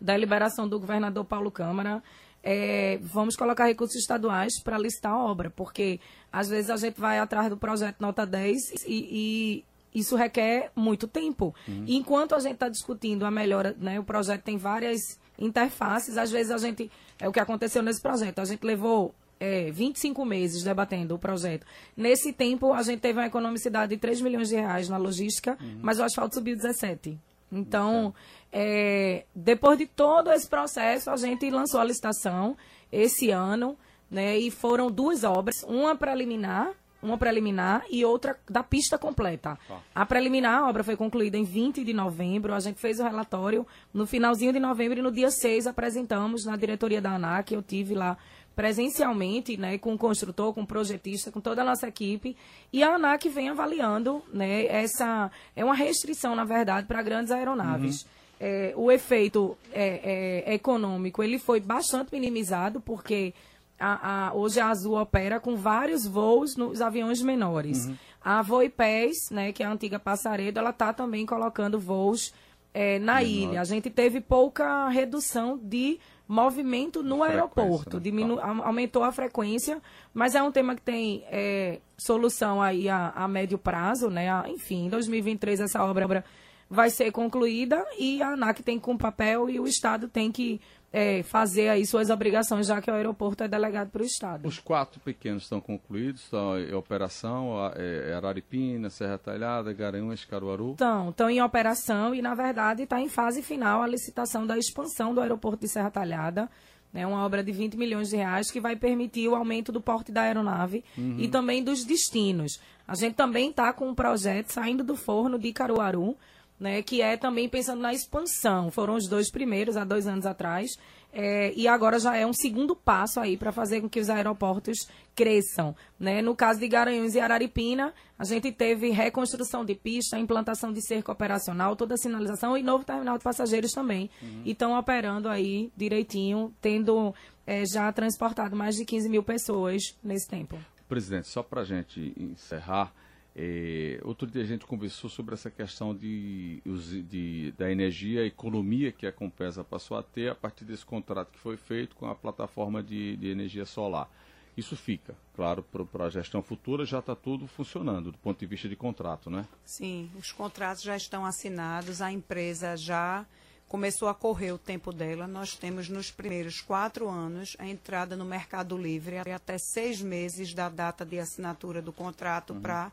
deliberação 0.00 0.68
do 0.68 0.78
governador 0.78 1.24
Paulo 1.24 1.50
Câmara. 1.50 2.02
É, 2.42 2.98
vamos 3.02 3.34
colocar 3.34 3.66
recursos 3.66 3.96
estaduais 3.96 4.62
para 4.62 4.78
listar 4.78 5.12
a 5.12 5.18
obra, 5.18 5.50
porque 5.50 5.98
às 6.32 6.48
vezes 6.48 6.70
a 6.70 6.76
gente 6.76 7.00
vai 7.00 7.18
atrás 7.18 7.50
do 7.50 7.56
projeto 7.56 7.96
nota 8.00 8.24
10 8.24 8.84
e, 8.86 9.64
e 9.92 9.98
isso 9.98 10.14
requer 10.14 10.70
muito 10.76 11.08
tempo. 11.08 11.54
Uhum. 11.66 11.84
Enquanto 11.88 12.34
a 12.34 12.38
gente 12.38 12.54
está 12.54 12.68
discutindo 12.68 13.24
a 13.24 13.30
melhora, 13.30 13.74
né, 13.80 13.98
o 13.98 14.04
projeto 14.04 14.42
tem 14.42 14.56
várias 14.56 15.18
interfaces, 15.38 16.16
às 16.16 16.30
vezes 16.30 16.52
a 16.52 16.58
gente. 16.58 16.90
É 17.18 17.28
o 17.28 17.32
que 17.32 17.40
aconteceu 17.40 17.82
nesse 17.82 18.00
projeto. 18.00 18.38
A 18.38 18.44
gente 18.44 18.62
levou 18.62 19.14
é, 19.38 19.70
25 19.70 20.24
meses 20.24 20.62
debatendo 20.62 21.14
o 21.14 21.18
projeto. 21.18 21.66
Nesse 21.96 22.32
tempo, 22.32 22.72
a 22.72 22.82
gente 22.82 23.00
teve 23.00 23.18
uma 23.18 23.26
economicidade 23.26 23.94
de 23.94 24.00
3 24.00 24.20
milhões 24.20 24.48
de 24.48 24.56
reais 24.56 24.88
na 24.88 24.96
logística, 24.96 25.56
uhum. 25.60 25.78
mas 25.82 25.98
o 25.98 26.02
asfalto 26.02 26.34
subiu 26.34 26.56
17. 26.56 27.18
Então, 27.50 28.14
é, 28.52 29.24
depois 29.34 29.78
de 29.78 29.86
todo 29.86 30.32
esse 30.32 30.48
processo, 30.48 31.10
a 31.10 31.16
gente 31.16 31.48
lançou 31.50 31.80
a 31.80 31.84
licitação 31.84 32.56
esse 32.90 33.30
ano, 33.30 33.76
né, 34.10 34.38
e 34.38 34.50
foram 34.50 34.90
duas 34.90 35.24
obras, 35.24 35.64
uma 35.64 35.96
preliminar, 35.96 36.72
uma 37.02 37.18
preliminar 37.18 37.84
e 37.90 38.04
outra 38.04 38.38
da 38.48 38.62
pista 38.62 38.98
completa. 38.98 39.58
Tá. 39.68 39.80
A 39.94 40.06
preliminar, 40.06 40.60
a 40.60 40.68
obra 40.68 40.82
foi 40.82 40.96
concluída 40.96 41.36
em 41.36 41.44
20 41.44 41.84
de 41.84 41.92
novembro, 41.92 42.54
a 42.54 42.60
gente 42.60 42.80
fez 42.80 42.98
o 42.98 43.04
relatório 43.04 43.66
no 43.92 44.06
finalzinho 44.06 44.52
de 44.52 44.58
novembro 44.58 44.98
e 44.98 45.02
no 45.02 45.12
dia 45.12 45.30
6 45.30 45.66
apresentamos 45.66 46.44
na 46.44 46.56
diretoria 46.56 47.00
da 47.00 47.14
ANAC, 47.14 47.52
eu 47.52 47.62
tive 47.62 47.94
lá 47.94 48.16
presencialmente, 48.56 49.58
né, 49.58 49.76
com 49.76 49.92
o 49.92 49.98
construtor, 49.98 50.54
com 50.54 50.62
o 50.62 50.66
projetista, 50.66 51.30
com 51.30 51.42
toda 51.42 51.60
a 51.60 51.64
nossa 51.64 51.86
equipe, 51.86 52.34
e 52.72 52.82
a 52.82 52.94
ANAC 52.94 53.28
vem 53.28 53.50
avaliando, 53.50 54.22
né, 54.32 54.64
essa 54.66 55.30
é 55.54 55.62
uma 55.62 55.74
restrição, 55.74 56.34
na 56.34 56.44
verdade, 56.44 56.86
para 56.86 57.02
grandes 57.02 57.30
aeronaves. 57.30 58.02
Uhum. 58.02 58.08
É, 58.40 58.72
o 58.74 58.90
efeito 58.90 59.56
é, 59.72 60.44
é, 60.46 60.54
econômico 60.54 61.22
ele 61.22 61.38
foi 61.38 61.58
bastante 61.58 62.12
minimizado 62.12 62.82
porque 62.82 63.32
a, 63.80 64.28
a, 64.28 64.34
hoje 64.34 64.60
a 64.60 64.68
Azul 64.68 65.00
opera 65.00 65.40
com 65.40 65.56
vários 65.56 66.06
voos 66.06 66.54
nos 66.54 66.82
aviões 66.82 67.22
menores. 67.22 67.86
Uhum. 67.86 67.96
A 68.22 68.42
Voipés, 68.42 69.30
né, 69.30 69.52
que 69.52 69.62
é 69.62 69.66
a 69.66 69.72
antiga 69.72 69.98
Passaredo, 69.98 70.58
ela 70.58 70.70
está 70.70 70.92
também 70.92 71.24
colocando 71.24 71.78
voos 71.78 72.32
é, 72.74 72.98
na 72.98 73.16
Menor. 73.16 73.28
ilha. 73.28 73.60
A 73.60 73.64
gente 73.64 73.88
teve 73.88 74.20
pouca 74.20 74.88
redução 74.88 75.58
de 75.62 75.98
movimento 76.28 77.02
no 77.02 77.22
aeroporto. 77.22 77.96
Né? 77.96 78.02
Diminu 78.02 78.40
aumentou 78.40 79.02
a 79.02 79.12
frequência, 79.12 79.80
mas 80.12 80.34
é 80.34 80.42
um 80.42 80.50
tema 80.50 80.74
que 80.74 80.82
tem 80.82 81.24
é, 81.30 81.80
solução 81.96 82.60
aí 82.60 82.88
a, 82.88 83.10
a, 83.10 83.28
médio 83.28 83.58
prazo, 83.58 84.10
né? 84.10 84.30
A, 84.30 84.48
enfim, 84.48 84.86
em 84.86 84.88
2023 84.88 85.60
essa 85.60 85.84
obra 85.84 86.24
vai 86.68 86.90
ser 86.90 87.12
concluída 87.12 87.84
e 87.98 88.20
a 88.20 88.30
ANAC 88.30 88.62
tem 88.62 88.78
com 88.78 88.96
papel 88.96 89.48
e 89.48 89.60
o 89.60 89.66
Estado 89.66 90.08
tem 90.08 90.32
que 90.32 90.60
é, 90.92 91.22
fazer 91.22 91.68
aí 91.68 91.84
suas 91.84 92.10
obrigações, 92.10 92.66
já 92.66 92.80
que 92.80 92.90
o 92.90 92.94
aeroporto 92.94 93.44
é 93.44 93.48
delegado 93.48 93.90
para 93.90 94.02
o 94.02 94.04
Estado. 94.04 94.48
Os 94.48 94.58
quatro 94.58 95.00
pequenos 95.00 95.42
estão 95.42 95.60
concluídos, 95.60 96.22
estão 96.22 96.58
em 96.58 96.72
operação, 96.74 97.54
é, 97.74 98.14
Araripina, 98.14 98.88
Serra 98.88 99.18
Talhada, 99.18 99.72
Garanhuns, 99.72 100.24
Caruaru? 100.24 100.72
Estão, 100.72 101.10
estão 101.10 101.30
em 101.30 101.42
operação 101.42 102.14
e, 102.14 102.22
na 102.22 102.34
verdade, 102.34 102.84
está 102.84 103.00
em 103.00 103.08
fase 103.08 103.42
final 103.42 103.82
a 103.82 103.86
licitação 103.86 104.46
da 104.46 104.56
expansão 104.56 105.14
do 105.14 105.20
aeroporto 105.20 105.60
de 105.60 105.68
Serra 105.68 105.90
Talhada, 105.90 106.48
né, 106.92 107.06
uma 107.06 107.24
obra 107.24 107.44
de 107.44 107.52
20 107.52 107.76
milhões 107.76 108.08
de 108.08 108.16
reais 108.16 108.50
que 108.50 108.60
vai 108.60 108.74
permitir 108.74 109.28
o 109.28 109.34
aumento 109.34 109.70
do 109.70 109.82
porte 109.82 110.10
da 110.10 110.22
aeronave 110.22 110.82
uhum. 110.96 111.16
e 111.18 111.28
também 111.28 111.62
dos 111.62 111.84
destinos. 111.84 112.58
A 112.88 112.94
gente 112.94 113.14
também 113.14 113.50
está 113.50 113.72
com 113.72 113.88
um 113.88 113.94
projeto 113.94 114.50
saindo 114.50 114.82
do 114.82 114.96
forno 114.96 115.38
de 115.38 115.52
Caruaru, 115.52 116.16
né, 116.58 116.82
que 116.82 117.02
é 117.02 117.16
também 117.16 117.48
pensando 117.48 117.80
na 117.80 117.92
expansão. 117.92 118.70
Foram 118.70 118.94
os 118.94 119.08
dois 119.08 119.30
primeiros, 119.30 119.76
há 119.76 119.84
dois 119.84 120.06
anos 120.06 120.26
atrás. 120.26 120.70
É, 121.18 121.52
e 121.56 121.66
agora 121.66 121.98
já 121.98 122.14
é 122.14 122.26
um 122.26 122.32
segundo 122.32 122.76
passo 122.76 123.18
aí 123.18 123.38
para 123.38 123.50
fazer 123.50 123.80
com 123.80 123.88
que 123.88 123.98
os 123.98 124.10
aeroportos 124.10 124.86
cresçam. 125.14 125.74
Né? 125.98 126.20
No 126.20 126.36
caso 126.36 126.60
de 126.60 126.68
Garanhuns 126.68 127.14
e 127.14 127.20
Araripina, 127.20 127.94
a 128.18 128.24
gente 128.24 128.52
teve 128.52 128.90
reconstrução 128.90 129.64
de 129.64 129.74
pista, 129.74 130.18
implantação 130.18 130.70
de 130.70 130.86
cerco 130.86 131.10
operacional, 131.10 131.74
toda 131.74 131.94
a 131.94 131.96
sinalização 131.96 132.56
e 132.56 132.62
novo 132.62 132.84
terminal 132.84 133.16
de 133.16 133.24
passageiros 133.24 133.72
também. 133.72 134.10
Uhum. 134.20 134.42
E 134.44 134.50
estão 134.50 134.78
operando 134.78 135.28
aí 135.30 135.72
direitinho, 135.74 136.54
tendo 136.60 137.14
é, 137.46 137.64
já 137.64 137.90
transportado 137.92 138.54
mais 138.54 138.76
de 138.76 138.84
15 138.84 139.08
mil 139.08 139.22
pessoas 139.22 139.96
nesse 140.04 140.28
tempo. 140.28 140.58
Presidente, 140.86 141.28
só 141.28 141.42
para 141.42 141.62
a 141.62 141.64
gente 141.64 142.12
encerrar, 142.18 142.92
é, 143.38 144.00
outro 144.02 144.26
dia 144.26 144.42
a 144.42 144.46
gente 144.46 144.64
conversou 144.64 145.10
sobre 145.10 145.34
essa 145.34 145.50
questão 145.50 145.94
de, 145.94 146.62
de, 147.06 147.52
da 147.52 147.70
energia, 147.70 148.22
a 148.22 148.26
economia 148.26 148.90
que 148.90 149.06
a 149.06 149.12
Compesa 149.12 149.62
passou 149.62 149.98
a 149.98 150.02
ter 150.02 150.30
a 150.30 150.34
partir 150.34 150.64
desse 150.64 150.86
contrato 150.86 151.32
que 151.32 151.38
foi 151.38 151.58
feito 151.58 151.94
com 151.96 152.06
a 152.06 152.14
plataforma 152.14 152.82
de, 152.82 153.14
de 153.18 153.28
energia 153.28 153.66
solar. 153.66 154.10
Isso 154.56 154.74
fica, 154.74 155.14
claro, 155.34 155.62
para 155.62 156.06
a 156.06 156.08
gestão 156.08 156.42
futura 156.42 156.86
já 156.86 157.00
está 157.00 157.14
tudo 157.14 157.46
funcionando 157.46 158.10
do 158.10 158.16
ponto 158.16 158.40
de 158.40 158.46
vista 158.46 158.70
de 158.70 158.74
contrato, 158.74 159.28
né? 159.28 159.46
Sim, 159.66 160.10
os 160.18 160.32
contratos 160.32 160.82
já 160.82 160.96
estão 160.96 161.26
assinados, 161.26 162.00
a 162.00 162.10
empresa 162.10 162.74
já 162.74 163.26
começou 163.68 164.08
a 164.08 164.14
correr 164.14 164.52
o 164.52 164.58
tempo 164.58 164.94
dela. 164.94 165.26
Nós 165.26 165.54
temos 165.54 165.90
nos 165.90 166.10
primeiros 166.10 166.62
quatro 166.62 167.06
anos 167.06 167.54
a 167.58 167.66
entrada 167.66 168.16
no 168.16 168.24
Mercado 168.24 168.78
Livre 168.78 169.18
até 169.30 169.58
seis 169.58 170.00
meses 170.00 170.54
da 170.54 170.70
data 170.70 171.04
de 171.04 171.18
assinatura 171.18 171.82
do 171.82 171.92
contrato 171.92 172.54
uhum. 172.54 172.62
para 172.62 172.90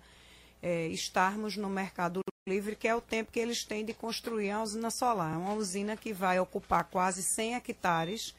é, 0.63 0.87
estarmos 0.87 1.57
no 1.57 1.69
mercado 1.69 2.21
livre, 2.47 2.75
que 2.75 2.87
é 2.87 2.95
o 2.95 3.01
tempo 3.01 3.31
que 3.33 3.39
eles 3.39 3.65
têm 3.65 3.83
de 3.83 3.93
construir 3.93 4.49
a 4.49 4.63
usina 4.63 4.89
solar. 4.89 5.33
É 5.33 5.37
uma 5.37 5.53
usina 5.53 5.97
que 5.97 6.13
vai 6.13 6.39
ocupar 6.39 6.85
quase 6.85 7.21
100 7.21 7.55
hectares, 7.55 8.33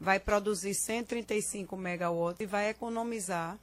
vai 0.00 0.18
produzir 0.18 0.74
135 0.74 1.76
megawatts 1.76 2.40
e 2.40 2.46
vai 2.46 2.70
economizar 2.70 3.58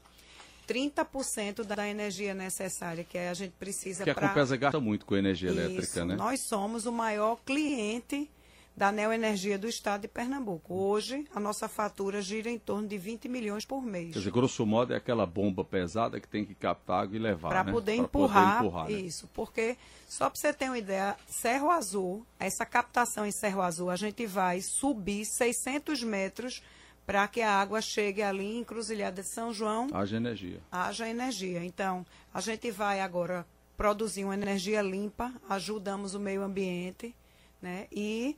30% 0.67 1.63
da 1.63 1.87
energia 1.87 2.35
necessária 2.35 3.03
que 3.03 3.17
a 3.17 3.33
gente 3.33 3.53
precisa 3.53 4.03
para... 4.03 4.13
Que 4.13 4.19
a 4.25 4.29
Compesa 4.29 4.55
gasta 4.55 4.79
muito 4.79 5.05
com 5.05 5.15
energia 5.15 5.49
Isso, 5.49 5.59
elétrica, 5.59 6.05
né? 6.05 6.15
Nós 6.15 6.39
somos 6.41 6.85
o 6.85 6.91
maior 6.91 7.37
cliente 7.43 8.29
da 8.75 8.91
Neoenergia 8.91 9.57
do 9.57 9.67
Estado 9.67 10.01
de 10.01 10.07
Pernambuco. 10.07 10.73
Hoje, 10.73 11.25
a 11.33 11.39
nossa 11.39 11.67
fatura 11.67 12.21
gira 12.21 12.49
em 12.49 12.57
torno 12.57 12.87
de 12.87 12.97
20 12.97 13.29
milhões 13.29 13.65
por 13.65 13.83
mês. 13.83 14.13
Quer 14.13 14.19
dizer, 14.19 14.31
grosso 14.31 14.65
modo, 14.65 14.93
é 14.93 14.97
aquela 14.97 15.25
bomba 15.25 15.63
pesada 15.63 16.19
que 16.19 16.27
tem 16.27 16.43
que 16.43 16.55
captar 16.55 17.03
água 17.03 17.15
e 17.15 17.19
levar, 17.19 17.49
Para 17.49 17.63
né? 17.65 17.71
poder, 17.71 17.95
empurrar, 17.95 18.57
poder 18.57 18.67
empurrar, 18.67 18.89
né? 18.89 18.93
isso. 18.93 19.29
Porque, 19.33 19.77
só 20.07 20.29
para 20.29 20.39
você 20.39 20.51
ter 20.51 20.65
uma 20.65 20.77
ideia, 20.77 21.15
Cerro 21.27 21.69
Azul, 21.69 22.25
essa 22.39 22.65
captação 22.65 23.25
em 23.25 23.31
Cerro 23.31 23.61
Azul, 23.61 23.89
a 23.91 23.95
gente 23.95 24.25
vai 24.25 24.59
subir 24.61 25.25
600 25.25 26.01
metros 26.03 26.63
para 27.05 27.27
que 27.27 27.41
a 27.41 27.51
água 27.51 27.81
chegue 27.81 28.23
ali 28.23 28.45
em 28.45 28.59
Encruzilhada 28.59 29.21
de 29.21 29.27
São 29.27 29.53
João. 29.53 29.87
Haja 29.93 30.17
energia. 30.17 30.59
Haja 30.71 31.07
energia. 31.07 31.63
Então, 31.63 32.05
a 32.33 32.41
gente 32.41 32.71
vai 32.71 33.01
agora 33.01 33.45
produzir 33.77 34.23
uma 34.23 34.33
energia 34.33 34.81
limpa, 34.81 35.31
ajudamos 35.49 36.15
o 36.15 36.19
meio 36.19 36.41
ambiente, 36.41 37.13
né? 37.61 37.87
E 37.91 38.37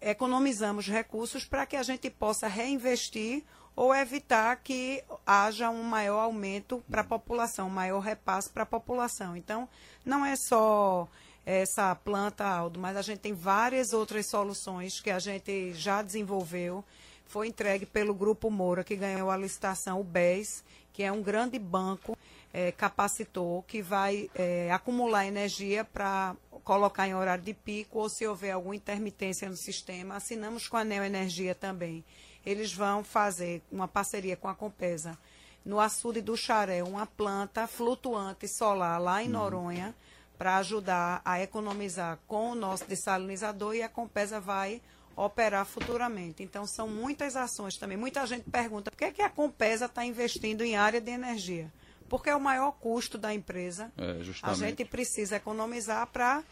economizamos 0.00 0.86
recursos 0.86 1.44
para 1.44 1.66
que 1.66 1.76
a 1.76 1.82
gente 1.82 2.10
possa 2.10 2.46
reinvestir 2.48 3.44
ou 3.74 3.94
evitar 3.94 4.56
que 4.56 5.04
haja 5.24 5.70
um 5.70 5.84
maior 5.84 6.20
aumento 6.20 6.82
para 6.90 7.02
a 7.02 7.04
população, 7.04 7.68
um 7.68 7.70
maior 7.70 8.00
repasse 8.00 8.50
para 8.50 8.64
a 8.64 8.66
população. 8.66 9.36
Então, 9.36 9.68
não 10.04 10.26
é 10.26 10.34
só 10.34 11.08
essa 11.46 11.94
planta, 11.94 12.44
Aldo, 12.44 12.80
mas 12.80 12.96
a 12.96 13.02
gente 13.02 13.20
tem 13.20 13.32
várias 13.32 13.92
outras 13.92 14.26
soluções 14.26 15.00
que 15.00 15.10
a 15.10 15.18
gente 15.18 15.72
já 15.74 16.02
desenvolveu. 16.02 16.84
Foi 17.26 17.46
entregue 17.46 17.86
pelo 17.86 18.14
Grupo 18.14 18.50
Moura, 18.50 18.82
que 18.82 18.96
ganhou 18.96 19.30
a 19.30 19.36
licitação, 19.36 20.00
o 20.00 20.04
BES, 20.04 20.64
que 20.92 21.02
é 21.04 21.12
um 21.12 21.22
grande 21.22 21.58
banco 21.58 22.18
é, 22.52 22.72
capacitor 22.72 23.62
que 23.62 23.80
vai 23.80 24.28
é, 24.34 24.70
acumular 24.72 25.26
energia 25.26 25.84
para 25.84 26.34
colocar 26.68 27.08
em 27.08 27.14
horário 27.14 27.42
de 27.42 27.54
pico 27.54 27.98
ou 27.98 28.10
se 28.10 28.26
houver 28.26 28.50
alguma 28.50 28.76
intermitência 28.76 29.48
no 29.48 29.56
sistema. 29.56 30.16
Assinamos 30.16 30.68
com 30.68 30.76
a 30.76 30.84
Neoenergia 30.84 31.54
também. 31.54 32.04
Eles 32.44 32.74
vão 32.74 33.02
fazer 33.02 33.62
uma 33.72 33.88
parceria 33.88 34.36
com 34.36 34.48
a 34.48 34.54
Compesa 34.54 35.16
no 35.64 35.80
açude 35.80 36.20
do 36.20 36.36
Xaré, 36.36 36.82
uma 36.82 37.06
planta 37.06 37.66
flutuante 37.66 38.46
solar 38.46 39.00
lá 39.00 39.22
em 39.22 39.28
uhum. 39.28 39.32
Noronha 39.32 39.94
para 40.36 40.58
ajudar 40.58 41.22
a 41.24 41.40
economizar 41.40 42.18
com 42.26 42.50
o 42.50 42.54
nosso 42.54 42.84
dessalinizador 42.84 43.74
e 43.74 43.82
a 43.82 43.88
Compesa 43.88 44.38
vai 44.38 44.82
operar 45.16 45.64
futuramente. 45.64 46.42
Então, 46.42 46.66
são 46.66 46.86
muitas 46.86 47.34
ações 47.34 47.78
também. 47.78 47.96
Muita 47.96 48.26
gente 48.26 48.48
pergunta 48.50 48.90
por 48.90 48.98
que, 48.98 49.04
é 49.06 49.10
que 49.10 49.22
a 49.22 49.30
Compesa 49.30 49.86
está 49.86 50.04
investindo 50.04 50.62
em 50.62 50.76
área 50.76 51.00
de 51.00 51.10
energia 51.10 51.72
porque 52.08 52.30
é 52.30 52.34
o 52.34 52.40
maior 52.40 52.72
custo 52.72 53.18
da 53.18 53.34
empresa. 53.34 53.92
É, 53.96 54.18
a 54.42 54.54
gente 54.54 54.84
precisa 54.84 55.36
economizar 55.36 56.06
para 56.06 56.42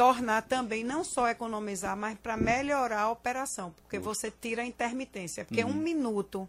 tornar 0.00 0.40
também, 0.40 0.82
não 0.82 1.04
só 1.04 1.28
economizar, 1.28 1.94
mas 1.94 2.16
para 2.16 2.34
melhorar 2.34 3.02
a 3.02 3.10
operação, 3.10 3.70
porque 3.82 3.98
você 3.98 4.30
tira 4.30 4.62
a 4.62 4.64
intermitência. 4.64 5.44
Porque 5.44 5.62
uhum. 5.62 5.72
um 5.72 5.74
minuto 5.74 6.48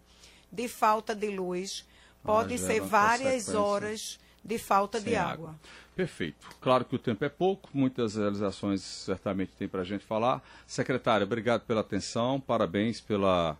de 0.49 0.69
falta 0.69 1.13
de 1.13 1.29
luz 1.29 1.85
pode 2.23 2.53
ah, 2.53 2.57
ser 2.57 2.79
várias 2.79 3.49
horas 3.49 4.17
de 4.41 4.57
falta 4.57 5.01
de 5.01 5.17
água. 5.17 5.49
água. 5.49 5.55
Perfeito. 5.93 6.47
Claro 6.61 6.85
que 6.85 6.95
o 6.95 6.99
tempo 6.99 7.25
é 7.25 7.29
pouco, 7.29 7.69
muitas 7.73 8.15
realizações 8.15 8.83
certamente 8.83 9.51
tem 9.51 9.67
para 9.67 9.81
a 9.81 9.85
gente 9.85 10.05
falar. 10.05 10.41
Secretária, 10.65 11.25
obrigado 11.25 11.63
pela 11.63 11.81
atenção, 11.81 12.39
parabéns 12.39 13.01
pela, 13.01 13.57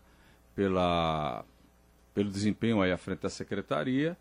pela, 0.55 1.43
pelo 2.13 2.31
desempenho 2.31 2.81
aí 2.81 2.93
à 2.93 2.97
frente 2.97 3.23
da 3.23 3.29
secretaria. 3.29 4.17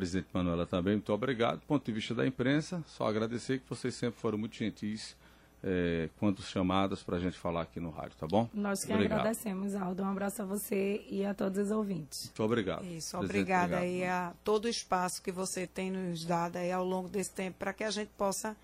Presidente 0.00 0.28
Manuela 0.32 0.64
também, 0.64 0.94
muito 0.94 1.12
obrigado. 1.12 1.58
Do 1.60 1.66
ponto 1.66 1.84
de 1.84 1.92
vista 1.92 2.14
da 2.14 2.26
imprensa, 2.26 2.82
só 2.86 3.06
agradecer 3.06 3.58
que 3.58 3.68
vocês 3.68 3.94
sempre 3.94 4.18
foram 4.18 4.38
muito 4.38 4.56
gentis 4.56 5.14
é, 5.62 6.08
quando 6.18 6.40
chamadas 6.40 7.02
para 7.02 7.18
a 7.18 7.20
gente 7.20 7.36
falar 7.36 7.60
aqui 7.60 7.78
no 7.78 7.90
rádio, 7.90 8.16
tá 8.18 8.26
bom? 8.26 8.48
Nós 8.54 8.82
que 8.82 8.90
obrigado. 8.94 9.18
agradecemos, 9.18 9.74
Aldo. 9.74 10.02
Um 10.02 10.08
abraço 10.08 10.40
a 10.40 10.46
você 10.46 11.04
e 11.06 11.22
a 11.22 11.34
todos 11.34 11.58
os 11.58 11.70
ouvintes. 11.70 12.24
Muito 12.24 12.42
obrigado. 12.42 12.86
Isso, 12.86 13.14
obrigada 13.18 13.76
obrigado. 13.76 13.82
aí 13.82 14.04
a 14.06 14.32
todo 14.42 14.64
o 14.64 14.68
espaço 14.70 15.20
que 15.20 15.30
você 15.30 15.66
tem 15.66 15.90
nos 15.90 16.24
dado 16.24 16.56
aí 16.56 16.72
ao 16.72 16.82
longo 16.82 17.10
desse 17.10 17.32
tempo 17.32 17.58
para 17.58 17.74
que 17.74 17.84
a 17.84 17.90
gente 17.90 18.10
possa 18.16 18.56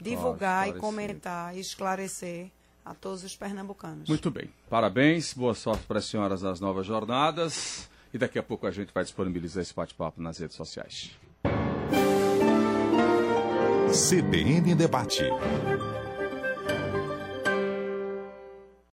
divulgar 0.00 0.70
e 0.70 0.72
comentar 0.72 1.54
e 1.54 1.60
esclarecer 1.60 2.50
a 2.82 2.94
todos 2.94 3.22
os 3.24 3.36
pernambucanos. 3.36 4.08
Muito 4.08 4.30
bem. 4.30 4.50
Parabéns, 4.70 5.34
boa 5.34 5.52
sorte 5.52 5.84
para 5.84 5.98
as 5.98 6.06
senhoras 6.06 6.40
das 6.40 6.60
novas 6.60 6.86
jornadas. 6.86 7.90
E 8.12 8.18
daqui 8.18 8.38
a 8.38 8.42
pouco 8.42 8.66
a 8.66 8.70
gente 8.70 8.92
vai 8.92 9.04
disponibilizar 9.04 9.62
esse 9.62 9.74
bate-papo 9.74 10.20
nas 10.20 10.38
redes 10.38 10.56
sociais. 10.56 11.10
CBN 13.92 14.74
Debate. 14.74 15.24